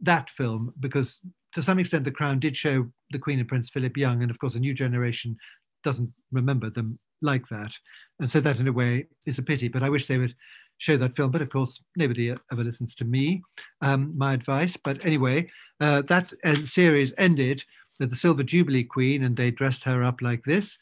that 0.01 0.29
film 0.29 0.73
because 0.79 1.19
to 1.57 1.63
some 1.63 1.79
extent 1.79 2.05
the 2.05 2.11
Crown 2.11 2.39
did 2.39 2.55
show 2.55 2.85
the 3.09 3.17
Queen 3.17 3.39
and 3.39 3.47
Prince 3.47 3.71
Philip 3.71 3.97
young, 3.97 4.21
and 4.21 4.29
of 4.29 4.37
course 4.37 4.53
a 4.53 4.59
new 4.59 4.75
generation 4.75 5.35
doesn't 5.83 6.13
remember 6.31 6.69
them 6.69 6.99
like 7.23 7.47
that, 7.49 7.73
and 8.19 8.29
so 8.29 8.39
that 8.41 8.57
in 8.57 8.67
a 8.67 8.71
way 8.71 9.07
is 9.25 9.39
a 9.39 9.41
pity. 9.41 9.67
But 9.67 9.81
I 9.81 9.89
wish 9.89 10.05
they 10.05 10.19
would 10.19 10.35
show 10.77 10.97
that 10.97 11.15
film. 11.15 11.31
But 11.31 11.41
of 11.41 11.49
course, 11.49 11.81
nobody 11.95 12.29
ever 12.29 12.63
listens 12.63 12.93
to 12.95 13.05
me, 13.05 13.41
um, 13.81 14.15
my 14.15 14.35
advice. 14.35 14.77
But 14.77 15.03
anyway, 15.03 15.49
uh, 15.81 16.03
that 16.03 16.31
series 16.65 17.11
ended 17.17 17.63
with 17.99 18.11
the 18.11 18.15
Silver 18.15 18.43
Jubilee 18.43 18.83
Queen, 18.83 19.23
and 19.23 19.35
they 19.35 19.49
dressed 19.49 19.85
her 19.85 20.03
up 20.03 20.21
like 20.21 20.43
this. 20.43 20.77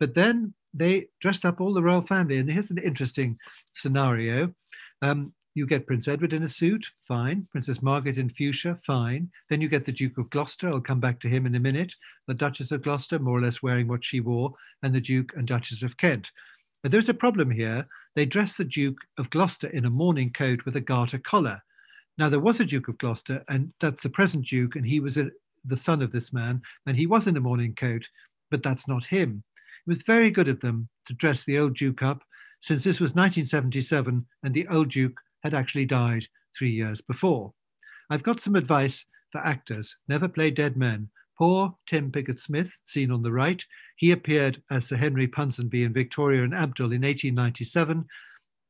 But 0.00 0.14
then 0.14 0.54
they 0.74 1.06
dressed 1.20 1.44
up 1.44 1.60
all 1.60 1.72
the 1.72 1.84
royal 1.84 2.02
family. 2.02 2.38
And 2.38 2.50
here's 2.50 2.72
an 2.72 2.78
interesting 2.78 3.38
scenario. 3.74 4.52
Um, 5.02 5.34
you 5.56 5.66
get 5.66 5.86
Prince 5.86 6.06
Edward 6.06 6.34
in 6.34 6.42
a 6.42 6.48
suit, 6.48 6.86
fine. 7.02 7.48
Princess 7.50 7.80
Margaret 7.80 8.18
in 8.18 8.28
fuchsia, 8.28 8.78
fine. 8.86 9.30
Then 9.48 9.62
you 9.62 9.68
get 9.70 9.86
the 9.86 9.92
Duke 9.92 10.18
of 10.18 10.28
Gloucester, 10.28 10.68
I'll 10.68 10.80
come 10.80 11.00
back 11.00 11.18
to 11.20 11.28
him 11.28 11.46
in 11.46 11.54
a 11.54 11.60
minute. 11.60 11.94
The 12.26 12.34
Duchess 12.34 12.72
of 12.72 12.82
Gloucester, 12.82 13.18
more 13.18 13.38
or 13.38 13.40
less 13.40 13.62
wearing 13.62 13.88
what 13.88 14.04
she 14.04 14.20
wore, 14.20 14.52
and 14.82 14.94
the 14.94 15.00
Duke 15.00 15.32
and 15.34 15.48
Duchess 15.48 15.82
of 15.82 15.96
Kent. 15.96 16.30
But 16.82 16.92
there's 16.92 17.08
a 17.08 17.14
problem 17.14 17.50
here. 17.50 17.86
They 18.14 18.26
dress 18.26 18.56
the 18.56 18.64
Duke 18.64 18.98
of 19.16 19.30
Gloucester 19.30 19.68
in 19.68 19.86
a 19.86 19.90
morning 19.90 20.30
coat 20.30 20.66
with 20.66 20.76
a 20.76 20.80
garter 20.80 21.18
collar. 21.18 21.62
Now, 22.18 22.28
there 22.28 22.38
was 22.38 22.60
a 22.60 22.64
Duke 22.64 22.88
of 22.88 22.98
Gloucester, 22.98 23.42
and 23.48 23.72
that's 23.80 24.02
the 24.02 24.10
present 24.10 24.46
Duke, 24.46 24.76
and 24.76 24.86
he 24.86 25.00
was 25.00 25.16
a, 25.16 25.30
the 25.64 25.76
son 25.76 26.02
of 26.02 26.12
this 26.12 26.34
man, 26.34 26.60
and 26.86 26.96
he 26.96 27.06
was 27.06 27.26
in 27.26 27.36
a 27.36 27.40
morning 27.40 27.74
coat, 27.74 28.08
but 28.50 28.62
that's 28.62 28.86
not 28.86 29.06
him. 29.06 29.42
It 29.86 29.90
was 29.90 30.02
very 30.02 30.30
good 30.30 30.48
of 30.48 30.60
them 30.60 30.88
to 31.06 31.14
dress 31.14 31.44
the 31.44 31.58
old 31.58 31.76
Duke 31.76 32.02
up, 32.02 32.22
since 32.60 32.84
this 32.84 33.00
was 33.00 33.14
1977 33.14 34.26
and 34.42 34.54
the 34.54 34.66
old 34.68 34.90
Duke 34.90 35.20
had 35.46 35.54
actually 35.54 35.86
died 35.86 36.26
three 36.58 36.72
years 36.72 37.00
before. 37.00 37.52
I've 38.10 38.24
got 38.24 38.40
some 38.40 38.56
advice 38.56 39.06
for 39.30 39.38
actors 39.38 39.94
never 40.08 40.28
play 40.28 40.50
dead 40.50 40.76
men. 40.76 41.08
Poor 41.38 41.76
Tim 41.88 42.10
Pigott-Smith, 42.10 42.72
seen 42.88 43.12
on 43.12 43.22
the 43.22 43.30
right, 43.30 43.64
he 43.96 44.10
appeared 44.10 44.60
as 44.72 44.86
Sir 44.86 44.96
Henry 44.96 45.28
Ponsonby 45.28 45.84
in 45.84 45.92
Victoria 45.92 46.42
and 46.42 46.52
Abdul 46.52 46.86
in 46.86 47.02
1897, 47.02 48.06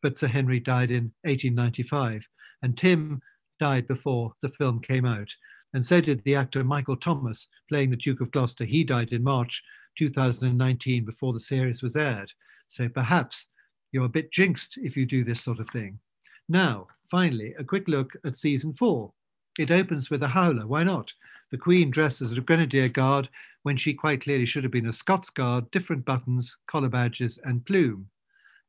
but 0.03 0.19
Sir 0.19 0.27
Henry 0.27 0.61
died 0.61 0.91
in 0.91 1.12
1895. 1.23 2.27
And 2.62 2.77
Tim 2.77 3.23
died 3.59 3.89
before 3.89 4.33
the 4.43 4.51
film 4.51 4.81
came 4.81 5.07
out. 5.07 5.31
And 5.73 5.83
so 5.83 6.03
did 6.03 6.25
the 6.25 6.35
actor 6.35 6.62
Michael 6.62 6.97
Thomas, 6.97 7.49
playing 7.71 7.91
the 7.91 7.97
Duke 7.97 8.21
of 8.21 8.33
Gloucester. 8.33 8.65
He 8.67 8.85
died 8.85 9.12
in 9.12 9.25
March 9.25 9.62
2019 9.97 11.07
before 11.07 11.33
the 11.33 11.41
series 11.41 11.83
was 11.83 11.97
aired. 11.97 12.33
So 12.69 12.89
perhaps 12.89 13.47
you're 13.93 14.05
a 14.05 14.11
bit 14.11 14.31
jinxed 14.31 14.77
if 14.77 14.97
you 14.97 15.07
do 15.07 15.25
this 15.25 15.41
sort 15.41 15.61
of 15.61 15.71
thing. 15.71 16.01
Now, 16.49 16.89
finally, 17.11 17.55
a 17.59 17.65
quick 17.65 17.89
look 17.89 18.13
at 18.25 18.37
season 18.37 18.73
four. 18.75 19.13
It 19.59 19.71
opens 19.71 20.11
with 20.11 20.23
a 20.23 20.29
howler. 20.29 20.67
Why 20.67 20.85
not? 20.85 21.13
The 21.51 21.59
Queen 21.59 21.91
dressed 21.91 22.21
as 22.23 22.33
a 22.33 22.41
Grenadier 22.41 22.89
Guard 22.89 23.29
when 23.63 23.77
she 23.77 23.95
quite 23.95 24.23
clearly 24.23 24.47
should 24.47 24.65
have 24.65 24.73
been 24.73 24.89
a 24.89 24.93
Scots 24.93 25.31
Guard, 25.31 25.71
different 25.71 26.05
buttons, 26.05 26.57
collar 26.67 26.89
badges, 26.89 27.39
and 27.45 27.65
plume. 27.65 28.09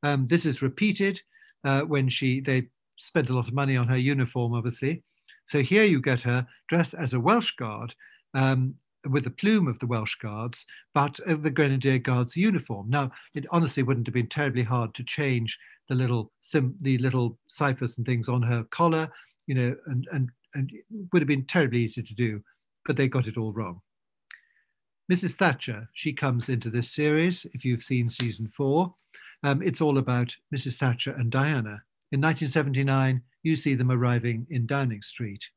Um, 0.03 0.27
this 0.27 0.45
is 0.45 0.61
repeated 0.61 1.21
uh, 1.63 1.81
when 1.81 2.09
she 2.09 2.39
they 2.39 2.69
spent 2.97 3.29
a 3.29 3.33
lot 3.33 3.47
of 3.47 3.53
money 3.53 3.77
on 3.77 3.87
her 3.87 3.97
uniform, 3.97 4.53
obviously. 4.53 5.03
So 5.45 5.61
here 5.61 5.83
you 5.83 6.01
get 6.01 6.21
her 6.21 6.47
dressed 6.67 6.93
as 6.93 7.13
a 7.13 7.19
Welsh 7.19 7.55
Guard, 7.55 7.93
um, 8.33 8.75
with 9.09 9.23
the 9.23 9.29
plume 9.29 9.67
of 9.67 9.79
the 9.79 9.87
Welsh 9.87 10.15
Guards, 10.15 10.65
but 10.93 11.19
the 11.25 11.49
Grenadier 11.49 11.99
Guards 11.99 12.35
uniform. 12.35 12.89
Now, 12.89 13.11
it 13.33 13.45
honestly 13.51 13.83
wouldn't 13.83 14.07
have 14.07 14.13
been 14.13 14.27
terribly 14.27 14.63
hard 14.63 14.93
to 14.95 15.03
change 15.03 15.57
the 15.89 15.95
little 15.95 16.31
sim, 16.41 16.75
the 16.81 16.97
little 16.97 17.37
ciphers 17.47 17.97
and 17.97 18.05
things 18.05 18.29
on 18.29 18.41
her 18.41 18.63
collar, 18.71 19.09
you 19.45 19.55
know, 19.55 19.75
and 19.87 20.07
and 20.11 20.29
and 20.53 20.71
would 21.11 21.21
have 21.21 21.27
been 21.27 21.45
terribly 21.45 21.79
easy 21.79 22.01
to 22.01 22.13
do, 22.13 22.41
but 22.85 22.95
they 22.95 23.07
got 23.07 23.27
it 23.27 23.37
all 23.37 23.53
wrong. 23.53 23.81
Mrs. 25.11 25.35
Thatcher, 25.35 25.89
she 25.93 26.11
comes 26.11 26.49
into 26.49 26.69
this 26.69 26.91
series. 26.91 27.45
If 27.53 27.63
you've 27.63 27.83
seen 27.83 28.09
season 28.09 28.47
four, 28.49 28.93
um, 29.43 29.61
it's 29.61 29.79
all 29.81 29.97
about 29.97 30.35
Mrs. 30.53 30.75
Thatcher 30.75 31.11
and 31.11 31.31
Diana. 31.31 31.83
In 32.11 32.21
1979, 32.21 33.21
you 33.43 33.55
see 33.55 33.75
them 33.75 33.91
arriving 33.91 34.47
in 34.49 34.65
Downing 34.65 35.01
Street. 35.01 35.49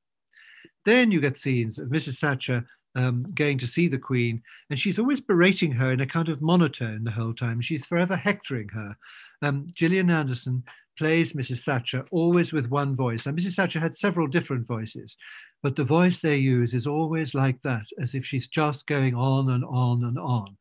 Then 0.84 1.10
you 1.10 1.20
get 1.20 1.36
scenes 1.36 1.78
of 1.78 1.88
Mrs. 1.88 2.18
Thatcher 2.18 2.66
um, 2.94 3.24
going 3.34 3.58
to 3.58 3.66
see 3.66 3.88
the 3.88 3.98
Queen, 3.98 4.42
and 4.68 4.78
she's 4.78 4.98
always 4.98 5.20
berating 5.20 5.72
her 5.72 5.92
in 5.92 6.00
a 6.00 6.06
kind 6.06 6.28
of 6.28 6.42
monotone 6.42 7.04
the 7.04 7.10
whole 7.10 7.34
time. 7.34 7.60
She's 7.60 7.86
forever 7.86 8.16
hectoring 8.16 8.68
her. 8.68 8.96
Um, 9.42 9.66
Gillian 9.74 10.10
Anderson 10.10 10.64
plays 10.98 11.32
Mrs. 11.32 11.62
Thatcher 11.64 12.04
always 12.10 12.52
with 12.52 12.68
one 12.68 12.94
voice. 12.94 13.24
Now, 13.24 13.32
Mrs. 13.32 13.54
Thatcher 13.54 13.80
had 13.80 13.96
several 13.96 14.26
different 14.26 14.66
voices, 14.66 15.16
but 15.62 15.76
the 15.76 15.84
voice 15.84 16.18
they 16.18 16.36
use 16.36 16.74
is 16.74 16.86
always 16.86 17.34
like 17.34 17.60
that, 17.62 17.86
as 18.00 18.14
if 18.14 18.26
she's 18.26 18.48
just 18.48 18.86
going 18.86 19.14
on 19.14 19.50
and 19.50 19.64
on 19.64 20.04
and 20.04 20.18
on. 20.18 20.56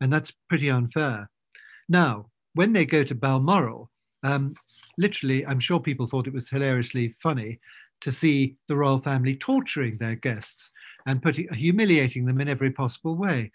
And 0.00 0.12
that's 0.12 0.32
pretty 0.48 0.70
unfair. 0.70 1.30
Now, 1.88 2.26
when 2.54 2.72
they 2.72 2.86
go 2.86 3.04
to 3.04 3.14
Balmoral, 3.14 3.90
um, 4.22 4.54
literally, 4.96 5.46
I'm 5.46 5.60
sure 5.60 5.78
people 5.78 6.06
thought 6.06 6.26
it 6.26 6.34
was 6.34 6.48
hilariously 6.48 7.14
funny 7.22 7.60
to 8.00 8.12
see 8.12 8.56
the 8.68 8.76
royal 8.76 9.00
family 9.00 9.36
torturing 9.36 9.96
their 9.98 10.14
guests 10.14 10.70
and 11.06 11.22
putting, 11.22 11.52
humiliating 11.52 12.26
them 12.26 12.40
in 12.40 12.48
every 12.48 12.70
possible 12.70 13.16
way. 13.16 13.50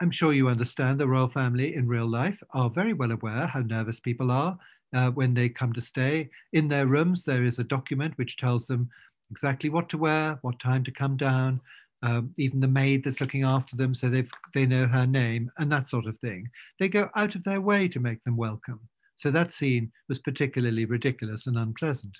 I'm 0.00 0.10
sure 0.10 0.32
you 0.32 0.48
understand 0.48 0.98
the 0.98 1.06
royal 1.06 1.28
family 1.28 1.74
in 1.74 1.86
real 1.86 2.08
life 2.08 2.42
are 2.54 2.70
very 2.70 2.92
well 2.92 3.12
aware 3.12 3.46
how 3.46 3.60
nervous 3.60 4.00
people 4.00 4.30
are 4.30 4.58
uh, 4.94 5.10
when 5.10 5.34
they 5.34 5.48
come 5.48 5.72
to 5.74 5.80
stay. 5.80 6.30
In 6.52 6.68
their 6.68 6.86
rooms, 6.86 7.24
there 7.24 7.44
is 7.44 7.58
a 7.58 7.64
document 7.64 8.16
which 8.16 8.36
tells 8.36 8.66
them 8.66 8.88
exactly 9.30 9.70
what 9.70 9.88
to 9.90 9.98
wear, 9.98 10.38
what 10.42 10.58
time 10.58 10.84
to 10.84 10.90
come 10.90 11.16
down, 11.16 11.60
um, 12.02 12.32
even 12.38 12.60
the 12.60 12.68
maid 12.68 13.04
that's 13.04 13.20
looking 13.20 13.44
after 13.44 13.76
them, 13.76 13.94
so 13.94 14.08
they 14.08 14.24
they 14.54 14.64
know 14.64 14.86
her 14.86 15.06
name 15.06 15.50
and 15.58 15.70
that 15.70 15.88
sort 15.88 16.06
of 16.06 16.18
thing. 16.18 16.48
They 16.78 16.88
go 16.88 17.10
out 17.14 17.34
of 17.34 17.44
their 17.44 17.60
way 17.60 17.88
to 17.88 18.00
make 18.00 18.24
them 18.24 18.36
welcome. 18.36 18.80
So 19.16 19.30
that 19.30 19.52
scene 19.52 19.92
was 20.08 20.18
particularly 20.18 20.86
ridiculous 20.86 21.46
and 21.46 21.58
unpleasant. 21.58 22.16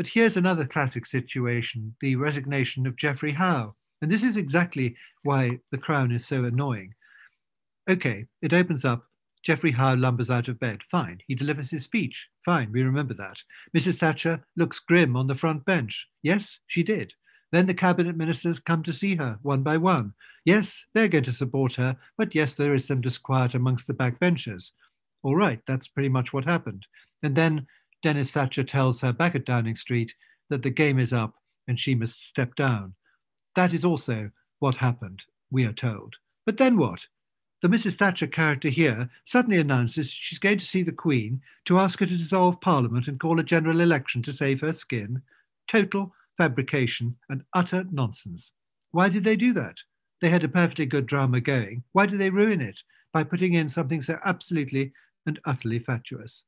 But 0.00 0.08
here's 0.08 0.38
another 0.38 0.64
classic 0.64 1.04
situation 1.04 1.94
the 2.00 2.16
resignation 2.16 2.86
of 2.86 2.96
Geoffrey 2.96 3.32
Howe. 3.32 3.74
And 4.00 4.10
this 4.10 4.22
is 4.22 4.38
exactly 4.38 4.96
why 5.24 5.58
the 5.70 5.76
crown 5.76 6.10
is 6.10 6.26
so 6.26 6.42
annoying. 6.42 6.94
Okay, 7.86 8.24
it 8.40 8.54
opens 8.54 8.82
up. 8.82 9.04
Geoffrey 9.44 9.72
Howe 9.72 9.96
lumbers 9.96 10.30
out 10.30 10.48
of 10.48 10.58
bed. 10.58 10.78
Fine. 10.90 11.18
He 11.26 11.34
delivers 11.34 11.70
his 11.70 11.84
speech. 11.84 12.28
Fine, 12.46 12.72
we 12.72 12.82
remember 12.82 13.12
that. 13.12 13.42
Mrs. 13.76 13.98
Thatcher 13.98 14.42
looks 14.56 14.78
grim 14.78 15.16
on 15.16 15.26
the 15.26 15.34
front 15.34 15.66
bench. 15.66 16.06
Yes, 16.22 16.60
she 16.66 16.82
did. 16.82 17.12
Then 17.52 17.66
the 17.66 17.74
cabinet 17.74 18.16
ministers 18.16 18.58
come 18.58 18.82
to 18.84 18.94
see 18.94 19.16
her 19.16 19.38
one 19.42 19.62
by 19.62 19.76
one. 19.76 20.14
Yes, 20.46 20.86
they're 20.94 21.08
going 21.08 21.24
to 21.24 21.32
support 21.34 21.74
her, 21.74 21.98
but 22.16 22.34
yes, 22.34 22.54
there 22.54 22.74
is 22.74 22.86
some 22.86 23.02
disquiet 23.02 23.54
amongst 23.54 23.86
the 23.86 23.92
backbenchers. 23.92 24.70
All 25.22 25.36
right, 25.36 25.60
that's 25.66 25.88
pretty 25.88 26.08
much 26.08 26.32
what 26.32 26.46
happened. 26.46 26.86
And 27.22 27.36
then 27.36 27.66
Dennis 28.02 28.32
Thatcher 28.32 28.64
tells 28.64 29.00
her 29.00 29.12
back 29.12 29.34
at 29.34 29.44
Downing 29.44 29.76
Street 29.76 30.14
that 30.48 30.62
the 30.62 30.70
game 30.70 30.98
is 30.98 31.12
up 31.12 31.34
and 31.68 31.78
she 31.78 31.94
must 31.94 32.26
step 32.26 32.54
down. 32.56 32.94
That 33.56 33.74
is 33.74 33.84
also 33.84 34.30
what 34.58 34.76
happened, 34.76 35.22
we 35.50 35.64
are 35.64 35.72
told. 35.72 36.16
But 36.46 36.56
then 36.56 36.76
what? 36.76 37.06
The 37.62 37.68
Mrs. 37.68 37.98
Thatcher 37.98 38.26
character 38.26 38.70
here 38.70 39.10
suddenly 39.26 39.58
announces 39.58 40.10
she's 40.10 40.38
going 40.38 40.58
to 40.58 40.64
see 40.64 40.82
the 40.82 40.92
Queen 40.92 41.42
to 41.66 41.78
ask 41.78 42.00
her 42.00 42.06
to 42.06 42.16
dissolve 42.16 42.60
Parliament 42.60 43.06
and 43.06 43.20
call 43.20 43.38
a 43.38 43.44
general 43.44 43.80
election 43.80 44.22
to 44.22 44.32
save 44.32 44.62
her 44.62 44.72
skin. 44.72 45.22
Total 45.68 46.12
fabrication 46.38 47.16
and 47.28 47.44
utter 47.54 47.84
nonsense. 47.92 48.52
Why 48.92 49.10
did 49.10 49.24
they 49.24 49.36
do 49.36 49.52
that? 49.52 49.76
They 50.22 50.30
had 50.30 50.42
a 50.42 50.48
perfectly 50.48 50.86
good 50.86 51.06
drama 51.06 51.40
going. 51.40 51.84
Why 51.92 52.06
did 52.06 52.18
they 52.18 52.30
ruin 52.30 52.60
it? 52.60 52.78
By 53.12 53.24
putting 53.24 53.54
in 53.54 53.68
something 53.68 54.00
so 54.00 54.18
absolutely 54.24 54.92
and 55.26 55.38
utterly 55.44 55.78
fatuous. 55.78 56.44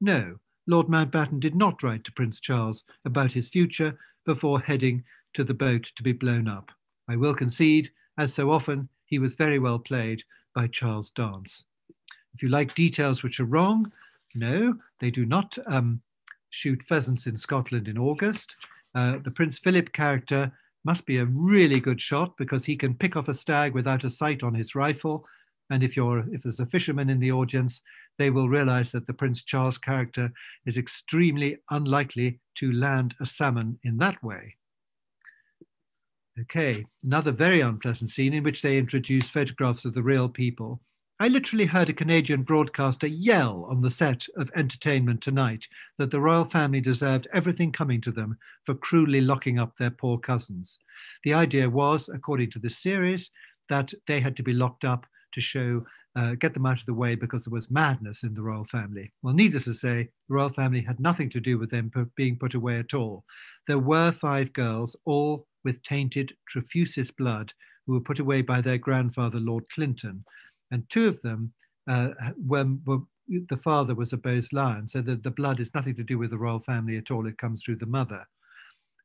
No, 0.00 0.36
Lord 0.66 0.88
Mountbatten 0.88 1.40
did 1.40 1.54
not 1.54 1.82
write 1.82 2.04
to 2.04 2.12
Prince 2.12 2.40
Charles 2.40 2.84
about 3.04 3.32
his 3.32 3.48
future 3.48 3.98
before 4.24 4.60
heading 4.60 5.04
to 5.34 5.44
the 5.44 5.54
boat 5.54 5.92
to 5.96 6.02
be 6.02 6.12
blown 6.12 6.48
up. 6.48 6.70
I 7.08 7.16
will 7.16 7.34
concede, 7.34 7.90
as 8.18 8.34
so 8.34 8.50
often, 8.50 8.88
he 9.04 9.18
was 9.18 9.34
very 9.34 9.58
well 9.58 9.78
played 9.78 10.24
by 10.54 10.66
Charles 10.66 11.10
Dance. 11.10 11.64
If 12.34 12.42
you 12.42 12.48
like 12.48 12.74
details 12.74 13.22
which 13.22 13.38
are 13.38 13.44
wrong, 13.44 13.92
no, 14.34 14.74
they 15.00 15.10
do 15.10 15.24
not 15.24 15.56
um, 15.66 16.02
shoot 16.50 16.82
pheasants 16.82 17.26
in 17.26 17.36
Scotland 17.36 17.86
in 17.86 17.96
August. 17.96 18.56
Uh, 18.94 19.18
the 19.22 19.30
Prince 19.30 19.58
Philip 19.58 19.92
character 19.92 20.52
must 20.84 21.06
be 21.06 21.18
a 21.18 21.26
really 21.26 21.80
good 21.80 22.00
shot 22.00 22.36
because 22.36 22.64
he 22.64 22.76
can 22.76 22.94
pick 22.94 23.16
off 23.16 23.28
a 23.28 23.34
stag 23.34 23.72
without 23.72 24.04
a 24.04 24.10
sight 24.10 24.42
on 24.42 24.54
his 24.54 24.74
rifle 24.74 25.26
and 25.70 25.82
if 25.82 25.96
you're 25.96 26.24
if 26.32 26.42
there's 26.42 26.60
a 26.60 26.66
fisherman 26.66 27.10
in 27.10 27.20
the 27.20 27.32
audience, 27.32 27.82
they 28.18 28.30
will 28.30 28.48
realize 28.48 28.92
that 28.92 29.06
the 29.06 29.12
Prince 29.12 29.42
Charles 29.42 29.78
character 29.78 30.32
is 30.64 30.78
extremely 30.78 31.58
unlikely 31.70 32.40
to 32.56 32.72
land 32.72 33.14
a 33.20 33.26
salmon 33.26 33.78
in 33.82 33.96
that 33.98 34.22
way. 34.22 34.56
Okay, 36.38 36.84
another 37.02 37.32
very 37.32 37.60
unpleasant 37.60 38.10
scene 38.10 38.34
in 38.34 38.42
which 38.42 38.62
they 38.62 38.76
introduce 38.76 39.28
photographs 39.28 39.84
of 39.84 39.94
the 39.94 40.02
real 40.02 40.28
people 40.28 40.80
I 41.18 41.28
literally 41.28 41.64
heard 41.64 41.88
a 41.88 41.94
Canadian 41.94 42.42
broadcaster 42.42 43.06
yell 43.06 43.66
on 43.70 43.80
the 43.80 43.88
set 43.88 44.26
of 44.36 44.50
Entertainment 44.54 45.22
Tonight 45.22 45.66
that 45.96 46.10
the 46.10 46.20
royal 46.20 46.44
family 46.44 46.82
deserved 46.82 47.26
everything 47.32 47.72
coming 47.72 48.02
to 48.02 48.12
them 48.12 48.36
for 48.64 48.74
cruelly 48.74 49.22
locking 49.22 49.58
up 49.58 49.76
their 49.76 49.88
poor 49.88 50.18
cousins. 50.18 50.78
The 51.24 51.32
idea 51.32 51.70
was, 51.70 52.10
according 52.10 52.50
to 52.50 52.58
this 52.58 52.76
series, 52.76 53.30
that 53.70 53.94
they 54.06 54.20
had 54.20 54.36
to 54.36 54.42
be 54.42 54.52
locked 54.52 54.84
up 54.84 55.06
to 55.36 55.40
show, 55.40 55.86
uh, 56.16 56.32
get 56.34 56.52
them 56.52 56.66
out 56.66 56.80
of 56.80 56.86
the 56.86 56.94
way 56.94 57.14
because 57.14 57.44
there 57.44 57.54
was 57.54 57.70
madness 57.70 58.24
in 58.24 58.34
the 58.34 58.42
royal 58.42 58.64
family. 58.64 59.12
Well, 59.22 59.34
needless 59.34 59.64
to 59.64 59.74
say, 59.74 60.08
the 60.28 60.34
royal 60.34 60.50
family 60.50 60.80
had 60.80 60.98
nothing 60.98 61.30
to 61.30 61.40
do 61.40 61.56
with 61.58 61.70
them 61.70 61.92
being 62.16 62.36
put 62.36 62.54
away 62.54 62.80
at 62.80 62.94
all. 62.94 63.22
There 63.68 63.78
were 63.78 64.10
five 64.10 64.52
girls, 64.52 64.96
all 65.04 65.46
with 65.64 65.82
tainted 65.84 66.34
Trefusis 66.52 67.16
blood, 67.16 67.52
who 67.86 67.92
were 67.92 68.00
put 68.00 68.18
away 68.18 68.42
by 68.42 68.60
their 68.60 68.78
grandfather, 68.78 69.38
Lord 69.38 69.64
Clinton 69.70 70.24
and 70.70 70.88
two 70.90 71.08
of 71.08 71.20
them 71.22 71.52
uh, 71.88 72.10
were, 72.44 72.66
were, 72.84 72.98
the 73.28 73.56
father 73.56 73.94
was 73.94 74.12
a 74.12 74.16
Bowes-Lyon, 74.16 74.88
so 74.88 75.00
the, 75.00 75.16
the 75.16 75.30
blood 75.30 75.60
is 75.60 75.74
nothing 75.74 75.94
to 75.96 76.02
do 76.02 76.18
with 76.18 76.30
the 76.30 76.38
royal 76.38 76.60
family 76.60 76.96
at 76.96 77.10
all. 77.10 77.26
It 77.26 77.38
comes 77.38 77.62
through 77.62 77.76
the 77.76 77.86
mother. 77.86 78.24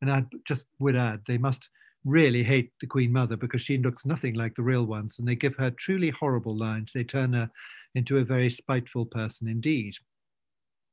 And 0.01 0.11
I 0.11 0.25
just 0.47 0.63
would 0.79 0.95
add, 0.95 1.21
they 1.27 1.37
must 1.37 1.69
really 2.05 2.43
hate 2.43 2.71
the 2.79 2.87
Queen 2.87 3.11
Mother 3.11 3.37
because 3.37 3.61
she 3.61 3.77
looks 3.77 4.05
nothing 4.05 4.35
like 4.35 4.55
the 4.55 4.63
real 4.63 4.85
ones, 4.85 5.19
and 5.19 5.27
they 5.27 5.35
give 5.35 5.55
her 5.55 5.71
truly 5.71 6.09
horrible 6.09 6.57
lines. 6.57 6.91
They 6.93 7.03
turn 7.03 7.33
her 7.33 7.49
into 7.95 8.17
a 8.17 8.23
very 8.23 8.49
spiteful 8.49 9.05
person 9.05 9.47
indeed. 9.47 9.95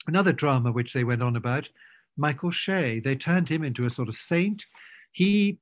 Another 0.06 0.32
drama 0.32 0.72
which 0.72 0.92
they 0.92 1.04
went 1.04 1.22
on 1.22 1.36
about, 1.36 1.68
Michael 2.16 2.50
Shea. 2.50 3.00
They 3.00 3.14
turned 3.14 3.48
him 3.48 3.62
into 3.62 3.86
a 3.86 3.90
sort 3.90 4.08
of 4.08 4.16
saint. 4.16 4.64
He, 5.12 5.58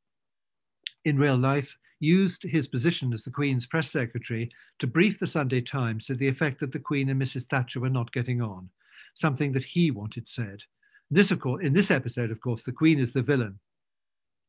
in 1.04 1.18
real 1.18 1.36
life, 1.36 1.76
used 2.00 2.42
his 2.42 2.68
position 2.68 3.12
as 3.12 3.22
the 3.22 3.30
Queen's 3.30 3.66
press 3.66 3.90
secretary 3.90 4.50
to 4.78 4.86
brief 4.86 5.18
the 5.18 5.26
Sunday 5.26 5.60
Times 5.60 6.06
to 6.06 6.14
the 6.14 6.28
effect 6.28 6.60
that 6.60 6.72
the 6.72 6.78
Queen 6.78 7.08
and 7.08 7.20
Mrs. 7.20 7.48
Thatcher 7.48 7.80
were 7.80 7.88
not 7.88 8.12
getting 8.12 8.40
on, 8.42 8.70
something 9.14 9.52
that 9.52 9.64
he 9.64 9.90
wanted 9.90 10.28
said. 10.28 10.60
This, 11.10 11.30
of 11.30 11.40
course, 11.40 11.64
in 11.64 11.72
this 11.72 11.90
episode, 11.90 12.30
of 12.30 12.40
course, 12.40 12.64
the 12.64 12.72
Queen 12.72 12.98
is 12.98 13.12
the 13.12 13.22
villain. 13.22 13.58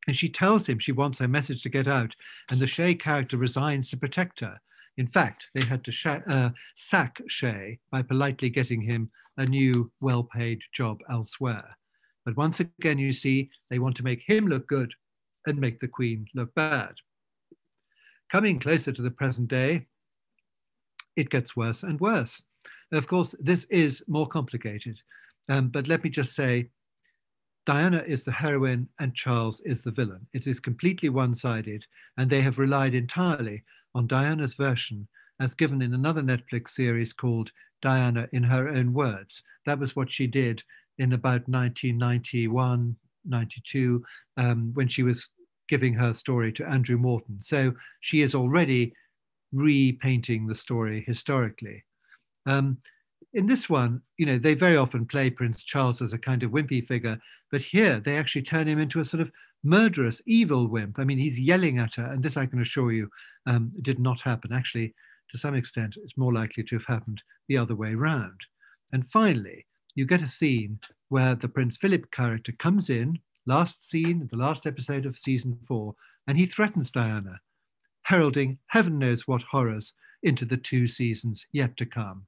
And 0.07 0.15
she 0.15 0.29
tells 0.29 0.67
him 0.67 0.79
she 0.79 0.93
wants 0.93 1.19
her 1.19 1.27
message 1.27 1.61
to 1.63 1.69
get 1.69 1.87
out, 1.87 2.15
and 2.49 2.59
the 2.59 2.67
Shea 2.67 2.95
character 2.95 3.37
resigns 3.37 3.89
to 3.89 3.97
protect 3.97 4.39
her. 4.39 4.61
In 4.95 5.05
fact, 5.05 5.47
they 5.53 5.65
had 5.65 5.83
to 5.83 5.91
sh- 5.91 6.07
uh, 6.27 6.49
sack 6.75 7.21
Shea 7.27 7.79
by 7.91 8.01
politely 8.01 8.49
getting 8.49 8.81
him 8.81 9.11
a 9.37 9.45
new, 9.45 9.91
well 10.01 10.23
paid 10.23 10.61
job 10.73 10.99
elsewhere. 11.09 11.77
But 12.25 12.37
once 12.37 12.59
again, 12.59 12.97
you 12.97 13.11
see, 13.11 13.49
they 13.69 13.79
want 13.79 13.95
to 13.97 14.03
make 14.03 14.23
him 14.25 14.47
look 14.47 14.67
good 14.67 14.93
and 15.45 15.59
make 15.59 15.79
the 15.79 15.87
Queen 15.87 16.27
look 16.33 16.53
bad. 16.55 16.95
Coming 18.31 18.59
closer 18.59 18.91
to 18.91 19.01
the 19.01 19.11
present 19.11 19.47
day, 19.47 19.85
it 21.15 21.29
gets 21.29 21.55
worse 21.55 21.83
and 21.83 21.99
worse. 21.99 22.43
Of 22.91 23.07
course, 23.07 23.35
this 23.39 23.65
is 23.65 24.03
more 24.07 24.27
complicated, 24.27 24.99
um, 25.49 25.69
but 25.69 25.87
let 25.87 26.03
me 26.03 26.09
just 26.09 26.35
say 26.35 26.69
Diana 27.67 28.01
is 28.07 28.23
the 28.23 28.31
heroine 28.31 28.87
and 28.97 29.13
Charles 29.13 29.59
is 29.65 29.83
the 29.83 29.91
villain. 29.91 30.25
It 30.33 30.47
is 30.47 30.57
completely 30.57 31.09
one 31.09 31.35
sided, 31.35 31.83
and 32.15 32.29
they 32.29 32.39
have 32.39 32.57
relied 32.57 32.95
entirely 32.95 33.65
on 33.93 34.07
Diana's 34.07 34.53
version 34.53 35.09
as 35.41 35.53
given 35.53 35.81
in 35.81 35.93
another 35.93 36.21
Netflix 36.21 36.69
series 36.69 37.11
called 37.11 37.51
Diana 37.81 38.29
in 38.31 38.43
Her 38.43 38.69
Own 38.69 38.93
Words. 38.93 39.43
That 39.65 39.79
was 39.79 39.97
what 39.97 40.09
she 40.09 40.27
did 40.27 40.63
in 40.97 41.11
about 41.11 41.49
1991, 41.49 42.95
92, 43.25 44.03
um, 44.37 44.71
when 44.73 44.87
she 44.87 45.03
was 45.03 45.27
giving 45.67 45.93
her 45.93 46.13
story 46.13 46.53
to 46.53 46.65
Andrew 46.65 46.97
Morton. 46.97 47.41
So 47.41 47.73
she 47.99 48.21
is 48.21 48.33
already 48.33 48.93
repainting 49.51 50.47
the 50.47 50.55
story 50.55 51.03
historically. 51.05 51.83
Um, 52.45 52.77
in 53.33 53.47
this 53.47 53.69
one, 53.69 54.01
you 54.17 54.25
know, 54.25 54.37
they 54.37 54.53
very 54.53 54.77
often 54.77 55.05
play 55.05 55.29
Prince 55.29 55.63
Charles 55.63 56.01
as 56.01 56.13
a 56.13 56.17
kind 56.17 56.43
of 56.43 56.51
wimpy 56.51 56.85
figure, 56.85 57.19
but 57.51 57.61
here 57.61 57.99
they 57.99 58.17
actually 58.17 58.43
turn 58.43 58.67
him 58.67 58.79
into 58.79 58.99
a 58.99 59.05
sort 59.05 59.21
of 59.21 59.31
murderous, 59.63 60.21
evil 60.25 60.67
wimp. 60.67 60.99
I 60.99 61.03
mean, 61.03 61.17
he's 61.17 61.39
yelling 61.39 61.77
at 61.79 61.95
her, 61.95 62.05
and 62.05 62.23
this 62.23 62.37
I 62.37 62.45
can 62.45 62.61
assure 62.61 62.91
you 62.91 63.09
um, 63.45 63.71
did 63.81 63.99
not 63.99 64.21
happen. 64.21 64.53
Actually, 64.53 64.93
to 65.31 65.37
some 65.37 65.55
extent, 65.55 65.95
it's 66.03 66.17
more 66.17 66.33
likely 66.33 66.63
to 66.63 66.75
have 66.75 66.85
happened 66.85 67.21
the 67.47 67.57
other 67.57 67.75
way 67.75 67.93
round. 67.93 68.39
And 68.93 69.05
finally, 69.05 69.65
you 69.93 70.05
get 70.05 70.21
a 70.21 70.27
scene 70.27 70.79
where 71.09 71.35
the 71.35 71.49
Prince 71.49 71.77
Philip 71.77 72.11
character 72.11 72.53
comes 72.53 72.89
in 72.89 73.19
last 73.45 73.87
scene, 73.87 74.27
the 74.29 74.37
last 74.37 74.65
episode 74.67 75.05
of 75.05 75.17
season 75.17 75.57
four, 75.67 75.95
and 76.27 76.37
he 76.37 76.45
threatens 76.45 76.91
Diana, 76.91 77.39
heralding 78.03 78.59
heaven 78.67 78.99
knows 78.99 79.27
what 79.27 79.41
horrors 79.41 79.93
into 80.21 80.45
the 80.45 80.57
two 80.57 80.87
seasons 80.87 81.45
yet 81.51 81.77
to 81.77 81.85
come. 81.85 82.27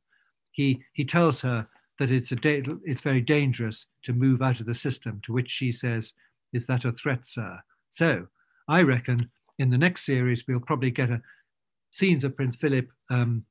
He, 0.60 0.84
he 0.92 1.06
tells 1.06 1.40
her 1.40 1.70
that 2.00 2.12
it's, 2.12 2.34
a 2.34 2.36
da- 2.36 2.62
it's 2.84 3.02
very 3.02 3.22
dangerous 3.22 3.86
to 4.04 4.12
move 4.12 4.42
out 4.42 4.60
of 4.60 4.66
the 4.66 4.74
system, 4.74 5.22
to 5.24 5.32
which 5.32 5.50
she 5.50 5.72
says, 5.72 6.12
Is 6.52 6.68
that 6.68 6.84
a 6.84 6.92
threat, 6.92 7.26
sir? 7.26 7.62
So 7.92 8.28
I 8.68 8.82
reckon 8.82 9.30
in 9.58 9.70
the 9.70 9.78
next 9.78 10.06
series, 10.06 10.44
we'll 10.46 10.60
probably 10.60 10.92
get 10.92 11.12
a, 11.12 11.22
scenes 11.92 12.26
of 12.26 12.36
Prince 12.36 12.58
Philip 12.58 12.90
um, 13.10 13.46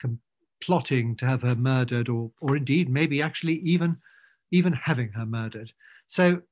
com- 0.00 0.20
plotting 0.62 1.16
to 1.16 1.26
have 1.26 1.42
her 1.42 1.56
murdered, 1.56 2.08
or, 2.08 2.30
or 2.40 2.56
indeed 2.56 2.88
maybe 2.88 3.20
actually 3.20 3.56
even, 3.64 3.96
even 4.52 4.74
having 4.74 5.08
her 5.08 5.26
murdered. 5.26 5.72
So 6.06 6.42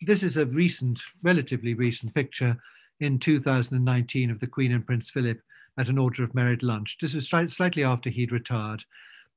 this 0.00 0.24
is 0.24 0.36
a 0.36 0.44
recent, 0.44 0.98
relatively 1.22 1.74
recent 1.74 2.16
picture 2.16 2.56
in 2.98 3.20
2019 3.20 4.28
of 4.28 4.40
the 4.40 4.48
Queen 4.48 4.72
and 4.72 4.84
Prince 4.84 5.08
Philip 5.08 5.38
at 5.78 5.88
an 5.88 5.98
Order 5.98 6.24
of 6.24 6.34
Merit 6.34 6.62
lunch. 6.62 6.96
This 7.00 7.14
was 7.14 7.28
slightly 7.28 7.84
after 7.84 8.10
he'd 8.10 8.32
retired. 8.32 8.84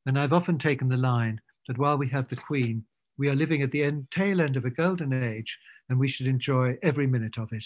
And 0.06 0.18
I've 0.18 0.34
often 0.34 0.58
taken 0.58 0.88
the 0.88 0.98
line 0.98 1.42
that 1.68 1.78
while 1.78 1.98
we 1.98 2.10
have 2.10 2.28
the 2.28 2.36
Queen, 2.36 2.86
we 3.18 3.28
are 3.28 3.36
living 3.36 3.62
at 3.62 3.72
the 3.72 3.84
end, 3.84 4.08
tail 4.12 4.42
end 4.42 4.56
of 4.56 4.66
a 4.66 4.70
golden 4.70 5.12
age, 5.24 5.58
and 5.90 6.00
we 6.00 6.08
should 6.08 6.28
enjoy 6.28 6.78
every 6.82 7.06
minute 7.06 7.38
of 7.38 7.52
it. 7.52 7.66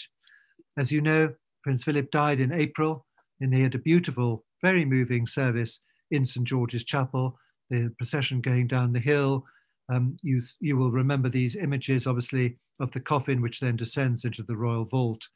As 0.76 0.90
you 0.90 1.00
know, 1.00 1.32
Prince 1.62 1.84
Philip 1.84 2.10
died 2.10 2.40
in 2.40 2.52
April, 2.52 3.06
and 3.40 3.54
he 3.54 3.62
had 3.62 3.74
a 3.74 3.78
beautiful, 3.78 4.44
very 4.60 4.84
moving 4.84 5.26
service 5.26 5.80
in 6.10 6.26
St. 6.26 6.46
George's 6.46 6.84
Chapel, 6.84 7.38
the 7.70 7.94
procession 7.98 8.40
going 8.40 8.66
down 8.66 8.92
the 8.92 9.00
hill, 9.00 9.44
um, 9.92 10.16
you, 10.22 10.40
you 10.60 10.76
will 10.76 10.90
remember 10.90 11.28
these 11.28 11.56
images, 11.56 12.06
obviously, 12.06 12.58
of 12.80 12.90
the 12.92 13.00
coffin, 13.00 13.42
which 13.42 13.60
then 13.60 13.76
descends 13.76 14.24
into 14.24 14.42
the 14.42 14.56
royal 14.56 14.84
vault. 14.84 15.26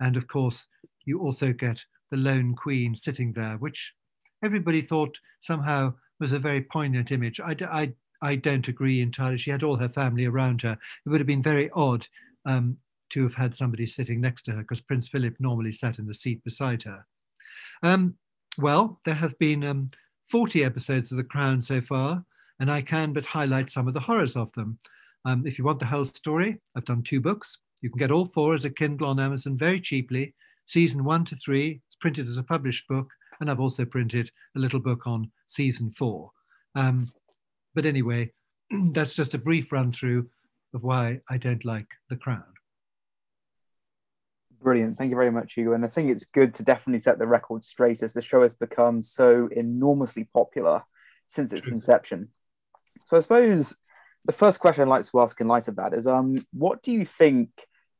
And 0.00 0.16
of 0.16 0.28
course, 0.28 0.66
you 1.04 1.20
also 1.20 1.52
get 1.52 1.84
the 2.10 2.16
lone 2.16 2.54
queen 2.54 2.94
sitting 2.94 3.32
there, 3.32 3.56
which 3.56 3.92
everybody 4.44 4.82
thought 4.82 5.18
somehow 5.40 5.94
was 6.20 6.32
a 6.32 6.38
very 6.38 6.62
poignant 6.62 7.10
image. 7.10 7.40
I, 7.40 7.56
I, 7.62 7.92
I 8.22 8.36
don't 8.36 8.68
agree 8.68 9.00
entirely. 9.00 9.38
She 9.38 9.50
had 9.50 9.62
all 9.62 9.76
her 9.76 9.88
family 9.88 10.24
around 10.24 10.62
her. 10.62 10.78
It 11.04 11.08
would 11.08 11.20
have 11.20 11.26
been 11.26 11.42
very 11.42 11.70
odd 11.74 12.06
um, 12.44 12.78
to 13.10 13.22
have 13.22 13.34
had 13.34 13.54
somebody 13.54 13.86
sitting 13.86 14.20
next 14.20 14.42
to 14.44 14.52
her 14.52 14.58
because 14.58 14.80
Prince 14.80 15.08
Philip 15.08 15.36
normally 15.38 15.72
sat 15.72 15.98
in 15.98 16.06
the 16.06 16.14
seat 16.14 16.42
beside 16.44 16.82
her. 16.84 17.06
Um, 17.82 18.14
well, 18.58 19.00
there 19.04 19.14
have 19.14 19.38
been 19.38 19.62
um, 19.64 19.90
40 20.30 20.64
episodes 20.64 21.10
of 21.10 21.18
The 21.18 21.24
Crown 21.24 21.60
so 21.62 21.80
far 21.80 22.24
and 22.58 22.70
I 22.70 22.82
can 22.82 23.12
but 23.12 23.26
highlight 23.26 23.70
some 23.70 23.86
of 23.88 23.94
the 23.94 24.00
horrors 24.00 24.36
of 24.36 24.52
them. 24.52 24.78
Um, 25.24 25.46
if 25.46 25.58
you 25.58 25.64
want 25.64 25.80
the 25.80 25.86
whole 25.86 26.04
story, 26.04 26.60
I've 26.74 26.84
done 26.84 27.02
two 27.02 27.20
books. 27.20 27.58
You 27.82 27.90
can 27.90 27.98
get 27.98 28.10
all 28.10 28.26
four 28.26 28.54
as 28.54 28.64
a 28.64 28.70
Kindle 28.70 29.08
on 29.08 29.20
Amazon 29.20 29.56
very 29.58 29.80
cheaply. 29.80 30.34
Season 30.66 31.04
one 31.04 31.24
to 31.26 31.36
three, 31.36 31.80
it's 31.86 31.96
printed 32.00 32.28
as 32.28 32.38
a 32.38 32.42
published 32.42 32.88
book, 32.88 33.08
and 33.40 33.50
I've 33.50 33.60
also 33.60 33.84
printed 33.84 34.30
a 34.56 34.58
little 34.58 34.80
book 34.80 35.06
on 35.06 35.30
season 35.46 35.92
four. 35.96 36.32
Um, 36.74 37.12
but 37.74 37.86
anyway, 37.86 38.32
that's 38.90 39.14
just 39.14 39.34
a 39.34 39.38
brief 39.38 39.72
run 39.72 39.92
through 39.92 40.28
of 40.74 40.82
why 40.82 41.20
I 41.30 41.38
don't 41.38 41.64
like 41.64 41.86
The 42.10 42.16
Crown. 42.16 42.44
Brilliant. 44.60 44.98
Thank 44.98 45.10
you 45.10 45.16
very 45.16 45.30
much, 45.30 45.54
Hugo. 45.54 45.74
And 45.74 45.84
I 45.84 45.88
think 45.88 46.10
it's 46.10 46.24
good 46.24 46.52
to 46.54 46.64
definitely 46.64 46.98
set 46.98 47.18
the 47.18 47.26
record 47.26 47.62
straight 47.62 48.02
as 48.02 48.12
the 48.12 48.22
show 48.22 48.42
has 48.42 48.54
become 48.54 49.02
so 49.02 49.48
enormously 49.52 50.24
popular 50.24 50.82
since 51.28 51.52
its 51.52 51.68
inception. 51.68 52.30
So 53.04 53.16
I 53.16 53.20
suppose 53.20 53.76
the 54.24 54.32
first 54.32 54.58
question 54.58 54.82
I'd 54.82 54.88
like 54.88 55.06
to 55.06 55.20
ask 55.20 55.40
in 55.40 55.46
light 55.46 55.68
of 55.68 55.76
that 55.76 55.94
is, 55.94 56.06
um, 56.06 56.44
what 56.52 56.82
do 56.82 56.90
you 56.90 57.04
think 57.04 57.50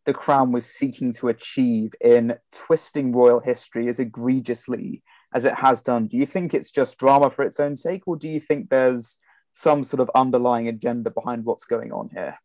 the 0.06 0.14
Crown 0.14 0.52
was 0.52 0.64
seeking 0.64 1.12
to 1.14 1.28
achieve 1.28 1.92
in 2.00 2.38
twisting 2.52 3.12
royal 3.12 3.40
history 3.40 3.88
as 3.88 3.98
egregiously 3.98 5.02
as 5.34 5.44
it 5.44 5.54
has 5.56 5.82
done? 5.82 6.06
Do 6.06 6.16
you 6.16 6.24
think 6.24 6.54
it's 6.54 6.70
just 6.70 6.98
drama 6.98 7.30
for 7.30 7.42
its 7.44 7.60
own 7.60 7.76
sake, 7.76 8.02
or 8.06 8.16
do 8.16 8.28
you 8.28 8.40
think 8.40 8.70
there's 8.70 9.18
some 9.52 9.84
sort 9.84 10.00
of 10.00 10.10
underlying 10.14 10.68
agenda 10.68 11.10
behind 11.10 11.44
what's 11.44 11.64
going 11.64 11.92
on 11.92 12.08
here? 12.12 12.38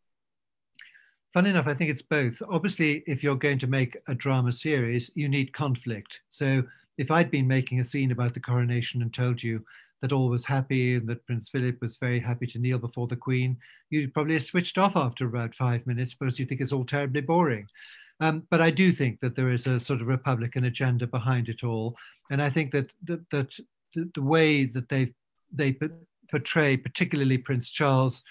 Fun 1.32 1.46
enough, 1.46 1.66
I 1.66 1.74
think 1.74 1.90
it's 1.90 2.02
both. 2.02 2.42
Obviously, 2.50 3.02
if 3.06 3.22
you're 3.22 3.36
going 3.36 3.58
to 3.60 3.66
make 3.66 3.96
a 4.06 4.14
drama 4.14 4.52
series, 4.52 5.10
you 5.14 5.28
need 5.28 5.52
conflict. 5.54 6.20
So 6.28 6.64
if 6.98 7.10
I'd 7.10 7.30
been 7.30 7.48
making 7.48 7.80
a 7.80 7.84
scene 7.84 8.12
about 8.12 8.34
the 8.34 8.40
coronation 8.40 9.00
and 9.00 9.14
told 9.14 9.42
you 9.42 9.64
that 10.02 10.12
all 10.12 10.28
was 10.28 10.44
happy 10.44 10.96
and 10.96 11.08
that 11.08 11.24
Prince 11.26 11.48
Philip 11.48 11.80
was 11.80 11.96
very 11.96 12.20
happy 12.20 12.46
to 12.48 12.58
kneel 12.58 12.78
before 12.78 13.06
the 13.06 13.16
Queen, 13.16 13.56
you'd 13.88 14.12
probably 14.12 14.38
switched 14.40 14.76
off 14.76 14.96
after 14.96 15.26
about 15.26 15.54
five 15.54 15.86
minutes 15.86 16.14
because 16.14 16.38
you 16.38 16.44
think 16.44 16.60
it's 16.60 16.72
all 16.72 16.84
terribly 16.84 17.20
boring. 17.20 17.68
Um, 18.20 18.46
but 18.50 18.60
I 18.60 18.70
do 18.70 18.92
think 18.92 19.20
that 19.20 19.36
there 19.36 19.50
is 19.50 19.66
a 19.66 19.80
sort 19.80 20.00
of 20.00 20.08
Republican 20.08 20.64
agenda 20.64 21.06
behind 21.06 21.48
it 21.48 21.64
all, 21.64 21.96
and 22.30 22.42
I 22.42 22.50
think 22.50 22.72
that 22.72 22.92
that, 23.04 23.28
that 23.30 23.48
the, 23.94 24.10
the 24.14 24.22
way 24.22 24.64
that 24.64 24.88
they 24.88 25.12
they 25.52 25.76
portray, 26.30 26.76
particularly 26.76 27.38
Prince 27.38 27.68
Charles, 27.70 28.22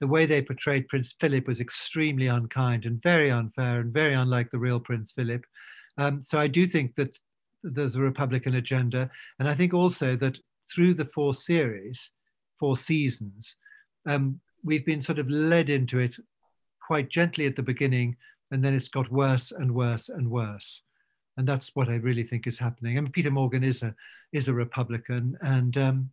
the 0.00 0.06
way 0.06 0.26
they 0.26 0.42
portrayed 0.42 0.88
Prince 0.88 1.12
Philip 1.18 1.46
was 1.46 1.60
extremely 1.60 2.26
unkind 2.26 2.84
and 2.84 3.02
very 3.02 3.30
unfair 3.30 3.80
and 3.80 3.92
very 3.92 4.14
unlike 4.14 4.50
the 4.50 4.58
real 4.58 4.80
Prince 4.80 5.12
Philip. 5.12 5.44
Um, 5.98 6.20
so 6.20 6.38
I 6.38 6.46
do 6.46 6.66
think 6.66 6.94
that 6.94 7.18
there's 7.62 7.96
a 7.96 8.00
Republican 8.00 8.54
agenda, 8.54 9.10
and 9.38 9.48
I 9.48 9.54
think 9.54 9.74
also 9.74 10.16
that 10.16 10.38
through 10.72 10.94
the 10.94 11.04
four 11.04 11.34
series, 11.34 12.10
four 12.58 12.76
seasons, 12.76 13.56
um, 14.06 14.40
we've 14.64 14.86
been 14.86 15.00
sort 15.00 15.18
of 15.18 15.28
led 15.30 15.70
into 15.70 15.98
it 15.98 16.16
quite 16.86 17.08
gently 17.08 17.46
at 17.46 17.56
the 17.56 17.62
beginning, 17.62 18.16
and 18.50 18.64
then 18.64 18.74
it's 18.74 18.88
got 18.88 19.10
worse 19.12 19.52
and 19.52 19.74
worse 19.74 20.08
and 20.08 20.30
worse. 20.30 20.82
And 21.36 21.46
that's 21.46 21.70
what 21.74 21.88
I 21.88 21.94
really 21.94 22.24
think 22.24 22.46
is 22.46 22.58
happening. 22.58 22.98
I 22.98 23.00
mean, 23.00 23.12
Peter 23.12 23.30
Morgan 23.30 23.64
is 23.64 23.82
a 23.82 23.94
is 24.32 24.48
a 24.48 24.54
Republican, 24.54 25.38
and 25.40 25.76
um, 25.76 26.10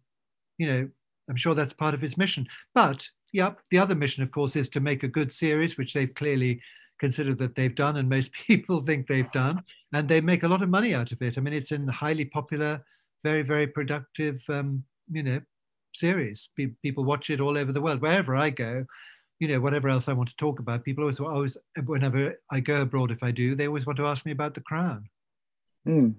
you 0.58 0.68
know, 0.68 0.90
I'm 1.30 1.36
sure 1.36 1.56
that's 1.56 1.74
part 1.74 1.94
of 1.94 2.02
his 2.02 2.18
mission. 2.18 2.48
But 2.74 3.08
yep, 3.34 3.60
the 3.72 3.80
other 3.80 3.96
mission, 3.96 4.24
of 4.24 4.32
course, 4.32 4.56
is 4.56 4.70
to 4.70 4.80
make 4.80 5.04
a 5.04 5.08
good 5.08 5.32
series, 5.32 5.78
which 5.78 5.94
they've 5.94 6.14
clearly 6.14 6.62
considered 7.00 7.38
that 7.40 7.56
they've 7.56 7.76
done, 7.76 7.98
and 7.98 8.10
most 8.10 8.32
people 8.48 8.82
think 8.82 9.08
they've 9.08 9.32
done, 9.32 9.64
and 9.94 10.08
they 10.08 10.22
make 10.22 10.44
a 10.44 10.48
lot 10.48 10.64
of 10.64 10.70
money 10.70 10.94
out 10.94 11.12
of 11.12 11.22
it. 11.22 11.38
I 11.38 11.42
mean, 11.42 11.54
it's 11.54 11.72
a 11.72 11.80
highly 11.92 12.26
popular, 12.26 12.84
very, 13.24 13.44
very 13.44 13.68
productive, 13.68 14.42
um, 14.50 14.84
you 15.12 15.24
know, 15.24 15.42
series. 15.94 16.50
people 16.82 17.04
watch 17.04 17.30
it 17.30 17.42
all 17.42 17.58
over 17.58 17.72
the 17.72 17.82
world. 17.82 18.02
Wherever 18.02 18.36
I 18.36 18.50
go, 18.50 18.86
you 19.40 19.48
know, 19.48 19.60
whatever 19.60 19.90
else 19.90 20.08
I 20.08 20.14
want 20.14 20.30
to 20.30 20.36
talk 20.38 20.60
about, 20.60 20.84
people 20.84 21.04
always, 21.04 21.20
always, 21.20 21.58
whenever 21.86 22.36
I 22.52 22.60
go 22.60 22.82
abroad, 22.82 23.12
if 23.12 23.24
I 23.24 23.32
do, 23.32 23.56
they 23.56 23.68
always 23.68 23.86
want 23.86 23.98
to 23.98 24.08
ask 24.08 24.26
me 24.26 24.32
about 24.32 24.56
the 24.56 24.62
crown. 24.62 25.10
Mm. 25.88 26.16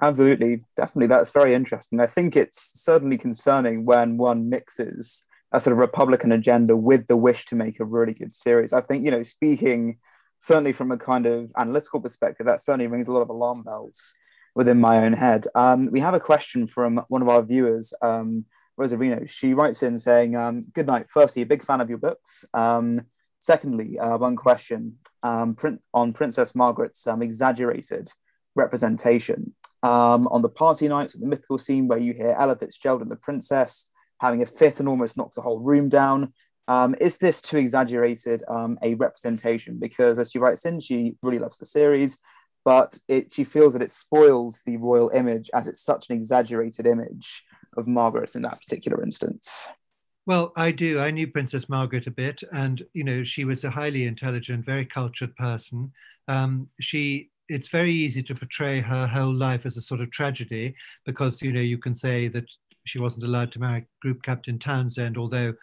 Absolutely, 0.00 0.64
definitely. 0.76 1.08
That's 1.08 1.32
very 1.32 1.54
interesting. 1.54 2.00
I 2.00 2.06
think 2.06 2.36
it's 2.36 2.80
certainly 2.80 3.18
concerning 3.18 3.84
when 3.84 4.16
one 4.16 4.48
mixes 4.48 5.26
a 5.50 5.60
sort 5.60 5.72
of 5.72 5.78
Republican 5.78 6.30
agenda 6.30 6.76
with 6.76 7.06
the 7.08 7.16
wish 7.16 7.46
to 7.46 7.56
make 7.56 7.80
a 7.80 7.84
really 7.84 8.14
good 8.14 8.32
series. 8.32 8.72
I 8.72 8.80
think, 8.80 9.04
you 9.04 9.10
know, 9.10 9.22
speaking 9.22 9.98
certainly 10.38 10.72
from 10.72 10.92
a 10.92 10.98
kind 10.98 11.26
of 11.26 11.50
analytical 11.56 12.00
perspective, 12.00 12.46
that 12.46 12.60
certainly 12.60 12.86
rings 12.86 13.08
a 13.08 13.12
lot 13.12 13.22
of 13.22 13.30
alarm 13.30 13.64
bells 13.64 14.14
within 14.58 14.80
my 14.80 15.04
own 15.04 15.12
head. 15.12 15.46
Um, 15.54 15.88
we 15.92 16.00
have 16.00 16.14
a 16.14 16.20
question 16.20 16.66
from 16.66 17.00
one 17.06 17.22
of 17.22 17.28
our 17.28 17.42
viewers, 17.42 17.94
um, 18.02 18.44
Rosarino. 18.78 19.30
She 19.30 19.54
writes 19.54 19.84
in 19.84 20.00
saying, 20.00 20.34
um, 20.34 20.66
Good 20.74 20.88
night. 20.88 21.06
Firstly, 21.08 21.42
a 21.42 21.46
big 21.46 21.62
fan 21.62 21.80
of 21.80 21.88
your 21.88 21.98
books. 21.98 22.44
Um, 22.52 23.02
secondly, 23.38 24.00
uh, 24.00 24.18
one 24.18 24.34
question 24.34 24.98
um, 25.22 25.54
print, 25.54 25.80
on 25.94 26.12
Princess 26.12 26.56
Margaret's 26.56 27.06
um, 27.06 27.22
exaggerated 27.22 28.10
representation. 28.56 29.54
On 29.84 30.42
the 30.42 30.48
party 30.48 30.88
nights, 30.88 31.12
the 31.12 31.24
mythical 31.24 31.58
scene 31.58 31.86
where 31.86 32.00
you 32.00 32.12
hear 32.12 32.34
Ella 32.36 32.56
Fitzgerald 32.56 33.02
and 33.02 33.10
the 33.12 33.16
princess 33.16 33.88
having 34.20 34.42
a 34.42 34.46
fit 34.46 34.80
and 34.80 34.88
almost 34.88 35.16
knocks 35.16 35.36
the 35.36 35.42
whole 35.42 35.60
room 35.60 35.88
down. 35.88 36.32
Is 37.00 37.18
this 37.18 37.40
too 37.40 37.58
exaggerated 37.58 38.42
a 38.48 38.96
representation? 38.96 39.78
Because 39.78 40.18
as 40.18 40.32
she 40.32 40.40
writes 40.40 40.66
in, 40.66 40.80
she 40.80 41.14
really 41.22 41.38
loves 41.38 41.58
the 41.58 41.64
series, 41.64 42.18
but 42.68 42.98
it, 43.08 43.32
she 43.32 43.44
feels 43.44 43.72
that 43.72 43.80
it 43.80 43.90
spoils 43.90 44.60
the 44.66 44.76
royal 44.76 45.08
image 45.14 45.48
as 45.54 45.66
it's 45.66 45.80
such 45.80 46.10
an 46.10 46.16
exaggerated 46.16 46.86
image 46.86 47.42
of 47.78 47.86
Margaret 47.86 48.34
in 48.34 48.42
that 48.42 48.60
particular 48.60 49.02
instance. 49.02 49.66
Well, 50.26 50.52
I 50.54 50.72
do. 50.72 50.98
I 50.98 51.10
knew 51.10 51.28
Princess 51.28 51.70
Margaret 51.70 52.06
a 52.06 52.10
bit, 52.10 52.42
and 52.52 52.84
you 52.92 53.04
know 53.04 53.24
she 53.24 53.46
was 53.46 53.64
a 53.64 53.70
highly 53.70 54.04
intelligent, 54.04 54.66
very 54.66 54.84
cultured 54.84 55.34
person. 55.36 55.90
Um, 56.28 56.68
she 56.78 57.30
it's 57.48 57.70
very 57.70 57.94
easy 57.94 58.22
to 58.24 58.34
portray 58.34 58.82
her 58.82 59.06
whole 59.06 59.34
life 59.34 59.64
as 59.64 59.78
a 59.78 59.80
sort 59.80 60.02
of 60.02 60.10
tragedy 60.10 60.74
because 61.06 61.40
you 61.40 61.54
know 61.54 61.62
you 61.72 61.78
can 61.78 61.96
say 61.96 62.28
that 62.28 62.44
she 62.84 62.98
wasn't 62.98 63.24
allowed 63.24 63.50
to 63.52 63.60
marry 63.60 63.86
Group 64.02 64.22
Captain 64.22 64.58
Townsend, 64.58 65.16
although 65.16 65.54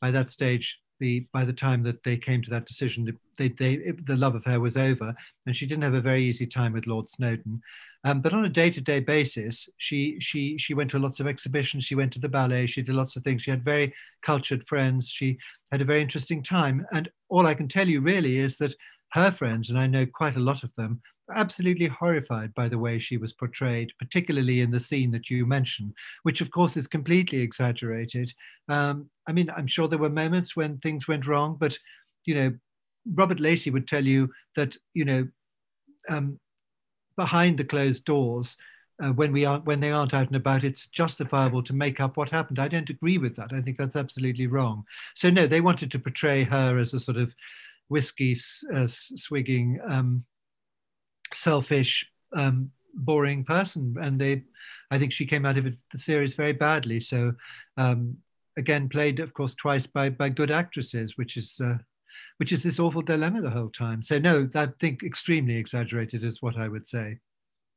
by 0.00 0.10
that 0.10 0.28
stage, 0.28 0.80
the 1.00 1.26
by 1.32 1.44
the 1.44 1.52
time 1.52 1.82
that 1.84 2.02
they 2.04 2.16
came 2.16 2.42
to 2.42 2.50
that 2.50 2.66
decision, 2.66 3.18
they, 3.36 3.48
they, 3.48 3.74
it, 3.74 4.06
the 4.06 4.16
love 4.16 4.34
affair 4.34 4.60
was 4.60 4.76
over, 4.76 5.14
and 5.46 5.56
she 5.56 5.66
didn't 5.66 5.84
have 5.84 5.94
a 5.94 6.00
very 6.00 6.24
easy 6.24 6.46
time 6.46 6.72
with 6.72 6.86
Lord 6.86 7.08
Snowdon. 7.08 7.60
Um, 8.04 8.20
but 8.20 8.32
on 8.32 8.44
a 8.44 8.48
day-to-day 8.48 9.00
basis, 9.00 9.68
she 9.78 10.18
she 10.20 10.56
she 10.58 10.74
went 10.74 10.90
to 10.92 10.98
lots 10.98 11.20
of 11.20 11.26
exhibitions. 11.26 11.84
She 11.84 11.96
went 11.96 12.12
to 12.12 12.20
the 12.20 12.28
ballet. 12.28 12.66
She 12.66 12.82
did 12.82 12.94
lots 12.94 13.16
of 13.16 13.22
things. 13.24 13.42
She 13.42 13.50
had 13.50 13.64
very 13.64 13.92
cultured 14.22 14.66
friends. 14.66 15.08
She 15.08 15.38
had 15.72 15.80
a 15.80 15.84
very 15.84 16.00
interesting 16.00 16.42
time. 16.42 16.86
And 16.92 17.10
all 17.28 17.46
I 17.46 17.54
can 17.54 17.68
tell 17.68 17.88
you 17.88 18.00
really 18.00 18.38
is 18.38 18.58
that 18.58 18.74
her 19.12 19.32
friends, 19.32 19.70
and 19.70 19.78
I 19.78 19.86
know 19.86 20.06
quite 20.06 20.36
a 20.36 20.40
lot 20.40 20.62
of 20.62 20.74
them, 20.76 21.00
absolutely 21.34 21.86
horrified 21.86 22.54
by 22.54 22.68
the 22.68 22.78
way 22.78 22.98
she 22.98 23.16
was 23.16 23.32
portrayed, 23.32 23.92
particularly 23.98 24.60
in 24.60 24.70
the 24.70 24.80
scene 24.80 25.10
that 25.12 25.30
you 25.30 25.46
mentioned, 25.46 25.92
which 26.22 26.40
of 26.40 26.50
course 26.50 26.76
is 26.76 26.86
completely 26.86 27.40
exaggerated. 27.40 28.32
Um, 28.68 29.10
I 29.26 29.32
mean, 29.32 29.50
I'm 29.56 29.66
sure 29.66 29.88
there 29.88 29.98
were 29.98 30.10
moments 30.10 30.56
when 30.56 30.78
things 30.78 31.08
went 31.08 31.26
wrong, 31.26 31.56
but 31.58 31.78
you 32.24 32.34
know, 32.34 32.52
Robert 33.14 33.40
Lacey 33.40 33.70
would 33.70 33.88
tell 33.88 34.04
you 34.04 34.30
that 34.56 34.76
you 34.94 35.04
know, 35.04 35.28
um, 36.08 36.38
behind 37.16 37.58
the 37.58 37.64
closed 37.64 38.04
doors. 38.04 38.56
Uh, 39.00 39.12
when 39.12 39.30
we 39.30 39.44
aren't 39.44 39.64
when 39.64 39.78
they 39.78 39.92
aren't 39.92 40.12
out 40.12 40.26
and 40.26 40.34
about 40.34 40.64
it's 40.64 40.88
justifiable 40.88 41.62
to 41.62 41.72
make 41.72 42.00
up 42.00 42.16
what 42.16 42.30
happened 42.30 42.58
i 42.58 42.66
don't 42.66 42.90
agree 42.90 43.16
with 43.16 43.36
that 43.36 43.52
i 43.52 43.60
think 43.60 43.78
that's 43.78 43.94
absolutely 43.94 44.48
wrong 44.48 44.82
so 45.14 45.30
no 45.30 45.46
they 45.46 45.60
wanted 45.60 45.88
to 45.88 46.00
portray 46.00 46.42
her 46.42 46.80
as 46.80 46.92
a 46.92 46.98
sort 46.98 47.16
of 47.16 47.32
whiskey 47.86 48.36
uh, 48.74 48.88
swigging 48.88 49.78
um, 49.88 50.24
selfish, 51.34 52.10
um, 52.34 52.70
boring 52.94 53.44
person. 53.44 53.96
And 54.00 54.20
they, 54.20 54.44
I 54.90 54.98
think 54.98 55.12
she 55.12 55.26
came 55.26 55.46
out 55.46 55.58
of 55.58 55.66
it, 55.66 55.74
the 55.92 55.98
series 55.98 56.34
very 56.34 56.52
badly. 56.52 57.00
So 57.00 57.34
um, 57.76 58.18
again, 58.58 58.88
played 58.88 59.20
of 59.20 59.32
course 59.32 59.54
twice 59.54 59.86
by 59.86 60.10
by 60.10 60.28
good 60.28 60.50
actresses, 60.50 61.16
which 61.16 61.36
is 61.36 61.60
uh, 61.64 61.78
which 62.36 62.52
is 62.52 62.62
this 62.62 62.78
awful 62.78 63.02
dilemma 63.02 63.40
the 63.40 63.50
whole 63.50 63.70
time. 63.70 64.02
So 64.02 64.18
no, 64.18 64.48
I 64.54 64.68
think 64.80 65.02
extremely 65.02 65.56
exaggerated 65.56 66.24
is 66.24 66.42
what 66.42 66.58
I 66.58 66.68
would 66.68 66.86
say. 66.86 67.18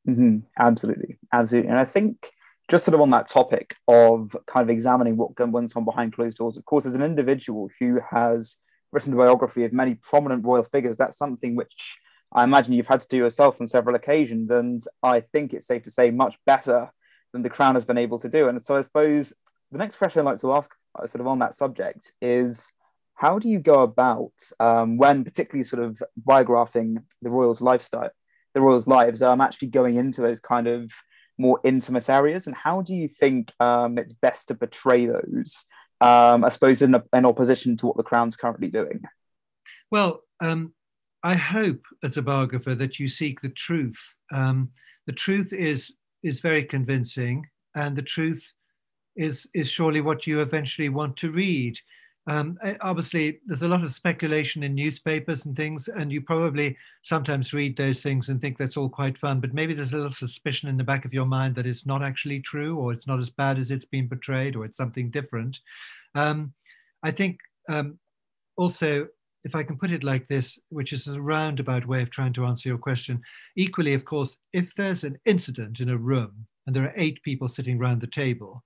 Mm-hmm. 0.07 0.39
Absolutely, 0.59 1.17
absolutely, 1.31 1.69
and 1.69 1.79
I 1.79 1.85
think 1.85 2.31
just 2.69 2.85
sort 2.85 2.95
of 2.95 3.01
on 3.01 3.09
that 3.11 3.27
topic 3.27 3.75
of 3.87 4.35
kind 4.47 4.63
of 4.63 4.69
examining 4.69 5.17
what 5.17 5.37
went 5.39 5.75
on 5.75 5.85
behind 5.85 6.13
closed 6.13 6.37
doors. 6.37 6.57
Of 6.57 6.65
course, 6.65 6.85
as 6.85 6.95
an 6.95 7.03
individual 7.03 7.69
who 7.79 7.99
has 8.09 8.57
written 8.91 9.11
the 9.11 9.17
biography 9.17 9.63
of 9.63 9.73
many 9.73 9.95
prominent 9.95 10.45
royal 10.45 10.63
figures, 10.63 10.97
that's 10.97 11.17
something 11.17 11.55
which 11.55 11.97
I 12.33 12.43
imagine 12.43 12.73
you've 12.73 12.87
had 12.87 13.01
to 13.01 13.07
do 13.07 13.17
yourself 13.17 13.59
on 13.59 13.67
several 13.67 13.95
occasions, 13.95 14.51
and 14.51 14.81
I 15.03 15.19
think 15.19 15.53
it's 15.53 15.67
safe 15.67 15.83
to 15.83 15.91
say 15.91 16.11
much 16.11 16.37
better 16.45 16.91
than 17.33 17.41
the 17.41 17.49
Crown 17.49 17.75
has 17.75 17.85
been 17.85 17.97
able 17.97 18.19
to 18.19 18.29
do. 18.29 18.47
And 18.47 18.63
so 18.63 18.75
I 18.75 18.81
suppose 18.81 19.33
the 19.71 19.77
next 19.77 19.95
question 19.95 20.19
I'd 20.19 20.31
like 20.31 20.39
to 20.39 20.53
ask, 20.53 20.71
uh, 20.95 21.07
sort 21.07 21.21
of 21.21 21.27
on 21.27 21.39
that 21.39 21.55
subject, 21.55 22.13
is 22.21 22.71
how 23.15 23.37
do 23.37 23.47
you 23.47 23.59
go 23.59 23.81
about 23.81 24.33
um, 24.59 24.97
when, 24.97 25.23
particularly 25.23 25.63
sort 25.63 25.83
of 25.83 26.01
biographing 26.17 27.03
the 27.21 27.29
royals' 27.29 27.61
lifestyle, 27.61 28.09
the 28.53 28.61
royals' 28.61 28.87
lives, 28.87 29.21
um, 29.21 29.41
actually 29.41 29.69
going 29.69 29.95
into 29.95 30.21
those 30.21 30.39
kind 30.39 30.67
of 30.67 30.91
more 31.37 31.59
intimate 31.63 32.09
areas, 32.09 32.47
and 32.47 32.55
how 32.55 32.81
do 32.81 32.95
you 32.95 33.07
think 33.07 33.51
um, 33.59 33.97
it's 33.97 34.13
best 34.13 34.47
to 34.47 34.55
portray 34.55 35.05
those? 35.05 35.65
Um, 35.99 36.43
I 36.43 36.49
suppose 36.49 36.81
in, 36.81 36.95
in 37.13 37.25
opposition 37.25 37.77
to 37.77 37.87
what 37.87 37.97
the 37.97 38.03
Crown's 38.03 38.35
currently 38.35 38.69
doing. 38.69 39.03
Well, 39.91 40.21
um, 40.39 40.73
I 41.23 41.35
hope 41.35 41.81
as 42.03 42.17
a 42.17 42.21
biographer 42.21 42.75
that 42.75 42.99
you 42.99 43.07
seek 43.07 43.41
the 43.41 43.49
truth. 43.49 44.17
Um, 44.33 44.69
the 45.05 45.13
truth 45.13 45.53
is 45.53 45.93
is 46.23 46.39
very 46.39 46.63
convincing, 46.63 47.47
and 47.75 47.95
the 47.95 48.01
truth 48.01 48.53
is 49.15 49.47
is 49.53 49.69
surely 49.69 50.01
what 50.01 50.25
you 50.25 50.41
eventually 50.41 50.89
want 50.89 51.17
to 51.17 51.31
read. 51.31 51.77
Um, 52.27 52.59
obviously, 52.81 53.39
there's 53.47 53.63
a 53.63 53.67
lot 53.67 53.83
of 53.83 53.93
speculation 53.93 54.61
in 54.61 54.75
newspapers 54.75 55.45
and 55.45 55.55
things, 55.55 55.87
and 55.87 56.11
you 56.11 56.21
probably 56.21 56.77
sometimes 57.01 57.53
read 57.53 57.75
those 57.75 58.01
things 58.01 58.29
and 58.29 58.39
think 58.39 58.57
that's 58.57 58.77
all 58.77 58.89
quite 58.89 59.17
fun. 59.17 59.39
But 59.39 59.55
maybe 59.55 59.73
there's 59.73 59.93
a 59.93 59.97
little 59.97 60.11
suspicion 60.11 60.69
in 60.69 60.77
the 60.77 60.83
back 60.83 61.03
of 61.03 61.13
your 61.13 61.25
mind 61.25 61.55
that 61.55 61.65
it's 61.65 61.87
not 61.87 62.03
actually 62.03 62.39
true, 62.39 62.77
or 62.77 62.93
it's 62.93 63.07
not 63.07 63.19
as 63.19 63.31
bad 63.31 63.57
as 63.57 63.71
it's 63.71 63.85
been 63.85 64.07
portrayed, 64.07 64.55
or 64.55 64.65
it's 64.65 64.77
something 64.77 65.09
different. 65.09 65.59
Um, 66.13 66.53
I 67.01 67.11
think 67.11 67.39
um, 67.67 67.97
also 68.55 69.07
if 69.43 69.55
I 69.55 69.63
can 69.63 69.77
put 69.77 69.91
it 69.91 70.03
like 70.03 70.27
this, 70.27 70.59
which 70.69 70.93
is 70.93 71.07
a 71.07 71.19
roundabout 71.19 71.87
way 71.87 72.01
of 72.01 72.09
trying 72.09 72.33
to 72.33 72.45
answer 72.45 72.69
your 72.69 72.77
question, 72.77 73.21
equally, 73.55 73.93
of 73.93 74.05
course, 74.05 74.37
if 74.53 74.73
there's 74.75 75.03
an 75.03 75.17
incident 75.25 75.79
in 75.79 75.89
a 75.89 75.97
room 75.97 76.45
and 76.65 76.75
there 76.75 76.83
are 76.83 76.93
eight 76.95 77.21
people 77.23 77.49
sitting 77.49 77.79
around 77.79 78.01
the 78.01 78.07
table, 78.07 78.63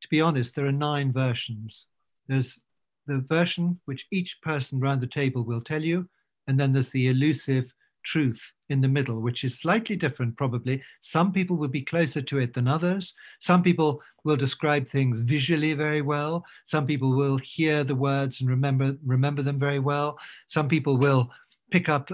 to 0.00 0.08
be 0.08 0.20
honest, 0.20 0.54
there 0.54 0.66
are 0.66 0.72
nine 0.72 1.12
versions. 1.12 1.86
There's 2.28 2.60
the 3.06 3.18
version 3.18 3.80
which 3.84 4.06
each 4.12 4.40
person 4.42 4.82
around 4.82 5.00
the 5.00 5.06
table 5.06 5.44
will 5.44 5.60
tell 5.60 5.82
you, 5.82 6.08
and 6.46 6.58
then 6.58 6.72
there's 6.72 6.90
the 6.90 7.08
elusive 7.08 7.72
truth 8.02 8.52
in 8.68 8.80
the 8.80 8.88
middle, 8.88 9.20
which 9.20 9.44
is 9.44 9.58
slightly 9.58 9.96
different, 9.96 10.36
probably. 10.36 10.82
Some 11.00 11.32
people 11.32 11.56
will 11.56 11.68
be 11.68 11.82
closer 11.82 12.22
to 12.22 12.38
it 12.38 12.54
than 12.54 12.68
others. 12.68 13.14
Some 13.40 13.62
people 13.62 14.00
will 14.24 14.36
describe 14.36 14.86
things 14.86 15.20
visually 15.20 15.74
very 15.74 16.02
well. 16.02 16.44
Some 16.66 16.86
people 16.86 17.16
will 17.16 17.38
hear 17.38 17.84
the 17.84 17.94
words 17.94 18.40
and 18.40 18.50
remember 18.50 18.96
remember 19.04 19.42
them 19.42 19.58
very 19.58 19.78
well. 19.78 20.18
Some 20.48 20.68
people 20.68 20.96
will 20.96 21.30
pick 21.70 21.88
up, 21.88 22.10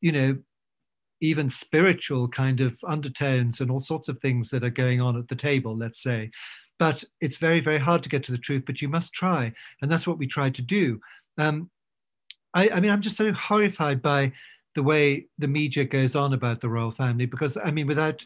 you 0.00 0.12
know, 0.12 0.38
even 1.20 1.50
spiritual 1.50 2.28
kind 2.28 2.60
of 2.60 2.76
undertones 2.86 3.60
and 3.60 3.70
all 3.70 3.80
sorts 3.80 4.08
of 4.08 4.18
things 4.18 4.50
that 4.50 4.64
are 4.64 4.70
going 4.70 5.00
on 5.00 5.16
at 5.16 5.28
the 5.28 5.36
table, 5.36 5.76
let's 5.76 6.02
say. 6.02 6.30
But 6.78 7.04
it's 7.20 7.36
very, 7.38 7.60
very 7.60 7.78
hard 7.78 8.02
to 8.02 8.08
get 8.08 8.24
to 8.24 8.32
the 8.32 8.38
truth, 8.38 8.64
but 8.66 8.82
you 8.82 8.88
must 8.88 9.12
try. 9.12 9.52
And 9.80 9.90
that's 9.90 10.06
what 10.06 10.18
we 10.18 10.26
try 10.26 10.50
to 10.50 10.62
do. 10.62 11.00
Um, 11.38 11.70
I, 12.52 12.68
I 12.68 12.80
mean, 12.80 12.90
I'm 12.90 13.00
just 13.00 13.16
so 13.16 13.32
horrified 13.32 14.02
by 14.02 14.32
the 14.74 14.82
way 14.82 15.26
the 15.38 15.48
media 15.48 15.84
goes 15.84 16.16
on 16.16 16.32
about 16.32 16.60
the 16.60 16.68
royal 16.68 16.90
family 16.90 17.26
because, 17.26 17.56
I 17.56 17.70
mean, 17.70 17.86
without 17.86 18.24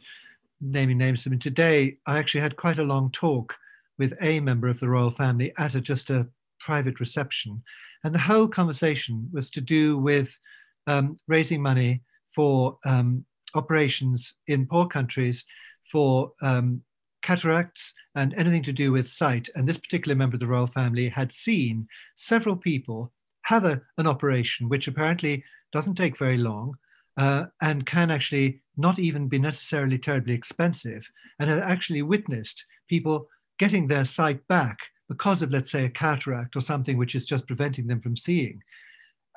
naming 0.61 0.99
names, 0.99 1.27
I 1.27 1.31
mean, 1.31 1.41
today 1.41 1.99
I 2.07 2.19
actually 2.19 2.41
had 2.41 2.57
quite 2.57 2.79
a 2.79 2.85
long 2.85 3.11
talk 3.11 3.57
with 3.99 4.15
a 4.21 4.41
member 4.41 4.69
of 4.69 4.81
the 4.81 4.89
royal 4.89 5.11
family 5.11 5.53
at 5.59 5.75
a, 5.75 5.81
just 5.81 6.11
a 6.11 6.27
private 6.61 7.01
reception. 7.01 7.63
And 8.05 8.15
the 8.15 8.19
whole 8.19 8.49
conversation 8.49 9.29
was 9.33 9.51
to 9.51 9.61
do 9.61 9.99
with 9.99 10.39
um, 10.87 11.19
raising 11.27 11.61
money 11.61 12.03
for 12.35 12.79
um, 12.85 13.25
operations 13.55 14.35
in 14.47 14.67
poor 14.67 14.87
countries 14.87 15.45
for 15.91 16.33
um, 16.43 16.83
cataracts 17.23 17.95
and 18.15 18.35
anything 18.35 18.63
to 18.63 18.73
do 18.73 18.93
with 18.93 19.11
sight. 19.11 19.49
And 19.55 19.69
this 19.69 19.79
particular 19.79 20.15
member 20.15 20.37
of 20.37 20.41
the 20.41 20.47
royal 20.47 20.67
family 20.67 21.09
had 21.09 21.33
seen 21.33 21.89
several 22.17 22.57
people 22.57 23.13
have 23.43 23.65
a, 23.65 23.81
an 23.97 24.07
operation, 24.07 24.69
which 24.69 24.89
apparently 24.89 25.45
doesn't 25.73 25.97
take 25.97 26.19
very 26.19 26.39
long 26.39 26.75
uh, 27.17 27.47
and 27.61 27.87
can 27.87 28.11
actually 28.11 28.61
not 28.77 28.99
even 28.99 29.29
be 29.29 29.39
necessarily 29.39 29.99
terribly 29.99 30.35
expensive, 30.35 31.07
and 31.39 31.51
had 31.51 31.59
actually 31.61 32.03
witnessed 32.03 32.65
people 32.89 33.29
getting 33.59 33.89
their 33.89 34.05
sight 34.05 34.47
back 34.49 34.79
because 35.09 35.43
of, 35.43 35.51
let's 35.51 35.73
say, 35.73 35.85
a 35.85 35.91
cataract 35.91 36.55
or 36.55 36.61
something 36.61 36.97
which 36.97 37.15
is 37.15 37.27
just 37.27 37.47
preventing 37.47 37.87
them 37.87 38.01
from 38.01 38.17
seeing. 38.17 38.63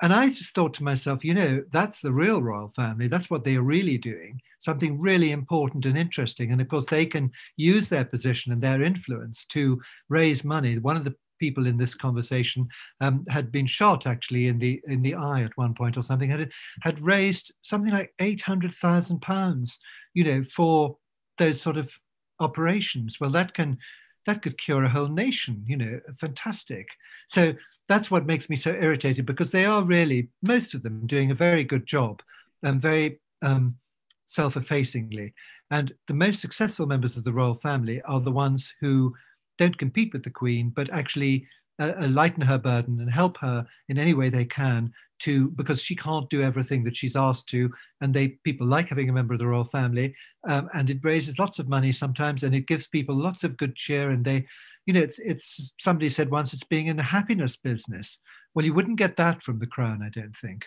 And 0.00 0.12
I 0.12 0.30
just 0.30 0.54
thought 0.54 0.74
to 0.74 0.84
myself, 0.84 1.24
you 1.24 1.32
know, 1.32 1.62
that's 1.70 2.00
the 2.00 2.12
real 2.12 2.42
royal 2.42 2.72
family. 2.74 3.06
That's 3.06 3.30
what 3.30 3.44
they 3.44 3.56
are 3.56 3.62
really 3.62 3.98
doing, 3.98 4.40
something 4.58 5.00
really 5.00 5.30
important 5.30 5.86
and 5.86 5.96
interesting. 5.96 6.50
And 6.50 6.60
of 6.60 6.68
course, 6.68 6.86
they 6.86 7.06
can 7.06 7.30
use 7.56 7.88
their 7.88 8.04
position 8.04 8.52
and 8.52 8.60
their 8.60 8.82
influence 8.82 9.46
to 9.46 9.80
raise 10.08 10.44
money. 10.44 10.78
One 10.78 10.96
of 10.96 11.04
the 11.04 11.14
people 11.44 11.66
in 11.66 11.76
this 11.76 11.94
conversation 11.94 12.68
um, 13.00 13.24
had 13.28 13.50
been 13.50 13.66
shot 13.66 14.06
actually 14.06 14.44
in 14.46 14.58
the 14.58 14.80
in 14.94 15.02
the 15.02 15.14
eye 15.14 15.42
at 15.42 15.56
one 15.56 15.74
point 15.74 15.96
or 15.96 16.02
something 16.02 16.30
had 16.30 16.50
had 16.82 17.00
raised 17.00 17.52
something 17.62 17.92
like 17.92 18.12
800,000 18.18 19.20
pounds 19.20 19.78
you 20.14 20.24
know 20.24 20.44
for 20.44 20.96
those 21.38 21.60
sort 21.60 21.76
of 21.76 21.86
operations 22.40 23.18
well 23.20 23.30
that 23.38 23.54
can 23.54 23.78
that 24.26 24.42
could 24.42 24.58
cure 24.58 24.84
a 24.84 24.88
whole 24.88 25.08
nation, 25.08 25.64
you 25.66 25.76
know, 25.76 26.00
fantastic. 26.20 26.86
So 27.26 27.54
that's 27.88 28.10
what 28.10 28.26
makes 28.26 28.48
me 28.48 28.56
so 28.56 28.70
irritated 28.70 29.26
because 29.26 29.50
they 29.50 29.64
are 29.64 29.82
really, 29.82 30.28
most 30.42 30.74
of 30.74 30.82
them, 30.82 31.06
doing 31.06 31.30
a 31.30 31.34
very 31.34 31.64
good 31.64 31.86
job 31.86 32.22
and 32.62 32.80
very 32.80 33.20
um, 33.42 33.76
self 34.26 34.56
effacingly. 34.56 35.34
And 35.70 35.92
the 36.06 36.14
most 36.14 36.40
successful 36.40 36.86
members 36.86 37.16
of 37.16 37.24
the 37.24 37.32
royal 37.32 37.54
family 37.54 38.00
are 38.02 38.20
the 38.20 38.30
ones 38.30 38.72
who 38.80 39.14
don't 39.58 39.78
compete 39.78 40.12
with 40.12 40.24
the 40.24 40.30
Queen, 40.30 40.72
but 40.74 40.90
actually 40.90 41.46
uh, 41.80 41.92
uh, 42.02 42.08
lighten 42.08 42.42
her 42.42 42.58
burden 42.58 43.00
and 43.00 43.10
help 43.10 43.38
her 43.38 43.66
in 43.88 43.98
any 43.98 44.12
way 44.12 44.28
they 44.28 44.44
can 44.44 44.92
to 45.18 45.48
because 45.50 45.80
she 45.80 45.96
can't 45.96 46.28
do 46.28 46.42
everything 46.42 46.84
that 46.84 46.94
she's 46.94 47.16
asked 47.16 47.48
to 47.48 47.70
and 48.02 48.12
they 48.12 48.28
people 48.44 48.66
like 48.66 48.88
having 48.88 49.08
a 49.08 49.12
member 49.12 49.32
of 49.32 49.40
the 49.40 49.46
royal 49.46 49.64
family 49.64 50.14
um, 50.48 50.68
and 50.74 50.90
it 50.90 50.98
raises 51.02 51.38
lots 51.38 51.58
of 51.58 51.68
money 51.68 51.90
sometimes 51.90 52.42
and 52.42 52.54
it 52.54 52.66
gives 52.66 52.86
people 52.88 53.14
lots 53.14 53.42
of 53.42 53.56
good 53.56 53.74
cheer 53.74 54.10
and 54.10 54.22
they 54.22 54.44
you 54.84 54.92
know 54.92 55.00
it's, 55.00 55.18
it's 55.18 55.72
somebody 55.80 56.10
said 56.10 56.30
once 56.30 56.52
it's 56.52 56.64
being 56.64 56.88
in 56.88 56.96
the 56.96 57.02
happiness 57.02 57.56
business. 57.56 58.18
Well 58.54 58.66
you 58.66 58.74
wouldn't 58.74 58.98
get 58.98 59.16
that 59.16 59.42
from 59.42 59.58
the 59.58 59.66
crown 59.66 60.02
i 60.02 60.10
don't 60.10 60.36
think. 60.36 60.66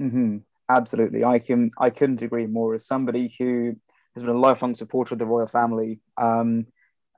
Mm-hmm. 0.00 0.38
absolutely. 0.68 1.24
I 1.24 1.38
can 1.38 1.70
i 1.78 1.90
couldn't 1.90 2.22
agree 2.22 2.46
more. 2.46 2.74
As 2.74 2.86
somebody 2.86 3.34
who 3.38 3.76
has 4.14 4.24
been 4.24 4.34
a 4.34 4.38
lifelong 4.38 4.74
supporter 4.74 5.14
of 5.14 5.20
the 5.20 5.26
royal 5.26 5.46
family 5.46 6.00
um, 6.16 6.66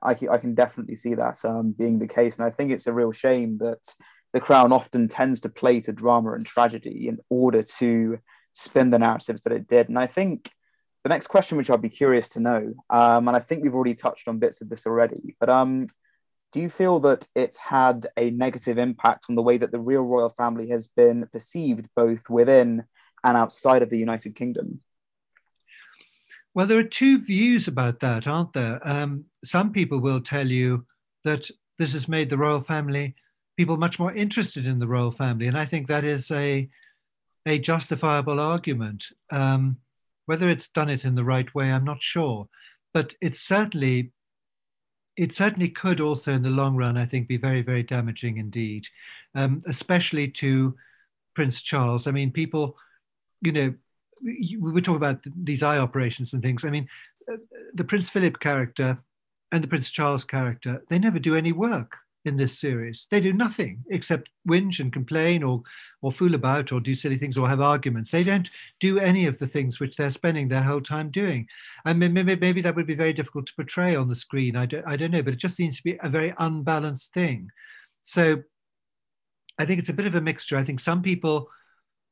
I, 0.03 0.17
I 0.29 0.37
can 0.37 0.53
definitely 0.53 0.95
see 0.95 1.15
that 1.15 1.43
um, 1.45 1.71
being 1.71 1.99
the 1.99 2.07
case. 2.07 2.37
And 2.37 2.45
I 2.45 2.49
think 2.49 2.71
it's 2.71 2.87
a 2.87 2.93
real 2.93 3.11
shame 3.11 3.57
that 3.59 3.79
the 4.33 4.41
Crown 4.41 4.71
often 4.71 5.07
tends 5.07 5.41
to 5.41 5.49
play 5.49 5.79
to 5.81 5.93
drama 5.93 6.33
and 6.33 6.45
tragedy 6.45 7.07
in 7.07 7.19
order 7.29 7.63
to 7.63 8.19
spin 8.53 8.89
the 8.89 8.99
narratives 8.99 9.43
that 9.43 9.53
it 9.53 9.67
did. 9.67 9.89
And 9.89 9.97
I 9.97 10.07
think 10.07 10.51
the 11.03 11.09
next 11.09 11.27
question, 11.27 11.57
which 11.57 11.69
I'd 11.69 11.81
be 11.81 11.89
curious 11.89 12.29
to 12.29 12.39
know, 12.39 12.73
um, 12.89 13.27
and 13.27 13.37
I 13.37 13.39
think 13.39 13.63
we've 13.63 13.75
already 13.75 13.95
touched 13.95 14.27
on 14.27 14.39
bits 14.39 14.61
of 14.61 14.69
this 14.69 14.85
already, 14.85 15.35
but 15.39 15.49
um, 15.49 15.87
do 16.53 16.61
you 16.61 16.69
feel 16.69 16.99
that 17.01 17.27
it's 17.35 17.57
had 17.57 18.07
a 18.15 18.29
negative 18.31 18.77
impact 18.77 19.25
on 19.27 19.35
the 19.35 19.41
way 19.41 19.57
that 19.57 19.71
the 19.71 19.79
real 19.79 20.03
royal 20.03 20.29
family 20.29 20.69
has 20.69 20.87
been 20.87 21.27
perceived 21.31 21.89
both 21.95 22.29
within 22.29 22.85
and 23.23 23.37
outside 23.37 23.81
of 23.81 23.89
the 23.89 23.97
United 23.97 24.35
Kingdom? 24.35 24.81
Well, 26.53 26.67
there 26.67 26.77
are 26.77 26.83
two 26.83 27.19
views 27.19 27.67
about 27.67 27.99
that, 28.01 28.27
aren't 28.27 28.53
there? 28.53 28.79
Um, 28.83 29.25
some 29.43 29.71
people 29.71 29.99
will 29.99 30.21
tell 30.21 30.47
you 30.47 30.85
that 31.23 31.49
this 31.79 31.93
has 31.93 32.07
made 32.07 32.29
the 32.29 32.37
royal 32.37 32.61
family 32.61 33.15
people 33.57 33.77
much 33.77 33.99
more 33.99 34.13
interested 34.13 34.65
in 34.65 34.79
the 34.79 34.87
royal 34.87 35.11
family, 35.11 35.47
and 35.47 35.57
I 35.57 35.65
think 35.65 35.87
that 35.87 36.03
is 36.03 36.31
a 36.31 36.69
a 37.45 37.59
justifiable 37.59 38.39
argument. 38.39 39.05
Um, 39.31 39.77
whether 40.25 40.49
it's 40.49 40.69
done 40.69 40.89
it 40.89 41.03
in 41.03 41.15
the 41.15 41.23
right 41.23 41.53
way, 41.53 41.71
I'm 41.71 41.83
not 41.83 42.01
sure, 42.01 42.47
but 42.93 43.13
it 43.21 43.35
certainly 43.35 44.11
it 45.15 45.33
certainly 45.33 45.69
could 45.69 46.01
also, 46.01 46.33
in 46.33 46.41
the 46.41 46.49
long 46.49 46.75
run, 46.75 46.97
I 46.97 47.05
think, 47.05 47.27
be 47.27 47.37
very 47.37 47.61
very 47.61 47.83
damaging 47.83 48.37
indeed, 48.37 48.85
um, 49.35 49.63
especially 49.67 50.29
to 50.29 50.75
Prince 51.35 51.61
Charles. 51.61 52.07
I 52.07 52.11
mean, 52.11 52.31
people, 52.31 52.77
you 53.41 53.51
know, 53.51 53.73
we 54.23 54.57
were 54.57 54.81
talking 54.81 54.97
about 54.97 55.23
these 55.35 55.63
eye 55.63 55.77
operations 55.77 56.33
and 56.33 56.41
things. 56.41 56.63
I 56.63 56.69
mean, 56.69 56.87
uh, 57.31 57.37
the 57.73 57.83
Prince 57.83 58.09
Philip 58.09 58.39
character 58.39 58.97
and 59.51 59.63
the 59.63 59.67
Prince 59.67 59.91
Charles 59.91 60.23
character, 60.23 60.83
they 60.89 60.99
never 60.99 61.19
do 61.19 61.35
any 61.35 61.51
work 61.51 61.97
in 62.25 62.37
this 62.37 62.57
series. 62.57 63.05
They 63.11 63.19
do 63.19 63.33
nothing 63.33 63.83
except 63.91 64.29
whinge 64.47 64.79
and 64.79 64.93
complain 64.93 65.43
or 65.43 65.61
or 66.01 66.11
fool 66.11 66.35
about 66.35 66.71
or 66.71 66.79
do 66.79 66.95
silly 66.95 67.17
things 67.17 67.37
or 67.37 67.49
have 67.49 67.61
arguments. 67.61 68.11
They 68.11 68.23
don't 68.23 68.49
do 68.79 68.99
any 68.99 69.25
of 69.25 69.39
the 69.39 69.47
things 69.47 69.79
which 69.79 69.95
they're 69.95 70.09
spending 70.09 70.47
their 70.47 70.63
whole 70.63 70.81
time 70.81 71.11
doing. 71.11 71.47
And 71.85 71.99
maybe, 71.99 72.35
maybe 72.35 72.61
that 72.61 72.75
would 72.75 72.87
be 72.87 72.95
very 72.95 73.13
difficult 73.13 73.47
to 73.47 73.53
portray 73.55 73.95
on 73.95 74.09
the 74.09 74.15
screen. 74.15 74.55
I 74.55 74.65
don't, 74.65 74.85
I 74.87 74.97
don't 74.97 75.11
know, 75.11 75.21
but 75.21 75.33
it 75.33 75.39
just 75.39 75.55
seems 75.55 75.77
to 75.77 75.83
be 75.83 75.97
a 76.01 76.09
very 76.09 76.33
unbalanced 76.37 77.13
thing. 77.13 77.49
So 78.03 78.43
I 79.57 79.65
think 79.65 79.79
it's 79.79 79.89
a 79.89 79.93
bit 79.93 80.07
of 80.07 80.15
a 80.15 80.21
mixture. 80.21 80.57
I 80.57 80.63
think 80.63 80.79
some 80.79 81.01
people 81.01 81.49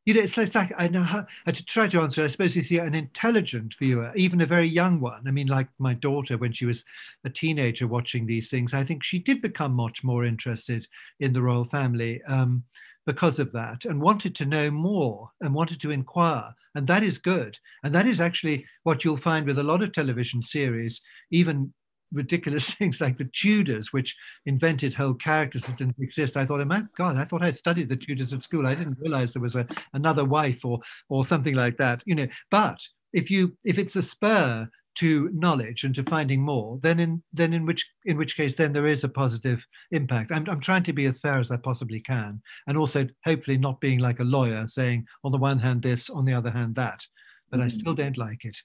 you 0.05 0.15
know, 0.15 0.21
it's, 0.21 0.37
like 0.55 0.73
I 0.77 0.87
know 0.87 1.03
how 1.03 1.25
to 1.45 1.65
try 1.65 1.87
to 1.87 2.01
answer. 2.01 2.23
I 2.23 2.27
suppose 2.27 2.57
if 2.57 2.71
you're 2.71 2.85
an 2.85 2.95
intelligent 2.95 3.75
viewer, 3.77 4.11
even 4.15 4.41
a 4.41 4.47
very 4.47 4.67
young 4.67 4.99
one. 4.99 5.27
I 5.27 5.31
mean, 5.31 5.47
like 5.47 5.67
my 5.77 5.93
daughter 5.93 6.37
when 6.37 6.53
she 6.53 6.65
was 6.65 6.83
a 7.23 7.29
teenager 7.29 7.87
watching 7.87 8.25
these 8.25 8.49
things, 8.49 8.73
I 8.73 8.83
think 8.83 9.03
she 9.03 9.19
did 9.19 9.41
become 9.41 9.73
much 9.73 10.03
more 10.03 10.25
interested 10.25 10.87
in 11.19 11.33
the 11.33 11.41
royal 11.41 11.65
family 11.65 12.21
um, 12.23 12.63
because 13.05 13.39
of 13.39 13.51
that, 13.51 13.85
and 13.85 14.01
wanted 14.01 14.35
to 14.35 14.45
know 14.45 14.71
more 14.71 15.29
and 15.41 15.53
wanted 15.53 15.79
to 15.81 15.91
inquire, 15.91 16.53
and 16.73 16.87
that 16.87 17.03
is 17.03 17.17
good. 17.17 17.57
And 17.83 17.93
that 17.93 18.07
is 18.07 18.19
actually 18.19 18.65
what 18.83 19.03
you'll 19.03 19.17
find 19.17 19.45
with 19.45 19.59
a 19.59 19.63
lot 19.63 19.83
of 19.83 19.93
television 19.93 20.41
series, 20.41 21.01
even 21.29 21.73
ridiculous 22.11 22.69
things 22.75 23.01
like 23.01 23.17
the 23.17 23.29
Tudors, 23.33 23.93
which 23.93 24.15
invented 24.45 24.93
whole 24.93 25.13
characters 25.13 25.63
that 25.63 25.77
didn't 25.77 25.99
exist. 25.99 26.37
I 26.37 26.45
thought, 26.45 26.61
oh 26.61 26.65
my 26.65 26.83
God, 26.97 27.17
I 27.17 27.25
thought 27.25 27.43
I'd 27.43 27.57
studied 27.57 27.89
the 27.89 27.95
Tudors 27.95 28.33
at 28.33 28.43
school. 28.43 28.67
I 28.67 28.75
didn't 28.75 28.99
realize 28.99 29.33
there 29.33 29.41
was 29.41 29.55
a, 29.55 29.67
another 29.93 30.25
wife 30.25 30.63
or 30.63 30.79
or 31.09 31.25
something 31.25 31.55
like 31.55 31.77
that. 31.77 32.03
You 32.05 32.15
know, 32.15 32.27
but 32.49 32.79
if 33.13 33.29
you 33.29 33.57
if 33.63 33.77
it's 33.77 33.95
a 33.95 34.03
spur 34.03 34.69
to 34.93 35.29
knowledge 35.33 35.83
and 35.83 35.95
to 35.95 36.03
finding 36.03 36.41
more, 36.41 36.77
then 36.81 36.99
in 36.99 37.23
then 37.33 37.53
in 37.53 37.65
which 37.65 37.89
in 38.05 38.17
which 38.17 38.35
case 38.35 38.55
then 38.55 38.73
there 38.73 38.87
is 38.87 39.03
a 39.03 39.09
positive 39.09 39.65
impact. 39.91 40.31
I'm 40.31 40.47
I'm 40.49 40.59
trying 40.59 40.83
to 40.83 40.93
be 40.93 41.05
as 41.05 41.19
fair 41.19 41.39
as 41.39 41.51
I 41.51 41.57
possibly 41.57 41.99
can, 41.99 42.41
and 42.67 42.77
also 42.77 43.07
hopefully 43.25 43.57
not 43.57 43.79
being 43.79 43.99
like 43.99 44.19
a 44.19 44.25
lawyer 44.25 44.67
saying 44.67 45.05
on 45.23 45.31
the 45.31 45.37
one 45.37 45.59
hand 45.59 45.81
this, 45.81 46.09
on 46.09 46.25
the 46.25 46.33
other 46.33 46.51
hand 46.51 46.75
that. 46.75 47.05
But 47.49 47.59
mm. 47.59 47.63
I 47.63 47.67
still 47.69 47.93
don't 47.93 48.17
like 48.17 48.45
it. 48.45 48.57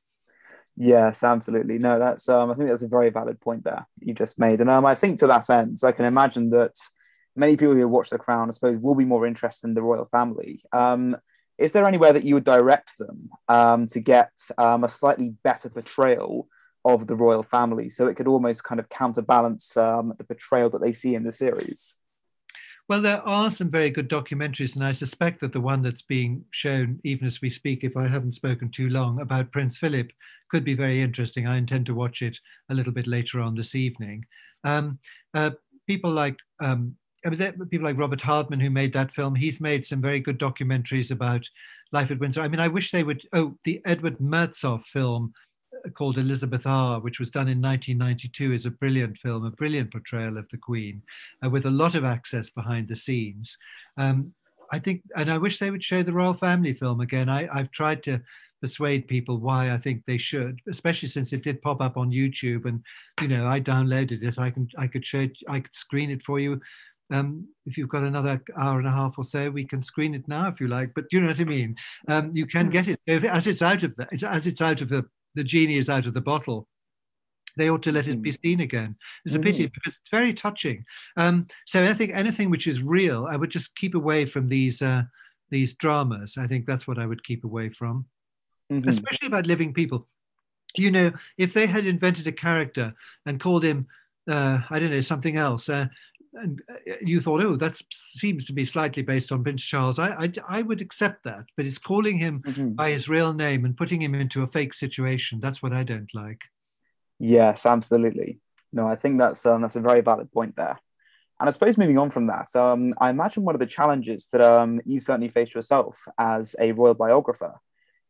Yes, 0.76 1.24
absolutely. 1.24 1.78
No, 1.78 1.98
that's 1.98 2.28
um, 2.28 2.50
I 2.50 2.54
think 2.54 2.68
that's 2.68 2.82
a 2.82 2.88
very 2.88 3.08
valid 3.10 3.40
point 3.40 3.64
there 3.64 3.86
you 4.00 4.12
just 4.12 4.38
made, 4.38 4.60
and 4.60 4.68
um, 4.68 4.84
I 4.84 4.94
think 4.94 5.18
to 5.20 5.26
that 5.28 5.48
end, 5.48 5.78
I 5.82 5.92
can 5.92 6.04
imagine 6.04 6.50
that 6.50 6.76
many 7.34 7.56
people 7.56 7.74
who 7.74 7.88
watch 7.88 8.10
The 8.10 8.18
Crown, 8.18 8.48
I 8.48 8.52
suppose, 8.52 8.76
will 8.78 8.94
be 8.94 9.04
more 9.06 9.26
interested 9.26 9.66
in 9.68 9.74
the 9.74 9.82
royal 9.82 10.06
family. 10.06 10.62
Um, 10.72 11.16
is 11.58 11.72
there 11.72 11.86
anywhere 11.86 12.12
that 12.12 12.24
you 12.24 12.34
would 12.34 12.44
direct 12.44 12.98
them 12.98 13.30
um, 13.48 13.86
to 13.88 14.00
get 14.00 14.30
um, 14.58 14.84
a 14.84 14.88
slightly 14.90 15.34
better 15.42 15.70
portrayal 15.70 16.46
of 16.84 17.06
the 17.06 17.16
royal 17.16 17.42
family, 17.42 17.88
so 17.88 18.06
it 18.06 18.16
could 18.16 18.28
almost 18.28 18.62
kind 18.62 18.78
of 18.78 18.90
counterbalance 18.90 19.76
um, 19.78 20.12
the 20.18 20.24
portrayal 20.24 20.68
that 20.70 20.82
they 20.82 20.92
see 20.92 21.14
in 21.14 21.24
the 21.24 21.32
series? 21.32 21.94
Well, 22.88 23.02
there 23.02 23.26
are 23.26 23.50
some 23.50 23.68
very 23.68 23.90
good 23.90 24.08
documentaries, 24.08 24.76
and 24.76 24.84
I 24.84 24.92
suspect 24.92 25.40
that 25.40 25.52
the 25.52 25.60
one 25.60 25.82
that's 25.82 26.02
being 26.02 26.44
shown, 26.52 27.00
even 27.02 27.26
as 27.26 27.40
we 27.40 27.50
speak, 27.50 27.82
if 27.82 27.96
I 27.96 28.06
haven't 28.06 28.34
spoken 28.34 28.70
too 28.70 28.88
long, 28.90 29.20
about 29.20 29.50
Prince 29.50 29.76
Philip, 29.76 30.12
could 30.50 30.64
be 30.64 30.74
very 30.74 31.02
interesting. 31.02 31.48
I 31.48 31.56
intend 31.56 31.86
to 31.86 31.94
watch 31.94 32.22
it 32.22 32.38
a 32.70 32.74
little 32.74 32.92
bit 32.92 33.08
later 33.08 33.40
on 33.40 33.56
this 33.56 33.74
evening. 33.74 34.24
Um, 34.62 35.00
uh, 35.34 35.50
people 35.88 36.12
like 36.12 36.36
um, 36.60 36.94
people 37.24 37.82
like 37.82 37.98
Robert 37.98 38.20
Hardman 38.20 38.60
who 38.60 38.70
made 38.70 38.92
that 38.92 39.10
film. 39.10 39.34
He's 39.34 39.60
made 39.60 39.84
some 39.84 40.00
very 40.00 40.20
good 40.20 40.38
documentaries 40.38 41.10
about 41.10 41.48
life 41.90 42.12
at 42.12 42.20
Windsor. 42.20 42.40
I 42.40 42.48
mean, 42.48 42.60
I 42.60 42.68
wish 42.68 42.92
they 42.92 43.02
would. 43.02 43.26
Oh, 43.32 43.58
the 43.64 43.82
Edward 43.84 44.18
Mirzoeff 44.18 44.84
film 44.84 45.32
called 45.94 46.18
Elizabeth 46.18 46.66
R, 46.66 47.00
which 47.00 47.18
was 47.18 47.30
done 47.30 47.48
in 47.48 47.60
1992, 47.60 48.52
is 48.52 48.66
a 48.66 48.70
brilliant 48.70 49.18
film, 49.18 49.44
a 49.44 49.50
brilliant 49.50 49.92
portrayal 49.92 50.38
of 50.38 50.48
the 50.48 50.58
Queen, 50.58 51.02
uh, 51.44 51.50
with 51.50 51.66
a 51.66 51.70
lot 51.70 51.94
of 51.94 52.04
access 52.04 52.48
behind 52.50 52.88
the 52.88 52.96
scenes. 52.96 53.56
Um, 53.96 54.32
I 54.72 54.78
think, 54.78 55.02
and 55.14 55.30
I 55.30 55.38
wish 55.38 55.58
they 55.58 55.70
would 55.70 55.84
show 55.84 56.02
the 56.02 56.12
royal 56.12 56.34
family 56.34 56.74
film 56.74 57.00
again. 57.00 57.28
I, 57.28 57.48
I've 57.52 57.70
tried 57.70 58.02
to 58.04 58.20
persuade 58.60 59.06
people 59.06 59.38
why 59.38 59.72
I 59.72 59.78
think 59.78 60.02
they 60.06 60.18
should, 60.18 60.60
especially 60.68 61.08
since 61.08 61.32
it 61.32 61.42
did 61.42 61.62
pop 61.62 61.80
up 61.80 61.96
on 61.96 62.10
YouTube. 62.10 62.64
And 62.66 62.82
you 63.20 63.28
know, 63.28 63.46
I 63.46 63.60
downloaded 63.60 64.22
it. 64.22 64.38
I 64.38 64.50
can, 64.50 64.68
I 64.76 64.86
could 64.86 65.04
show, 65.04 65.20
it, 65.20 65.36
I 65.48 65.60
could 65.60 65.74
screen 65.74 66.10
it 66.10 66.22
for 66.22 66.40
you. 66.40 66.60
Um, 67.12 67.44
if 67.66 67.78
you've 67.78 67.88
got 67.88 68.02
another 68.02 68.42
hour 68.58 68.78
and 68.78 68.88
a 68.88 68.92
half 68.92 69.14
or 69.16 69.24
so, 69.24 69.48
we 69.50 69.64
can 69.64 69.82
screen 69.82 70.14
it 70.14 70.26
now 70.26 70.48
if 70.48 70.60
you 70.60 70.68
like. 70.68 70.92
But 70.94 71.04
you 71.12 71.20
know 71.20 71.28
what 71.28 71.40
I 71.40 71.44
mean. 71.44 71.76
Um, 72.08 72.30
you 72.34 72.46
can 72.46 72.66
hmm. 72.66 72.72
get 72.72 72.88
it 72.88 72.98
as 73.06 73.46
it's 73.46 73.62
out 73.62 73.82
of 73.82 73.94
the, 73.96 74.08
as 74.28 74.46
it's 74.46 74.62
out 74.62 74.80
of 74.80 74.88
the, 74.88 75.04
the 75.36 75.44
genie 75.44 75.78
is 75.78 75.88
out 75.88 76.06
of 76.06 76.14
the 76.14 76.20
bottle 76.20 76.66
they 77.56 77.70
ought 77.70 77.82
to 77.82 77.92
let 77.92 78.06
it 78.06 78.22
be 78.22 78.30
hmm. 78.30 78.36
seen 78.42 78.60
again. 78.60 78.96
It's 79.24 79.34
a 79.34 79.40
pity 79.40 79.64
hmm. 79.64 79.70
because 79.74 79.98
it's 79.98 80.10
very 80.10 80.34
touching. 80.34 80.84
Um, 81.16 81.46
so 81.66 81.84
I 81.84 81.94
think 81.94 82.12
anything 82.12 82.50
which 82.50 82.66
is 82.66 82.82
real, 82.82 83.26
I 83.28 83.36
would 83.36 83.50
just 83.50 83.76
keep 83.76 83.94
away 83.94 84.26
from 84.26 84.48
these 84.48 84.82
uh, 84.82 85.02
these 85.50 85.74
dramas. 85.74 86.36
I 86.38 86.46
think 86.46 86.66
that's 86.66 86.86
what 86.86 86.98
I 86.98 87.06
would 87.06 87.24
keep 87.24 87.44
away 87.44 87.70
from, 87.70 88.06
mm-hmm. 88.70 88.88
especially 88.88 89.28
about 89.28 89.46
living 89.46 89.72
people. 89.72 90.06
You 90.76 90.90
know, 90.90 91.12
if 91.38 91.54
they 91.54 91.66
had 91.66 91.86
invented 91.86 92.26
a 92.26 92.32
character 92.32 92.92
and 93.24 93.40
called 93.40 93.64
him, 93.64 93.86
uh, 94.28 94.60
I 94.68 94.78
don't 94.78 94.90
know, 94.90 95.00
something 95.00 95.36
else. 95.36 95.68
Uh, 95.68 95.86
and 96.36 96.62
uh, 96.70 96.92
you 97.00 97.20
thought, 97.20 97.42
oh, 97.42 97.56
that 97.56 97.80
seems 97.92 98.46
to 98.46 98.52
be 98.52 98.64
slightly 98.64 99.02
based 99.02 99.32
on 99.32 99.42
Prince 99.42 99.62
Charles. 99.62 99.98
I, 99.98 100.10
I, 100.10 100.32
I 100.48 100.62
would 100.62 100.80
accept 100.80 101.24
that, 101.24 101.44
but 101.56 101.66
it's 101.66 101.78
calling 101.78 102.18
him 102.18 102.42
mm-hmm. 102.46 102.70
by 102.70 102.90
his 102.90 103.08
real 103.08 103.32
name 103.32 103.64
and 103.64 103.76
putting 103.76 104.00
him 104.00 104.14
into 104.14 104.42
a 104.42 104.46
fake 104.46 104.74
situation. 104.74 105.40
That's 105.40 105.62
what 105.62 105.72
I 105.72 105.82
don't 105.82 106.12
like. 106.14 106.42
Yes, 107.18 107.66
absolutely. 107.66 108.40
No, 108.72 108.86
I 108.86 108.96
think 108.96 109.18
that's 109.18 109.46
um, 109.46 109.62
that's 109.62 109.76
a 109.76 109.80
very 109.80 110.02
valid 110.02 110.30
point 110.30 110.56
there. 110.56 110.78
And 111.38 111.48
I 111.48 111.52
suppose 111.52 111.76
moving 111.76 111.98
on 111.98 112.10
from 112.10 112.28
that, 112.28 112.54
um, 112.56 112.94
I 112.98 113.10
imagine 113.10 113.44
one 113.44 113.54
of 113.54 113.58
the 113.58 113.66
challenges 113.66 114.28
that 114.32 114.40
um, 114.40 114.80
you 114.84 115.00
certainly 115.00 115.28
faced 115.28 115.54
yourself 115.54 115.98
as 116.18 116.56
a 116.58 116.72
royal 116.72 116.94
biographer 116.94 117.54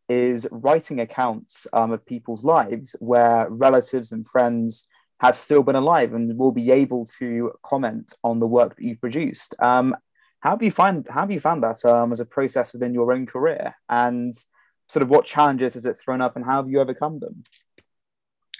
is 0.08 0.46
writing 0.52 1.00
accounts 1.00 1.66
um, 1.72 1.90
of 1.90 2.06
people's 2.06 2.44
lives 2.44 2.94
where 3.00 3.48
relatives 3.50 4.12
and 4.12 4.26
friends 4.26 4.84
have 5.20 5.36
still 5.36 5.62
been 5.62 5.76
alive 5.76 6.14
and 6.14 6.36
will 6.38 6.52
be 6.52 6.70
able 6.70 7.06
to 7.18 7.52
comment 7.62 8.14
on 8.22 8.38
the 8.38 8.46
work 8.46 8.76
that 8.76 8.84
you've 8.84 9.00
produced. 9.00 9.54
Um, 9.60 9.96
how 10.40 10.50
have 10.50 10.62
you 10.62 10.70
find 10.70 11.06
how 11.08 11.20
have 11.20 11.30
you 11.30 11.40
found 11.40 11.62
that 11.62 11.84
um, 11.84 12.12
as 12.12 12.20
a 12.20 12.26
process 12.26 12.72
within 12.72 12.94
your 12.94 13.12
own 13.12 13.26
career, 13.26 13.74
and 13.88 14.34
sort 14.88 15.02
of 15.02 15.08
what 15.08 15.26
challenges 15.26 15.74
has 15.74 15.86
it 15.86 15.98
thrown 15.98 16.20
up, 16.20 16.36
and 16.36 16.44
how 16.44 16.56
have 16.56 16.70
you 16.70 16.80
overcome 16.80 17.18
them? 17.18 17.42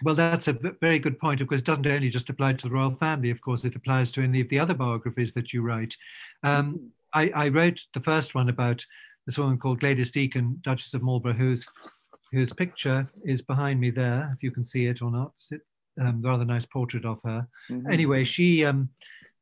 Well, 0.03 0.15
that's 0.15 0.49
a 0.49 0.59
very 0.81 0.99
good 0.99 1.19
point. 1.19 1.41
Of 1.41 1.49
course, 1.49 1.61
it 1.61 1.67
doesn't 1.67 1.87
only 1.87 2.11
just 2.11 2.29
apply 2.29 2.55
to 2.55 2.69
the 2.69 2.75
royal 2.75 2.91
family. 2.97 3.31
Of 3.31 3.41
course, 3.41 3.65
it 3.65 3.77
applies 3.77 4.13
to 4.13 4.23
any 4.23 4.41
of 4.41 4.49
the 4.49 4.59
other 4.59 4.75
biographies 4.75 5.33
that 5.35 5.53
you 5.53 5.63
write. 5.63 5.97
Um. 6.43 6.93
I, 7.15 7.31
I, 7.35 7.49
wrote 7.49 7.81
the 7.95 8.01
first 8.01 8.35
one 8.35 8.51
about 8.51 8.85
this 9.25 9.39
woman 9.39 9.57
called 9.57 9.81
Gladys 9.81 10.11
Deacon, 10.11 10.61
Duchess 10.63 10.93
of 10.93 11.03
Marlborough, 11.03 11.33
whose 11.33 11.67
whose 12.33 12.53
picture 12.53 13.09
is 13.25 13.41
behind 13.41 13.81
me 13.81 13.91
there, 13.91 14.31
if 14.35 14.43
you 14.43 14.51
can 14.51 14.65
see 14.65 14.87
it 14.87 15.01
or 15.01 15.11
not. 15.11 15.33
It's 15.39 15.53
a 15.53 15.59
um, 16.01 16.23
rather 16.23 16.45
nice 16.45 16.67
portrait 16.67 17.05
of 17.05 17.19
her. 17.25 17.47
Mm-hmm. 17.71 17.91
Anyway, 17.91 18.25
she 18.25 18.65
um, 18.65 18.91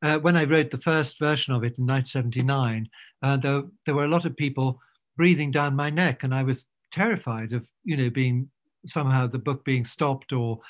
uh, 0.02 0.18
when 0.18 0.36
I 0.36 0.44
wrote 0.44 0.70
the 0.70 0.78
first 0.78 1.18
version 1.18 1.54
of 1.54 1.62
it 1.62 1.78
in 1.78 1.86
1979, 1.86 2.88
uh, 3.22 3.36
there, 3.38 3.62
there 3.86 3.94
were 3.94 4.04
a 4.04 4.08
lot 4.08 4.26
of 4.26 4.36
people 4.36 4.80
breathing 5.16 5.50
down 5.50 5.76
my 5.76 5.90
neck, 5.90 6.22
and 6.22 6.34
I 6.34 6.42
was 6.42 6.66
terrified 6.92 7.52
of 7.52 7.66
you 7.84 7.96
know 7.96 8.10
being 8.10 8.48
somehow 8.86 9.26
the 9.26 9.38
book 9.38 9.64
being 9.64 9.84
stopped 9.84 10.32
or 10.32 10.60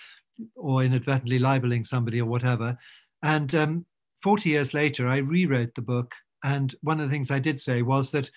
or 0.56 0.82
inadvertently 0.82 1.38
libeling 1.38 1.84
somebody 1.84 2.20
or 2.20 2.26
whatever. 2.26 2.78
And 3.22 3.54
um, 3.54 3.86
40 4.22 4.50
years 4.50 4.74
later, 4.74 5.08
I 5.08 5.18
rewrote 5.18 5.74
the 5.74 5.82
book. 5.82 6.12
And 6.42 6.74
one 6.82 7.00
of 7.00 7.06
the 7.06 7.12
things 7.12 7.30
I 7.30 7.38
did 7.38 7.62
say 7.62 7.82
was 7.82 8.10
that 8.10 8.30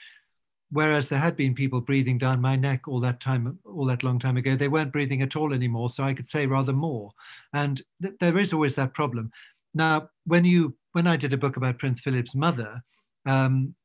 whereas 0.71 1.07
there 1.07 1.19
had 1.19 1.37
been 1.37 1.53
people 1.53 1.81
breathing 1.81 2.17
down 2.17 2.41
my 2.41 2.55
neck 2.55 2.87
all 2.87 2.99
that 3.01 3.19
time, 3.19 3.57
all 3.65 3.85
that 3.85 4.03
long 4.03 4.19
time 4.19 4.37
ago, 4.37 4.55
they 4.55 4.67
weren't 4.67 4.91
breathing 4.91 5.21
at 5.21 5.35
all 5.35 5.53
anymore. 5.53 5.89
So 5.89 6.03
I 6.03 6.13
could 6.13 6.29
say 6.29 6.45
rather 6.45 6.73
more. 6.73 7.11
And 7.53 7.81
th- 8.01 8.15
there 8.19 8.37
is 8.37 8.53
always 8.53 8.75
that 8.75 8.93
problem. 8.93 9.31
Now, 9.73 10.09
when 10.25 10.45
you 10.45 10.75
when 10.93 11.07
I 11.07 11.17
did 11.17 11.33
a 11.33 11.37
book 11.37 11.57
about 11.57 11.77
Prince 11.77 12.01
Philip's 12.01 12.33
mother, 12.33 12.81
um, 13.25 13.75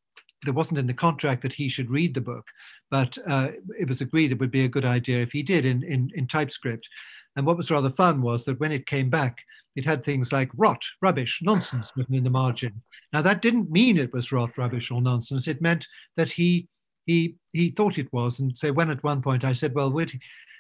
it 0.46 0.50
wasn't 0.52 0.78
in 0.78 0.86
the 0.86 0.94
contract 0.94 1.42
that 1.42 1.52
he 1.52 1.68
should 1.68 1.90
read 1.90 2.14
the 2.14 2.20
book, 2.20 2.46
but 2.90 3.16
uh, 3.28 3.48
it 3.78 3.88
was 3.88 4.00
agreed 4.00 4.32
it 4.32 4.40
would 4.40 4.50
be 4.50 4.64
a 4.64 4.68
good 4.68 4.84
idea 4.84 5.22
if 5.22 5.32
he 5.32 5.42
did 5.42 5.64
in, 5.64 5.82
in, 5.84 6.10
in 6.14 6.26
typescript. 6.26 6.88
And 7.36 7.46
what 7.46 7.56
was 7.56 7.70
rather 7.70 7.90
fun 7.90 8.22
was 8.22 8.44
that 8.44 8.60
when 8.60 8.72
it 8.72 8.86
came 8.86 9.10
back, 9.10 9.38
it 9.74 9.84
had 9.84 10.04
things 10.04 10.32
like 10.32 10.50
rot, 10.56 10.84
rubbish, 11.00 11.40
nonsense 11.42 11.92
written 11.96 12.14
in 12.14 12.24
the 12.24 12.30
margin. 12.30 12.82
Now 13.12 13.22
that 13.22 13.42
didn't 13.42 13.70
mean 13.70 13.96
it 13.96 14.12
was 14.12 14.32
rot, 14.32 14.56
rubbish, 14.58 14.90
or 14.90 15.00
nonsense. 15.00 15.48
It 15.48 15.62
meant 15.62 15.86
that 16.16 16.32
he 16.32 16.68
he 17.06 17.36
he 17.52 17.70
thought 17.70 17.98
it 17.98 18.12
was. 18.12 18.38
And 18.38 18.56
so 18.56 18.72
when 18.72 18.90
at 18.90 19.02
one 19.02 19.22
point 19.22 19.44
I 19.44 19.52
said, 19.52 19.74
"Well, 19.74 19.90
would 19.92 20.12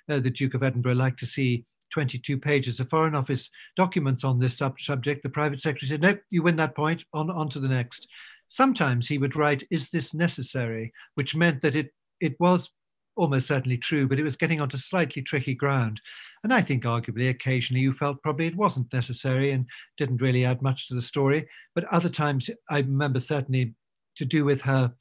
uh, 0.08 0.20
the 0.20 0.30
Duke 0.30 0.54
of 0.54 0.62
Edinburgh 0.62 0.94
like 0.94 1.16
to 1.18 1.26
see 1.26 1.64
22 1.92 2.38
pages 2.38 2.80
of 2.80 2.88
Foreign 2.88 3.14
Office 3.14 3.50
documents 3.76 4.24
on 4.24 4.38
this 4.38 4.56
sub- 4.56 4.80
subject?" 4.80 5.22
The 5.22 5.28
private 5.28 5.60
secretary 5.60 5.88
said, 5.88 6.00
"Nope, 6.00 6.20
you 6.30 6.42
win 6.42 6.56
that 6.56 6.74
point. 6.74 7.04
On 7.12 7.30
on 7.30 7.50
to 7.50 7.60
the 7.60 7.68
next." 7.68 8.08
Sometimes 8.52 9.08
he 9.08 9.16
would 9.16 9.34
write, 9.34 9.64
Is 9.70 9.88
this 9.88 10.12
necessary? 10.12 10.92
which 11.14 11.34
meant 11.34 11.62
that 11.62 11.74
it, 11.74 11.90
it 12.20 12.38
was 12.38 12.68
almost 13.16 13.48
certainly 13.48 13.76
true, 13.76 14.08
but 14.08 14.18
it 14.18 14.24
was 14.24 14.36
getting 14.36 14.60
onto 14.60 14.78
slightly 14.78 15.22
tricky 15.22 15.54
ground. 15.54 16.00
And 16.42 16.52
I 16.52 16.62
think 16.62 16.84
arguably 16.84 17.30
occasionally 17.30 17.82
you 17.82 17.92
felt 17.92 18.22
probably 18.22 18.46
it 18.46 18.56
wasn't 18.56 18.92
necessary 18.92 19.52
and 19.52 19.66
didn't 19.98 20.22
really 20.22 20.44
add 20.44 20.62
much 20.62 20.88
to 20.88 20.94
the 20.94 21.02
story. 21.02 21.48
But 21.74 21.84
other 21.84 22.08
times 22.08 22.50
I 22.70 22.78
remember 22.78 23.20
certainly 23.20 23.74
to 24.16 24.24
do 24.24 24.44
with 24.44 24.62
her 24.62 24.92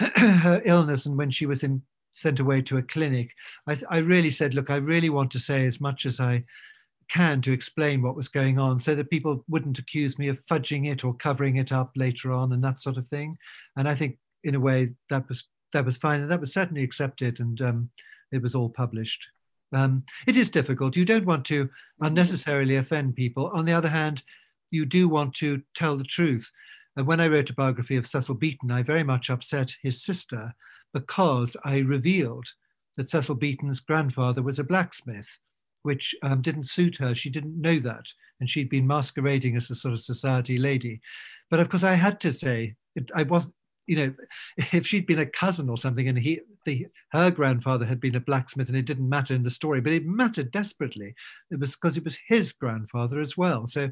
her 0.16 0.62
illness 0.64 1.06
and 1.06 1.16
when 1.18 1.30
she 1.30 1.46
was 1.46 1.62
in, 1.62 1.82
sent 2.12 2.40
away 2.40 2.62
to 2.62 2.78
a 2.78 2.82
clinic, 2.82 3.32
I, 3.66 3.76
I 3.90 3.96
really 3.98 4.30
said, 4.30 4.54
look, 4.54 4.70
I 4.70 4.76
really 4.76 5.10
want 5.10 5.30
to 5.32 5.40
say 5.40 5.66
as 5.66 5.80
much 5.80 6.06
as 6.06 6.20
I 6.20 6.44
can 7.10 7.40
to 7.42 7.52
explain 7.52 8.02
what 8.02 8.16
was 8.16 8.28
going 8.28 8.58
on 8.58 8.80
so 8.80 8.94
that 8.94 9.10
people 9.10 9.44
wouldn't 9.48 9.78
accuse 9.78 10.18
me 10.18 10.28
of 10.28 10.38
fudging 10.46 10.90
it 10.90 11.04
or 11.04 11.14
covering 11.14 11.56
it 11.56 11.72
up 11.72 11.90
later 11.96 12.32
on 12.32 12.52
and 12.52 12.62
that 12.62 12.80
sort 12.80 12.96
of 12.96 13.08
thing. 13.08 13.36
And 13.76 13.88
I 13.88 13.94
think 13.94 14.18
in 14.44 14.54
a 14.54 14.60
way 14.60 14.90
that 15.10 15.28
was 15.28 15.44
that 15.72 15.84
was 15.84 15.96
fine 15.96 16.20
and 16.20 16.30
that 16.30 16.40
was 16.40 16.52
certainly 16.52 16.82
accepted 16.82 17.40
and 17.40 17.60
um, 17.60 17.90
it 18.32 18.42
was 18.42 18.54
all 18.54 18.68
published. 18.68 19.26
Um, 19.72 20.04
it 20.26 20.36
is 20.36 20.50
difficult. 20.50 20.96
You 20.96 21.04
don't 21.04 21.26
want 21.26 21.44
to 21.46 21.68
unnecessarily 22.00 22.76
offend 22.76 23.16
people. 23.16 23.50
On 23.52 23.64
the 23.64 23.72
other 23.72 23.88
hand, 23.88 24.22
you 24.70 24.86
do 24.86 25.08
want 25.08 25.34
to 25.36 25.62
tell 25.74 25.96
the 25.96 26.04
truth. 26.04 26.50
And 26.96 27.06
when 27.06 27.20
I 27.20 27.28
wrote 27.28 27.50
a 27.50 27.54
biography 27.54 27.96
of 27.96 28.06
Cecil 28.06 28.34
Beaton, 28.34 28.70
I 28.70 28.82
very 28.82 29.04
much 29.04 29.30
upset 29.30 29.76
his 29.82 30.02
sister 30.02 30.54
because 30.92 31.56
I 31.64 31.78
revealed 31.78 32.46
that 32.96 33.10
Cecil 33.10 33.36
Beaton's 33.36 33.80
grandfather 33.80 34.42
was 34.42 34.58
a 34.58 34.64
blacksmith 34.64 35.28
which 35.82 36.14
um, 36.22 36.42
didn't 36.42 36.68
suit 36.68 36.96
her. 36.96 37.14
She 37.14 37.30
didn't 37.30 37.60
know 37.60 37.78
that. 37.80 38.04
And 38.40 38.50
she'd 38.50 38.68
been 38.68 38.86
masquerading 38.86 39.56
as 39.56 39.70
a 39.70 39.74
sort 39.74 39.94
of 39.94 40.02
society 40.02 40.58
lady. 40.58 41.00
But 41.50 41.60
of 41.60 41.68
course, 41.68 41.82
I 41.82 41.94
had 41.94 42.20
to 42.20 42.32
say, 42.32 42.74
it, 42.94 43.10
I 43.14 43.22
wasn't, 43.22 43.54
you 43.88 43.96
know, 43.96 44.14
if 44.72 44.86
she'd 44.86 45.06
been 45.06 45.18
a 45.18 45.26
cousin 45.26 45.68
or 45.68 45.76
something 45.76 46.08
and 46.08 46.18
he, 46.18 46.40
the, 46.64 46.86
her 47.12 47.30
grandfather 47.30 47.86
had 47.86 48.00
been 48.00 48.14
a 48.14 48.20
blacksmith 48.20 48.68
and 48.68 48.76
it 48.76 48.84
didn't 48.84 49.08
matter 49.08 49.34
in 49.34 49.42
the 49.42 49.50
story, 49.50 49.80
but 49.80 49.92
it 49.92 50.06
mattered 50.06 50.52
desperately. 50.52 51.14
It 51.50 51.58
was 51.58 51.72
because 51.72 51.96
it 51.96 52.04
was 52.04 52.18
his 52.28 52.52
grandfather 52.52 53.20
as 53.20 53.36
well. 53.36 53.66
So, 53.66 53.90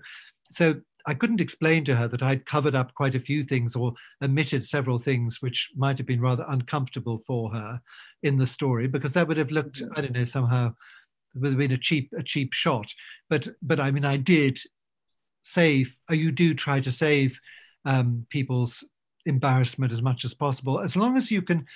so 0.51 0.77
I 1.07 1.15
couldn't 1.15 1.41
explain 1.41 1.85
to 1.87 1.97
her 1.97 2.09
that 2.09 2.23
I'd 2.23 2.47
covered 2.47 2.75
up 2.75 2.95
quite 2.95 3.15
a 3.15 3.21
few 3.21 3.45
things 3.45 3.75
or 3.75 3.95
omitted 4.23 4.67
several 4.67 4.99
things 4.99 5.41
which 5.41 5.71
might 5.77 5.99
have 5.99 6.07
been 6.07 6.21
rather 6.21 6.45
uncomfortable 6.49 7.23
for 7.27 7.51
her 7.53 7.81
in 8.23 8.37
the 8.37 8.47
story 8.47 8.89
because 8.89 9.13
that 9.15 9.29
would 9.29 9.37
have 9.37 9.51
looked, 9.51 9.83
I 9.95 10.01
don't 10.01 10.13
know, 10.13 10.25
somehow 10.25 10.75
would 11.35 11.53
have 11.53 11.59
been 11.59 11.73
a 11.73 11.79
cheap 11.79 12.13
a 12.19 12.23
cheap 12.23 12.53
shot. 12.53 12.93
But 13.31 13.49
but 13.63 13.79
I 13.79 13.91
mean, 13.91 14.05
I 14.05 14.17
did 14.17 14.59
save. 15.45 15.95
You 16.11 16.33
do 16.33 16.55
try 16.55 16.81
to 16.81 16.91
save 16.91 17.39
um, 17.85 18.27
people's 18.31 18.85
embarrassment 19.27 19.93
as 19.93 20.03
much 20.03 20.25
as 20.25 20.35
possible, 20.35 20.81
as 20.81 20.97
long 20.97 21.17
as 21.17 21.31
you 21.31 21.43
can 21.43 21.67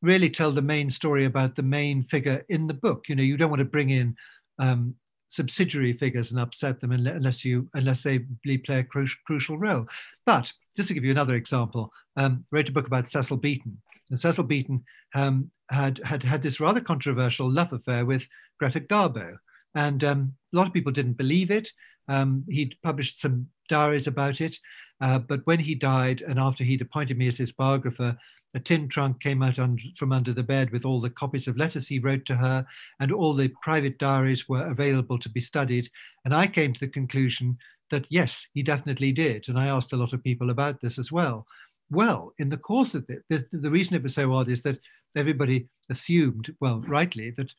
really 0.00 0.30
tell 0.30 0.52
the 0.52 0.62
main 0.62 0.90
story 0.90 1.24
about 1.24 1.56
the 1.56 1.62
main 1.62 2.02
figure 2.04 2.44
in 2.48 2.66
the 2.66 2.74
book. 2.74 3.08
You 3.08 3.16
know, 3.16 3.22
you 3.22 3.36
don't 3.36 3.50
want 3.50 3.60
to 3.60 3.64
bring 3.64 3.90
in 3.90 4.16
um, 4.58 4.94
subsidiary 5.28 5.92
figures 5.92 6.30
and 6.30 6.40
upset 6.40 6.80
them 6.80 6.92
unless 6.92 7.44
you 7.44 7.68
unless 7.74 8.02
they 8.02 8.20
play 8.64 8.78
a 8.78 8.84
cru- 8.84 9.06
crucial 9.26 9.58
role. 9.58 9.86
But 10.24 10.52
just 10.76 10.88
to 10.88 10.94
give 10.94 11.04
you 11.04 11.10
another 11.10 11.34
example, 11.34 11.92
um, 12.16 12.44
wrote 12.52 12.68
a 12.68 12.72
book 12.72 12.86
about 12.86 13.10
Cecil 13.10 13.38
Beaton, 13.38 13.80
and 14.10 14.20
Cecil 14.20 14.44
Beaton 14.44 14.84
um, 15.14 15.50
had, 15.70 16.00
had 16.04 16.22
had 16.22 16.42
this 16.42 16.60
rather 16.60 16.80
controversial 16.80 17.50
love 17.50 17.72
affair 17.72 18.04
with 18.04 18.26
Greta 18.58 18.80
Garbo. 18.80 19.36
And 19.74 20.02
um, 20.02 20.34
a 20.52 20.56
lot 20.56 20.66
of 20.66 20.72
people 20.72 20.92
didn't 20.92 21.18
believe 21.18 21.50
it. 21.50 21.70
Um, 22.08 22.44
he'd 22.48 22.76
published 22.82 23.20
some 23.20 23.48
diaries 23.68 24.06
about 24.06 24.40
it. 24.40 24.56
Uh, 25.00 25.18
but 25.18 25.46
when 25.46 25.60
he 25.60 25.74
died, 25.74 26.22
and 26.26 26.38
after 26.38 26.64
he'd 26.64 26.82
appointed 26.82 27.16
me 27.16 27.28
as 27.28 27.36
his 27.36 27.52
biographer, 27.52 28.18
a 28.54 28.60
tin 28.60 28.88
trunk 28.88 29.20
came 29.20 29.42
out 29.42 29.58
from 29.96 30.12
under 30.12 30.32
the 30.32 30.42
bed 30.42 30.70
with 30.70 30.84
all 30.84 31.00
the 31.00 31.10
copies 31.10 31.46
of 31.46 31.56
letters 31.56 31.86
he 31.86 31.98
wrote 31.98 32.24
to 32.26 32.36
her, 32.36 32.66
and 32.98 33.12
all 33.12 33.34
the 33.34 33.52
private 33.62 33.98
diaries 33.98 34.48
were 34.48 34.66
available 34.66 35.18
to 35.18 35.28
be 35.28 35.40
studied. 35.40 35.90
And 36.24 36.34
I 36.34 36.46
came 36.46 36.72
to 36.72 36.80
the 36.80 36.88
conclusion 36.88 37.58
that 37.90 38.06
yes, 38.10 38.46
he 38.54 38.62
definitely 38.62 39.12
did. 39.12 39.48
And 39.48 39.58
I 39.58 39.66
asked 39.66 39.92
a 39.92 39.96
lot 39.96 40.12
of 40.12 40.24
people 40.24 40.50
about 40.50 40.80
this 40.80 40.98
as 40.98 41.12
well. 41.12 41.46
Well, 41.90 42.34
in 42.38 42.48
the 42.48 42.56
course 42.56 42.94
of 42.94 43.08
it, 43.08 43.22
the, 43.28 43.46
the 43.52 43.70
reason 43.70 43.96
it 43.96 44.02
was 44.02 44.14
so 44.14 44.32
odd 44.32 44.48
is 44.48 44.62
that 44.62 44.78
everybody 45.16 45.68
assumed, 45.90 46.54
well, 46.60 46.82
rightly, 46.86 47.30
that 47.32 47.50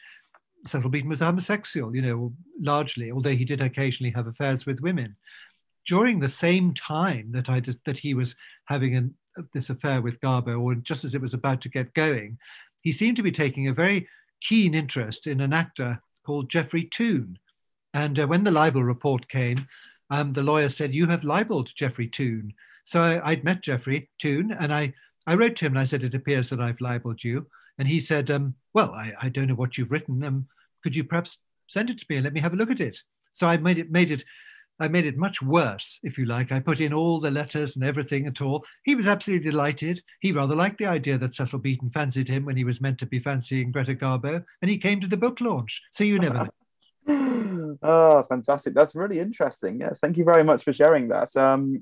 Cecil 0.66 0.90
Beaton 0.90 1.10
was 1.10 1.22
homosexual, 1.22 1.96
you 1.96 2.02
know, 2.02 2.34
largely, 2.60 3.12
although 3.12 3.36
he 3.36 3.46
did 3.46 3.62
occasionally 3.62 4.12
have 4.12 4.28
affairs 4.28 4.66
with 4.66 4.82
women. 4.82 5.16
During 5.90 6.20
the 6.20 6.30
same 6.30 6.76
time 6.76 7.32
that 7.32 7.50
I 7.50 7.64
that 7.86 7.98
he 7.98 8.14
was 8.14 8.36
having 8.66 8.96
an, 8.96 9.16
this 9.56 9.72
affair 9.72 10.04
with 10.04 10.22
Garbo, 10.22 10.62
or 10.62 10.76
just 10.76 11.04
as 11.04 11.16
it 11.16 11.22
was 11.22 11.34
about 11.34 11.62
to 11.62 11.70
get 11.70 11.96
going, 11.96 12.38
he 12.84 12.92
seemed 12.92 13.18
to 13.18 13.24
be 13.24 13.32
taking 13.32 13.68
a 13.68 13.74
very 13.74 14.08
keen 14.40 14.76
interest 14.76 15.26
in 15.26 15.42
an 15.42 15.52
actor 15.52 16.00
called 16.24 16.52
Geoffrey 16.52 16.84
Toone. 16.84 17.40
And 17.96 18.20
uh, 18.20 18.28
when 18.28 18.44
the 18.44 18.52
libel 18.52 18.84
report 18.84 19.28
came, 19.30 19.68
um, 20.12 20.32
the 20.34 20.44
lawyer 20.44 20.70
said, 20.70 20.94
"You 20.94 21.08
have 21.08 21.24
libeled 21.24 21.72
Geoffrey 21.76 22.08
Toone." 22.08 22.54
So 22.84 23.02
I, 23.02 23.32
would 23.32 23.44
met 23.44 23.64
Geoffrey 23.64 24.12
Toone, 24.22 24.52
and 24.52 24.72
I 24.72 24.94
I 25.26 25.34
wrote 25.34 25.56
to 25.58 25.66
him 25.66 25.72
and 25.72 25.80
I 25.80 25.86
said, 25.86 26.04
"It 26.04 26.14
appears 26.14 26.50
that 26.50 26.62
I've 26.62 26.82
libeled 26.82 27.24
you." 27.24 27.48
And 27.80 27.88
he 27.88 28.00
said, 28.00 28.30
um, 28.30 28.54
"Well, 28.76 28.92
I, 28.92 29.14
I 29.20 29.30
don't 29.30 29.48
know 29.48 29.56
what 29.56 29.76
you've 29.76 29.90
written. 29.90 30.24
Um, 30.24 30.48
could 30.84 30.96
you 30.96 31.04
perhaps 31.04 31.40
send 31.68 31.90
it 31.90 31.98
to 31.98 32.06
me 32.10 32.18
and 32.18 32.26
let 32.26 32.34
me 32.34 32.42
have 32.42 32.54
a 32.54 32.58
look 32.58 32.70
at 32.70 32.80
it?" 32.80 33.02
So 33.34 33.48
I 33.48 33.58
made 33.58 33.80
it 33.80 33.90
made 33.90 34.12
it 34.12 34.24
I 34.80 34.88
made 34.88 35.06
it 35.06 35.18
much 35.18 35.42
worse, 35.42 36.00
if 36.04 36.18
you 36.18 36.26
like. 36.26 36.52
I 36.52 36.60
put 36.60 36.80
in 36.80 36.94
all 36.94 37.20
the 37.20 37.32
letters 37.32 37.76
and 37.76 37.86
everything 37.86 38.28
at 38.28 38.42
all. 38.42 38.64
He 38.84 38.96
was 38.96 39.08
absolutely 39.08 39.50
delighted. 39.50 40.02
He 40.22 40.32
rather 40.32 40.56
liked 40.56 40.78
the 40.78 40.86
idea 40.86 41.18
that 41.18 41.36
Cecil 41.36 41.60
Beaton 41.60 41.90
fancied 41.90 42.30
him 42.30 42.46
when 42.46 42.56
he 42.56 42.64
was 42.64 42.80
meant 42.80 42.98
to 43.00 43.06
be 43.06 43.20
fancying 43.20 43.72
Greta 43.72 43.96
Garbo, 43.96 44.44
and 44.62 44.72
he 44.72 44.78
came 44.78 45.02
to 45.02 45.08
the 45.08 45.18
book 45.18 45.42
launch. 45.42 45.82
So 45.92 46.04
you 46.04 46.20
never 46.20 46.50
know. 47.08 47.78
oh, 47.84 48.24
fantastic. 48.30 48.74
That's 48.74 48.96
really 48.96 49.20
interesting. 49.20 49.82
Yes, 49.82 50.00
thank 50.00 50.18
you 50.18 50.24
very 50.24 50.44
much 50.44 50.64
for 50.64 50.74
sharing 50.74 51.10
that. 51.10 51.36
Um, 51.36 51.80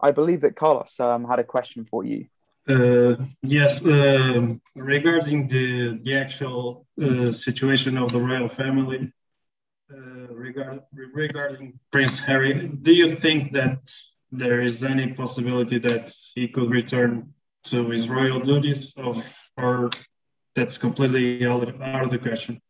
I 0.00 0.10
believe 0.10 0.40
that 0.40 0.56
Carlos 0.56 0.98
um, 0.98 1.24
had 1.24 1.38
a 1.38 1.44
question 1.44 1.84
for 1.84 2.04
you. 2.04 2.26
Uh, 2.68 3.16
yes, 3.42 3.84
uh, 3.84 4.54
regarding 4.76 5.48
the 5.48 5.98
the 6.02 6.14
actual 6.14 6.86
uh, 7.02 7.32
situation 7.32 7.96
of 7.96 8.12
the 8.12 8.20
royal 8.20 8.48
family, 8.48 9.12
regard, 10.30 10.82
regarding 10.92 11.78
Prince 11.90 12.18
Harry, 12.20 12.68
do 12.82 12.92
you 12.92 13.16
think 13.16 13.52
that 13.52 13.78
there 14.32 14.60
is 14.60 14.82
any 14.84 15.12
possibility 15.12 15.78
that 15.78 16.12
he 16.34 16.48
could 16.48 16.70
return 16.70 17.32
to 17.64 17.90
his 17.90 18.08
royal 18.08 18.40
duties, 18.40 18.92
or, 18.96 19.22
or 19.56 19.90
that's 20.54 20.78
completely 20.78 21.46
out 21.46 21.68
of, 21.68 21.80
out 21.80 22.04
of 22.04 22.10
the 22.10 22.18
question? 22.18 22.60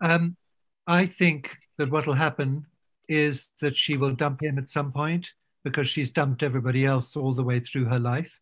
Um, 0.00 0.36
I 0.86 1.06
think 1.06 1.56
that 1.78 1.90
what 1.90 2.06
will 2.06 2.14
happen 2.14 2.66
is 3.08 3.48
that 3.60 3.76
she 3.76 3.96
will 3.96 4.12
dump 4.12 4.42
him 4.42 4.58
at 4.58 4.68
some 4.68 4.92
point 4.92 5.32
because 5.64 5.88
she's 5.88 6.10
dumped 6.10 6.42
everybody 6.42 6.84
else 6.84 7.16
all 7.16 7.34
the 7.34 7.42
way 7.42 7.60
through 7.60 7.84
her 7.84 7.98
life. 7.98 8.32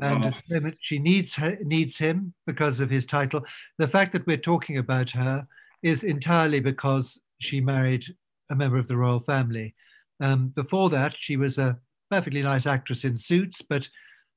And 0.00 0.24
at 0.24 0.42
the 0.48 0.54
moment, 0.54 0.78
she 0.80 0.98
needs 0.98 1.34
her, 1.36 1.58
needs 1.62 1.98
him 1.98 2.32
because 2.46 2.80
of 2.80 2.88
his 2.88 3.04
title. 3.04 3.44
The 3.76 3.88
fact 3.88 4.12
that 4.12 4.26
we're 4.26 4.38
talking 4.38 4.78
about 4.78 5.10
her 5.10 5.46
is 5.82 6.04
entirely 6.04 6.60
because 6.60 7.20
she 7.40 7.60
married 7.60 8.04
a 8.50 8.54
member 8.54 8.78
of 8.78 8.88
the 8.88 8.96
royal 8.96 9.20
family. 9.20 9.74
Um, 10.20 10.48
before 10.48 10.90
that, 10.90 11.14
she 11.18 11.36
was 11.36 11.58
a 11.58 11.78
perfectly 12.10 12.42
nice 12.42 12.66
actress 12.66 13.04
in 13.04 13.18
Suits, 13.18 13.62
but 13.62 13.88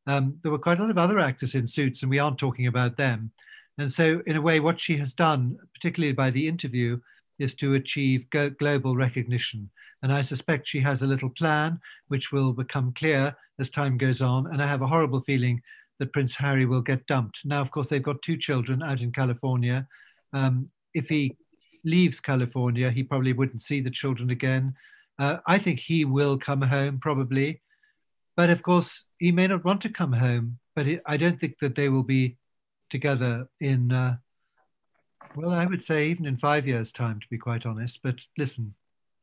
um, 0.08 0.40
there 0.42 0.52
were 0.52 0.60
quite 0.60 0.80
a 0.80 0.82
lot 0.82 0.92
of 0.92 0.98
other 0.98 1.20
actors 1.20 1.56
in 1.56 1.68
Suits, 1.68 2.02
and 2.02 2.10
we 2.10 2.20
aren't 2.20 2.38
talking 2.38 2.68
about 2.68 2.98
them. 2.98 3.32
And 3.78 3.92
so, 3.92 4.22
in 4.26 4.38
a 4.38 4.42
way, 4.42 4.60
what 4.60 4.80
she 4.80 4.98
has 4.98 5.14
done, 5.14 5.58
particularly 5.74 6.14
by 6.14 6.32
the 6.32 6.48
interview, 6.48 7.00
is 7.40 7.56
to 7.56 7.74
achieve 7.74 8.30
go- 8.30 8.50
global 8.50 8.96
recognition. 8.96 9.70
And 10.02 10.14
I 10.14 10.22
suspect 10.22 10.68
she 10.68 10.80
has 10.82 11.02
a 11.02 11.08
little 11.08 11.30
plan 11.30 11.80
which 12.08 12.32
will 12.32 12.54
become 12.54 12.94
clear 12.94 13.36
as 13.60 13.70
time 13.70 13.98
goes 13.98 14.22
on. 14.22 14.48
And 14.48 14.62
I 14.62 14.68
have 14.68 14.82
a 14.82 14.88
horrible 14.88 15.22
feeling 15.22 15.62
that 16.00 16.14
Prince 16.14 16.36
Harry 16.36 16.66
will 16.66 16.82
get 16.82 17.08
dumped. 17.08 17.40
Now, 17.44 17.62
of 17.62 17.72
course, 17.72 17.90
they've 17.90 18.02
got 18.02 18.22
two 18.22 18.38
children 18.38 18.84
out 18.84 19.02
in 19.02 19.12
California. 19.12 19.88
Um, 20.34 20.70
if 20.96 21.10
he 21.10 21.38
leaves 21.84 22.20
California, 22.20 22.90
he 22.90 23.04
probably 23.04 23.34
wouldn't 23.34 23.62
see 23.62 23.82
the 23.82 23.92
children 23.92 24.32
again. 24.32 24.74
Uh, 25.20 25.38
I 25.46 25.60
think 25.60 25.80
he 25.80 26.04
will 26.04 26.38
come 26.40 26.64
home 26.64 27.00
probably. 27.00 27.62
But 28.36 28.50
of 28.50 28.64
course, 28.64 29.06
he 29.20 29.32
may 29.32 29.48
not 29.48 29.64
want 29.64 29.82
to 29.82 29.90
come 29.90 30.14
home. 30.14 30.58
But 30.76 30.88
I 31.06 31.18
don't 31.18 31.40
think 31.40 31.60
that 31.60 31.76
they 31.76 31.90
will 31.90 32.04
be 32.04 32.38
together 32.90 33.48
in, 33.62 33.92
uh, 33.92 34.18
well, 35.36 35.52
I 35.52 35.66
would 35.66 35.84
say 35.84 36.08
even 36.08 36.26
in 36.26 36.38
five 36.38 36.68
years' 36.68 36.92
time, 36.92 37.20
to 37.20 37.28
be 37.30 37.38
quite 37.38 37.66
honest. 37.66 38.02
But 38.04 38.16
listen, 38.38 38.74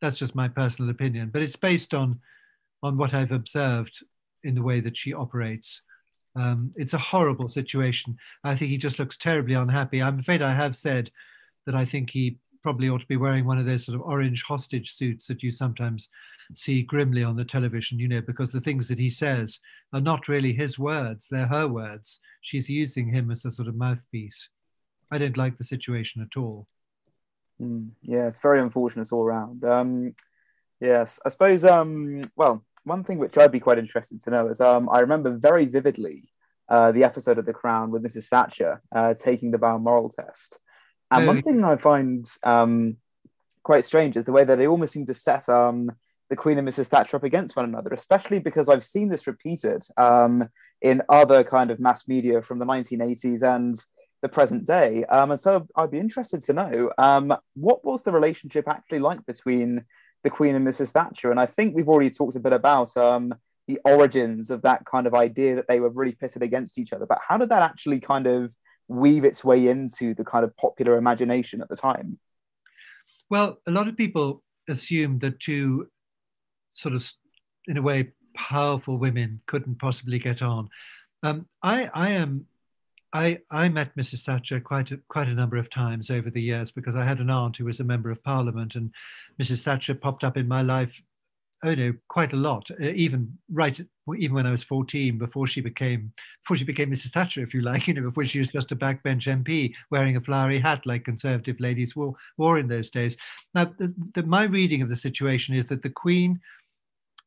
that's 0.01 0.19
just 0.19 0.35
my 0.35 0.49
personal 0.49 0.91
opinion. 0.91 1.31
But 1.33 1.43
it's 1.43 1.57
based 1.57 1.93
on, 1.93 2.21
on 2.83 2.97
what 2.97 3.13
I've 3.13 3.33
observed 3.33 4.03
in 4.45 4.55
the 4.55 4.63
way 4.63 4.81
that 4.81 4.97
she 4.97 5.13
operates. 5.13 5.83
Um, 6.35 6.73
it's 6.77 6.95
a 6.95 6.99
horrible 6.99 7.51
situation. 7.51 8.17
I 8.43 8.57
think 8.57 8.71
he 8.71 8.79
just 8.79 8.99
looks 8.99 9.19
terribly 9.19 9.55
unhappy. 9.55 10.01
I'm 10.01 10.21
afraid 10.21 10.41
I 10.41 10.55
have 10.55 10.75
said 10.75 11.11
that 11.67 11.75
I 11.75 11.85
think 11.85 12.11
he 12.11 12.39
probably 12.63 12.89
ought 12.89 13.01
to 13.01 13.07
be 13.07 13.17
wearing 13.17 13.45
one 13.45 13.59
of 13.59 13.67
those 13.67 13.85
sort 13.87 13.97
of 13.97 14.03
orange 14.03 14.45
hostage 14.45 14.93
suits 14.93 15.27
that 15.27 15.43
you 15.43 15.51
sometimes 15.51 16.09
see 16.55 16.83
grimly 16.83 17.25
on 17.25 17.37
the 17.37 17.45
television, 17.45 17.99
you 17.99 18.09
know, 18.09 18.21
because 18.21 18.53
the 18.53 18.61
things 18.61 18.89
that 18.89 18.99
he 18.99 19.11
says 19.11 19.59
are 19.93 20.01
not 20.01 20.29
really 20.29 20.53
his 20.53 20.79
words, 20.79 21.29
they're 21.29 21.47
her 21.47 21.67
words. 21.67 22.21
She's 22.41 22.69
using 22.69 23.13
him 23.13 23.31
as 23.31 23.45
a 23.45 23.53
sort 23.53 23.69
of 23.69 23.75
mouthpiece. 23.75 24.49
I 25.11 25.19
don't 25.19 25.37
like 25.37 25.59
the 25.59 25.65
situation 25.65 26.23
at 26.23 26.39
all. 26.39 26.67
Mm, 27.61 27.91
yeah, 28.03 28.27
it's 28.29 28.41
very 28.41 28.61
unfortunate 28.61 29.13
all 29.13 29.25
around. 29.25 29.65
Um, 29.65 30.15
yes, 30.81 31.21
I 31.25 31.31
suppose, 31.31 31.65
um, 31.65 32.31
well, 32.37 32.65
one 32.85 33.05
thing 33.05 33.19
which 33.19 33.37
I'd 33.39 33.53
be 33.53 33.61
quite 33.61 33.79
interested 33.79 34.23
to 34.23 34.31
know 34.31 34.49
is 34.49 34.61
um, 34.61 34.89
I 34.89 35.01
remember 35.01 35.37
very 35.37 35.67
vividly 35.67 36.29
uh, 36.69 36.93
the 36.93 37.05
episode 37.05 37.39
of 37.39 37.47
The 37.47 37.53
Crown 37.53 37.91
with 37.91 38.03
Mrs. 38.03 38.29
Thatcher 38.29 38.83
uh, 38.95 39.15
taking 39.15 39.51
the 39.51 39.59
Balmoral 39.59 40.09
test. 40.09 40.61
And 41.19 41.27
one 41.27 41.43
thing 41.43 41.65
I 41.65 41.77
find 41.77 42.27
um, 42.43 42.97
quite 43.63 43.85
strange 43.85 44.17
is 44.17 44.25
the 44.25 44.33
way 44.33 44.45
that 44.45 44.57
they 44.57 44.67
almost 44.67 44.93
seem 44.93 45.07
to 45.07 45.15
set 45.15 45.49
um, 45.49 45.93
the 46.31 46.37
Queen 46.37 46.59
and 46.59 46.67
Mrs. 46.67 46.87
Thatcher 46.87 47.17
up 47.17 47.25
against 47.25 47.57
one 47.57 47.67
another, 47.67 47.91
especially 47.93 48.39
because 48.39 48.69
I've 48.69 48.85
seen 48.85 49.09
this 49.09 49.27
repeated 49.27 49.83
um, 49.97 50.49
in 50.81 51.03
other 51.09 51.45
kind 51.45 51.71
of 51.71 51.79
mass 51.79 52.09
media 52.09 52.43
from 52.43 52.59
the 52.59 52.65
1980s 52.65 53.43
and 53.43 53.79
the 54.23 54.29
present 54.29 54.67
day. 54.67 55.05
Um, 55.05 55.33
and 55.33 55.41
so 55.41 55.67
I'd 55.77 55.91
be 55.91 55.99
interested 55.99 56.41
to 56.43 56.53
know 56.53 56.91
um, 56.97 57.37
what 57.55 57.85
was 57.85 58.03
the 58.03 58.13
relationship 58.13 58.69
actually 58.69 59.01
like 59.01 59.27
between 59.27 59.85
the 60.23 60.31
Queen 60.31 60.55
and 60.55 60.67
Mrs. 60.67 60.91
Thatcher? 60.91 61.31
And 61.31 61.41
I 61.41 61.47
think 61.47 61.75
we've 61.75 61.89
already 61.89 62.11
talked 62.11 62.37
a 62.37 62.41
bit 62.41 62.53
about 62.53 62.97
um, 62.97 63.35
the 63.67 63.81
origins 63.85 64.51
of 64.51 64.63
that 64.63 64.87
kind 64.87 65.07
of 65.07 65.15
idea 65.15 65.57
that 65.57 65.69
they 65.69 65.81
were 65.81 65.91
really 65.91 66.13
pitted 66.13 66.43
against 66.43 66.79
each 66.79 66.93
other. 66.93 67.07
But 67.07 67.19
how 67.27 67.37
did 67.37 67.49
that 67.51 67.63
actually 67.63 68.01
kind 68.01 68.27
of 68.27 68.55
weave 68.93 69.25
its 69.25 69.45
way 69.45 69.69
into 69.69 70.15
the 70.15 70.25
kind 70.25 70.45
of 70.45 70.57
popular 70.57 70.97
imagination 70.97 71.61
at 71.61 71.69
the 71.69 71.77
time? 71.77 72.19
Well, 73.31 73.59
a 73.67 73.71
lot 73.71 73.89
of 73.89 73.97
people 73.97 74.43
assumed 74.69 75.21
that 75.23 75.41
two 75.41 75.89
sort 76.73 76.95
of, 76.95 77.11
in 77.67 77.77
a 77.77 77.83
way, 77.83 78.13
powerful 78.35 78.99
women 78.99 79.41
couldn't 79.47 79.79
possibly 79.79 80.19
get 80.19 80.43
on. 80.43 80.69
Um, 81.23 81.47
I, 81.63 81.91
I 81.95 82.11
am, 82.11 82.47
I, 83.13 83.41
I 83.51 83.69
met 83.69 83.97
Mrs. 83.97 84.25
Thatcher 84.25 84.61
quite 84.61 84.91
a, 84.91 85.01
quite 85.09 85.29
a 85.29 85.35
number 85.35 85.57
of 85.57 85.71
times 85.71 86.11
over 86.11 86.31
the 86.31 86.43
years 86.43 86.71
because 86.71 86.97
I 86.97 87.05
had 87.05 87.21
an 87.21 87.31
aunt 87.31 87.57
who 87.57 87.67
was 87.67 87.81
a 87.81 87.85
member 87.85 88.11
of 88.11 88.23
Parliament, 88.23 88.75
and 88.75 88.91
Mrs. 89.41 89.63
Thatcher 89.63 89.95
popped 89.95 90.25
up 90.25 90.37
in 90.37 90.49
my 90.49 90.63
life 90.63 91.01
oh 91.65 91.75
no, 91.75 91.95
quite 92.09 92.33
a 92.33 92.37
lot. 92.37 92.71
Uh, 92.71 92.89
even 92.89 93.37
right, 93.51 93.79
even 94.17 94.35
when 94.35 94.47
I 94.47 94.51
was 94.51 94.65
14, 94.65 95.19
before 95.19 95.47
she 95.47 95.61
became 95.61 96.13
before 96.45 96.57
she 96.57 96.65
became 96.65 96.91
Mrs. 96.91 97.13
Thatcher, 97.13 97.43
if 97.43 97.55
you 97.55 97.63
like, 97.63 97.87
you 97.89 97.95
know, 97.95 98.03
before 98.03 98.27
she 98.27 98.39
was 98.39 98.51
just 98.51 98.73
a 98.73 98.77
backbench 98.77 99.27
MP 99.27 99.75
wearing 99.91 100.17
a 100.17 100.21
flowery 100.21 100.59
hat 100.59 100.85
like 100.87 101.05
Conservative 101.05 101.61
ladies 101.61 101.95
wore, 101.95 102.15
wore 102.37 102.59
in 102.59 102.69
those 102.69 102.91
days. 102.91 103.17
Now, 103.55 103.73
the, 103.79 103.95
the, 104.15 104.23
my 104.25 104.45
reading 104.45 104.83
of 104.83 104.89
the 104.89 104.97
situation 104.97 105.55
is 105.55 105.69
that 105.69 105.83
the 105.83 105.91
Queen 105.91 106.41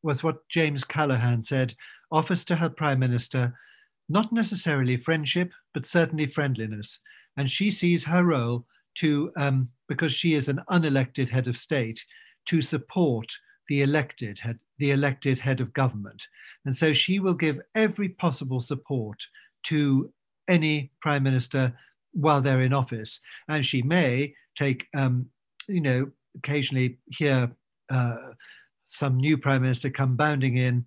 was 0.02 0.22
what 0.22 0.48
James 0.48 0.84
Callaghan 0.84 1.42
said: 1.42 1.74
offers 2.10 2.44
to 2.46 2.56
her 2.56 2.68
Prime 2.68 2.98
Minister 2.98 3.54
not 4.08 4.32
necessarily 4.32 4.96
friendship, 4.96 5.50
but 5.74 5.86
certainly 5.86 6.26
friendliness, 6.26 7.00
and 7.36 7.50
she 7.50 7.70
sees 7.70 8.04
her 8.04 8.24
role 8.24 8.66
to 8.96 9.32
um, 9.36 9.68
because 9.88 10.12
she 10.12 10.34
is 10.34 10.48
an 10.48 10.60
unelected 10.70 11.28
head 11.28 11.48
of 11.48 11.56
state 11.56 12.04
to 12.46 12.62
support 12.62 13.30
the 13.68 13.82
elected 13.82 14.38
head, 14.38 14.58
the 14.78 14.90
elected 14.90 15.38
head 15.38 15.60
of 15.60 15.72
government. 15.72 16.26
And 16.64 16.76
so 16.76 16.92
she 16.92 17.20
will 17.20 17.34
give 17.34 17.60
every 17.74 18.08
possible 18.08 18.60
support 18.60 19.22
to 19.64 20.12
any 20.48 20.92
prime 21.00 21.22
minister 21.22 21.76
while 22.12 22.40
they're 22.40 22.62
in 22.62 22.72
office. 22.72 23.20
And 23.48 23.64
she 23.64 23.82
may 23.82 24.34
take, 24.56 24.86
um, 24.96 25.26
you 25.68 25.80
know, 25.80 26.10
occasionally 26.36 26.98
hear 27.06 27.50
uh, 27.90 28.16
some 28.88 29.16
new 29.16 29.36
prime 29.38 29.62
minister 29.62 29.90
come 29.90 30.16
bounding 30.16 30.56
in 30.56 30.84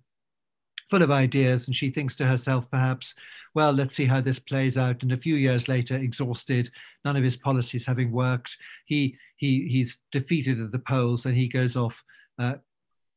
full 0.90 1.02
of 1.02 1.10
ideas, 1.10 1.66
and 1.66 1.76
she 1.76 1.90
thinks 1.90 2.16
to 2.16 2.26
herself, 2.26 2.68
perhaps, 2.70 3.14
well, 3.54 3.72
let's 3.72 3.94
see 3.94 4.06
how 4.06 4.20
this 4.20 4.40
plays 4.40 4.76
out. 4.76 5.02
And 5.02 5.12
a 5.12 5.16
few 5.16 5.36
years 5.36 5.68
later, 5.68 5.96
exhausted, 5.96 6.70
none 7.04 7.16
of 7.16 7.22
his 7.22 7.36
policies 7.36 7.86
having 7.86 8.10
worked, 8.10 8.56
he 8.86 9.16
he 9.36 9.68
he's 9.68 9.98
defeated 10.12 10.60
at 10.60 10.72
the 10.72 10.78
polls, 10.78 11.26
and 11.26 11.36
he 11.36 11.48
goes 11.48 11.76
off 11.76 12.02
uh, 12.38 12.54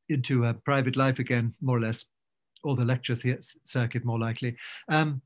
into 0.10 0.46
a 0.46 0.54
private 0.54 0.96
life 0.96 1.20
again, 1.20 1.54
more 1.62 1.78
or 1.78 1.82
less, 1.82 2.06
or 2.64 2.76
the 2.76 2.86
lecture 2.86 3.18
circuit, 3.66 4.06
more 4.06 4.20
likely. 4.20 4.56
Um, 4.90 5.22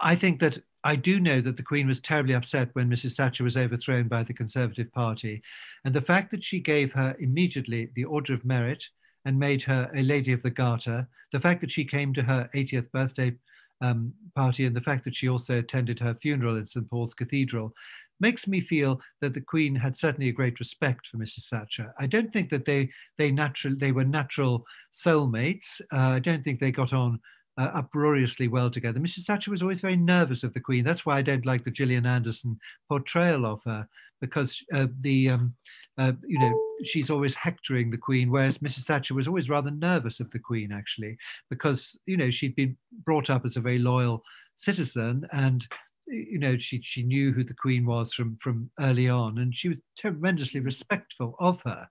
I 0.00 0.14
think 0.14 0.40
that 0.40 0.58
I 0.82 0.96
do 0.96 1.20
know 1.20 1.40
that 1.40 1.56
the 1.56 1.62
Queen 1.62 1.88
was 1.88 2.00
terribly 2.00 2.34
upset 2.34 2.70
when 2.72 2.88
Mrs. 2.88 3.14
Thatcher 3.14 3.44
was 3.44 3.56
overthrown 3.56 4.08
by 4.08 4.22
the 4.22 4.32
Conservative 4.32 4.90
Party. 4.92 5.42
And 5.84 5.94
the 5.94 6.00
fact 6.00 6.30
that 6.30 6.44
she 6.44 6.60
gave 6.60 6.92
her 6.92 7.16
immediately 7.18 7.90
the 7.94 8.04
Order 8.04 8.34
of 8.34 8.44
Merit 8.44 8.84
and 9.24 9.38
made 9.38 9.62
her 9.64 9.90
a 9.94 10.02
Lady 10.02 10.32
of 10.32 10.42
the 10.42 10.50
Garter, 10.50 11.06
the 11.32 11.40
fact 11.40 11.60
that 11.60 11.70
she 11.70 11.84
came 11.84 12.14
to 12.14 12.22
her 12.22 12.48
80th 12.54 12.90
birthday 12.92 13.34
um, 13.82 14.12
party, 14.34 14.64
and 14.64 14.74
the 14.74 14.80
fact 14.80 15.04
that 15.04 15.16
she 15.16 15.28
also 15.28 15.58
attended 15.58 15.98
her 15.98 16.14
funeral 16.14 16.56
in 16.56 16.66
St. 16.66 16.88
Paul's 16.88 17.14
Cathedral 17.14 17.74
makes 18.20 18.46
me 18.46 18.60
feel 18.60 19.00
that 19.20 19.34
the 19.34 19.40
Queen 19.40 19.74
had 19.74 19.96
certainly 19.96 20.28
a 20.28 20.32
great 20.32 20.58
respect 20.58 21.06
for 21.06 21.16
Mrs. 21.16 21.48
Thatcher. 21.48 21.92
I 21.98 22.06
don't 22.06 22.32
think 22.32 22.50
that 22.50 22.64
they 22.64 22.90
they 23.18 23.30
natural 23.30 23.74
they 23.76 23.92
were 23.92 24.04
natural 24.04 24.64
soulmates. 24.92 25.80
Uh, 25.92 26.10
I 26.16 26.18
don't 26.18 26.44
think 26.44 26.60
they 26.60 26.72
got 26.72 26.92
on 26.92 27.20
uh, 27.58 27.70
uproariously 27.74 28.48
well 28.48 28.70
together. 28.70 29.00
Mrs. 29.00 29.24
Thatcher 29.24 29.50
was 29.50 29.62
always 29.62 29.80
very 29.80 29.96
nervous 29.96 30.44
of 30.44 30.54
the 30.54 30.60
Queen. 30.60 30.84
That's 30.84 31.04
why 31.04 31.18
I 31.18 31.22
don't 31.22 31.46
like 31.46 31.64
the 31.64 31.70
Gillian 31.70 32.06
Anderson 32.06 32.58
portrayal 32.88 33.44
of 33.44 33.60
her, 33.64 33.86
because 34.20 34.62
uh, 34.74 34.86
the 35.00 35.30
um, 35.30 35.54
uh, 35.98 36.12
you 36.26 36.38
know 36.38 36.58
she's 36.84 37.10
always 37.10 37.34
hectoring 37.34 37.90
the 37.90 37.98
Queen, 37.98 38.30
whereas 38.30 38.58
Mrs. 38.58 38.84
Thatcher 38.84 39.14
was 39.14 39.28
always 39.28 39.50
rather 39.50 39.70
nervous 39.70 40.20
of 40.20 40.30
the 40.30 40.38
Queen, 40.38 40.72
actually, 40.72 41.16
because 41.50 41.98
you 42.06 42.16
know 42.16 42.30
she'd 42.30 42.56
been 42.56 42.76
brought 43.04 43.30
up 43.30 43.44
as 43.44 43.56
a 43.56 43.60
very 43.60 43.78
loyal 43.78 44.22
citizen 44.56 45.26
and 45.32 45.66
you 46.10 46.38
know 46.38 46.58
she 46.58 46.80
she 46.82 47.02
knew 47.02 47.32
who 47.32 47.44
the 47.44 47.54
queen 47.54 47.86
was 47.86 48.12
from 48.12 48.36
from 48.40 48.70
early 48.80 49.08
on 49.08 49.38
and 49.38 49.56
she 49.56 49.68
was 49.68 49.78
tremendously 49.98 50.60
respectful 50.60 51.36
of 51.38 51.60
her 51.62 51.88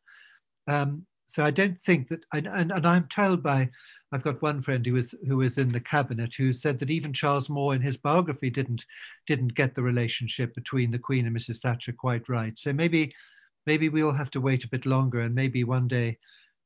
um, 0.67 1.05
so 1.25 1.43
i 1.43 1.51
don't 1.51 1.81
think 1.81 2.07
that 2.09 2.23
and, 2.33 2.47
and 2.47 2.85
i'm 2.85 3.07
told 3.07 3.41
by 3.41 3.69
I've 4.11 4.23
got 4.23 4.41
one 4.41 4.61
friend 4.61 4.85
who 4.85 4.93
was 4.93 5.13
who 5.27 5.37
was 5.37 5.57
in 5.57 5.71
the 5.71 5.79
cabinet 5.79 6.33
who 6.35 6.51
said 6.51 6.79
that 6.79 6.89
even 6.89 7.13
Charles 7.13 7.49
Moore 7.49 7.75
in 7.75 7.81
his 7.81 7.97
biography 7.97 8.49
didn't 8.49 8.83
didn't 9.27 9.53
get 9.53 9.75
the 9.75 9.83
relationship 9.83 10.55
between 10.55 10.91
the 10.91 10.99
Queen 10.99 11.27
and 11.27 11.35
Mrs. 11.35 11.61
Thatcher 11.61 11.93
quite 11.93 12.27
right. 12.27 12.57
So 12.57 12.73
maybe 12.73 13.13
maybe 13.67 13.87
we'll 13.87 14.13
have 14.13 14.31
to 14.31 14.41
wait 14.41 14.63
a 14.63 14.69
bit 14.69 14.85
longer, 14.85 15.21
and 15.21 15.35
maybe 15.35 15.63
one 15.63 15.87
day 15.87 16.17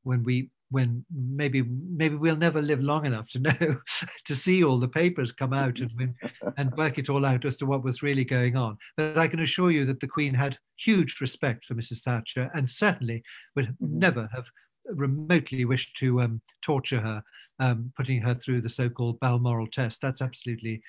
when 0.04 0.24
we 0.24 0.52
when 0.74 1.06
maybe 1.16 1.62
maybe 1.62 2.16
we'll 2.16 2.36
never 2.36 2.62
live 2.62 2.82
long 2.82 3.06
enough 3.06 3.30
to 3.30 3.40
know 3.40 3.78
to 4.26 4.36
see 4.36 4.64
all 4.64 4.80
the 4.80 4.88
papers 4.88 5.32
come 5.32 5.54
out 5.54 5.80
and 5.80 6.16
and 6.58 6.76
work 6.76 6.98
it 6.98 7.10
all 7.10 7.26
out 7.26 7.46
as 7.46 7.58
to 7.58 7.66
what 7.68 7.84
was 7.84 8.02
really 8.02 8.26
going 8.26 8.58
on. 8.58 8.78
But 8.98 9.18
I 9.18 9.28
can 9.28 9.40
assure 9.40 9.70
you 9.70 9.86
that 9.86 10.00
the 10.00 10.08
Queen 10.08 10.34
had 10.34 10.58
huge 10.78 11.22
respect 11.22 11.66
for 11.66 11.76
Mrs. 11.76 12.02
Thatcher 12.02 12.50
and 12.56 12.68
certainly 12.68 13.24
would 13.56 13.68
mm-hmm. 13.68 14.00
never 14.00 14.30
have 14.34 14.46
remotely 14.86 15.64
wished 15.64 15.96
to 15.98 16.22
um, 16.22 16.42
torture 16.64 17.00
her, 17.00 17.24
um, 17.60 17.94
putting 17.96 18.22
her 18.22 18.34
through 18.34 18.62
the 18.62 18.70
so-called 18.70 19.20
Balmoral 19.20 19.68
test. 19.68 20.02
That's 20.02 20.22
absolutely, 20.22 20.82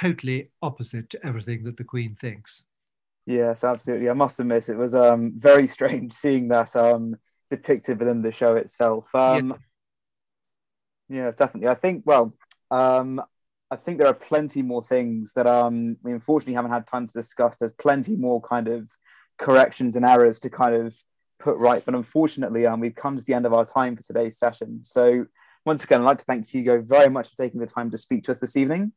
totally 0.00 0.50
opposite 0.62 1.10
to 1.10 1.26
everything 1.26 1.64
that 1.64 1.76
the 1.76 1.84
Queen 1.84 2.16
thinks. 2.18 2.64
Yes, 3.26 3.62
absolutely. 3.62 4.10
I 4.10 4.14
must 4.14 4.40
admit, 4.40 4.68
it 4.68 4.76
was 4.76 4.94
um, 4.94 5.32
very 5.36 5.66
strange 5.76 6.12
seeing 6.12 6.48
that 6.48 6.74
um, 6.74 7.16
depicted 7.52 7.98
within 7.98 8.22
the 8.22 8.32
show 8.32 8.56
itself. 8.56 9.14
Um, 9.14 9.50
yes. 9.50 9.58
yes, 11.08 11.36
definitely. 11.36 11.68
I 11.68 11.74
think, 11.74 12.02
well, 12.06 12.34
um, 12.70 13.22
I 13.70 13.76
think 13.76 13.98
there 13.98 14.06
are 14.06 14.14
plenty 14.14 14.62
more 14.62 14.82
things 14.82 15.34
that 15.34 15.46
um, 15.46 15.96
we 16.02 16.12
unfortunately 16.12 16.54
haven't 16.54 16.72
had 16.72 16.86
time 16.86 17.06
to 17.06 17.12
discuss. 17.12 17.58
There's 17.58 17.72
plenty 17.72 18.16
more 18.16 18.40
kind 18.40 18.68
of 18.68 18.90
corrections 19.38 19.96
and 19.96 20.04
errors 20.04 20.40
to 20.40 20.50
kind 20.50 20.74
of 20.74 20.96
put 21.38 21.58
right. 21.58 21.84
But 21.84 21.94
unfortunately, 21.94 22.66
um, 22.66 22.80
we've 22.80 22.94
come 22.94 23.16
to 23.16 23.24
the 23.24 23.34
end 23.34 23.46
of 23.46 23.52
our 23.52 23.66
time 23.66 23.96
for 23.96 24.02
today's 24.02 24.38
session. 24.38 24.80
So 24.84 25.26
once 25.66 25.84
again, 25.84 26.00
I'd 26.00 26.04
like 26.04 26.18
to 26.18 26.24
thank 26.24 26.48
Hugo 26.48 26.80
very 26.80 27.10
much 27.10 27.28
for 27.30 27.36
taking 27.36 27.60
the 27.60 27.66
time 27.66 27.90
to 27.90 27.98
speak 27.98 28.24
to 28.24 28.32
us 28.32 28.40
this 28.40 28.56
evening. 28.56 28.92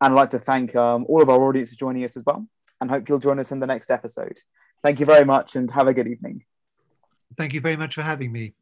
And 0.00 0.12
I'd 0.12 0.16
like 0.16 0.30
to 0.30 0.38
thank 0.38 0.74
um, 0.74 1.04
all 1.08 1.22
of 1.22 1.28
our 1.28 1.42
audience 1.42 1.70
for 1.70 1.76
joining 1.76 2.04
us 2.04 2.16
as 2.16 2.24
well. 2.24 2.46
And 2.80 2.90
hope 2.90 3.08
you'll 3.08 3.18
join 3.18 3.38
us 3.38 3.52
in 3.52 3.60
the 3.60 3.66
next 3.66 3.90
episode. 3.90 4.38
Thank 4.82 5.00
you 5.00 5.06
very 5.06 5.24
much 5.24 5.56
and 5.56 5.70
have 5.72 5.88
a 5.88 5.94
good 5.94 6.06
evening. 6.06 6.44
Thank 7.36 7.52
you 7.54 7.60
very 7.60 7.76
much 7.76 7.94
for 7.94 8.02
having 8.02 8.32
me. 8.32 8.54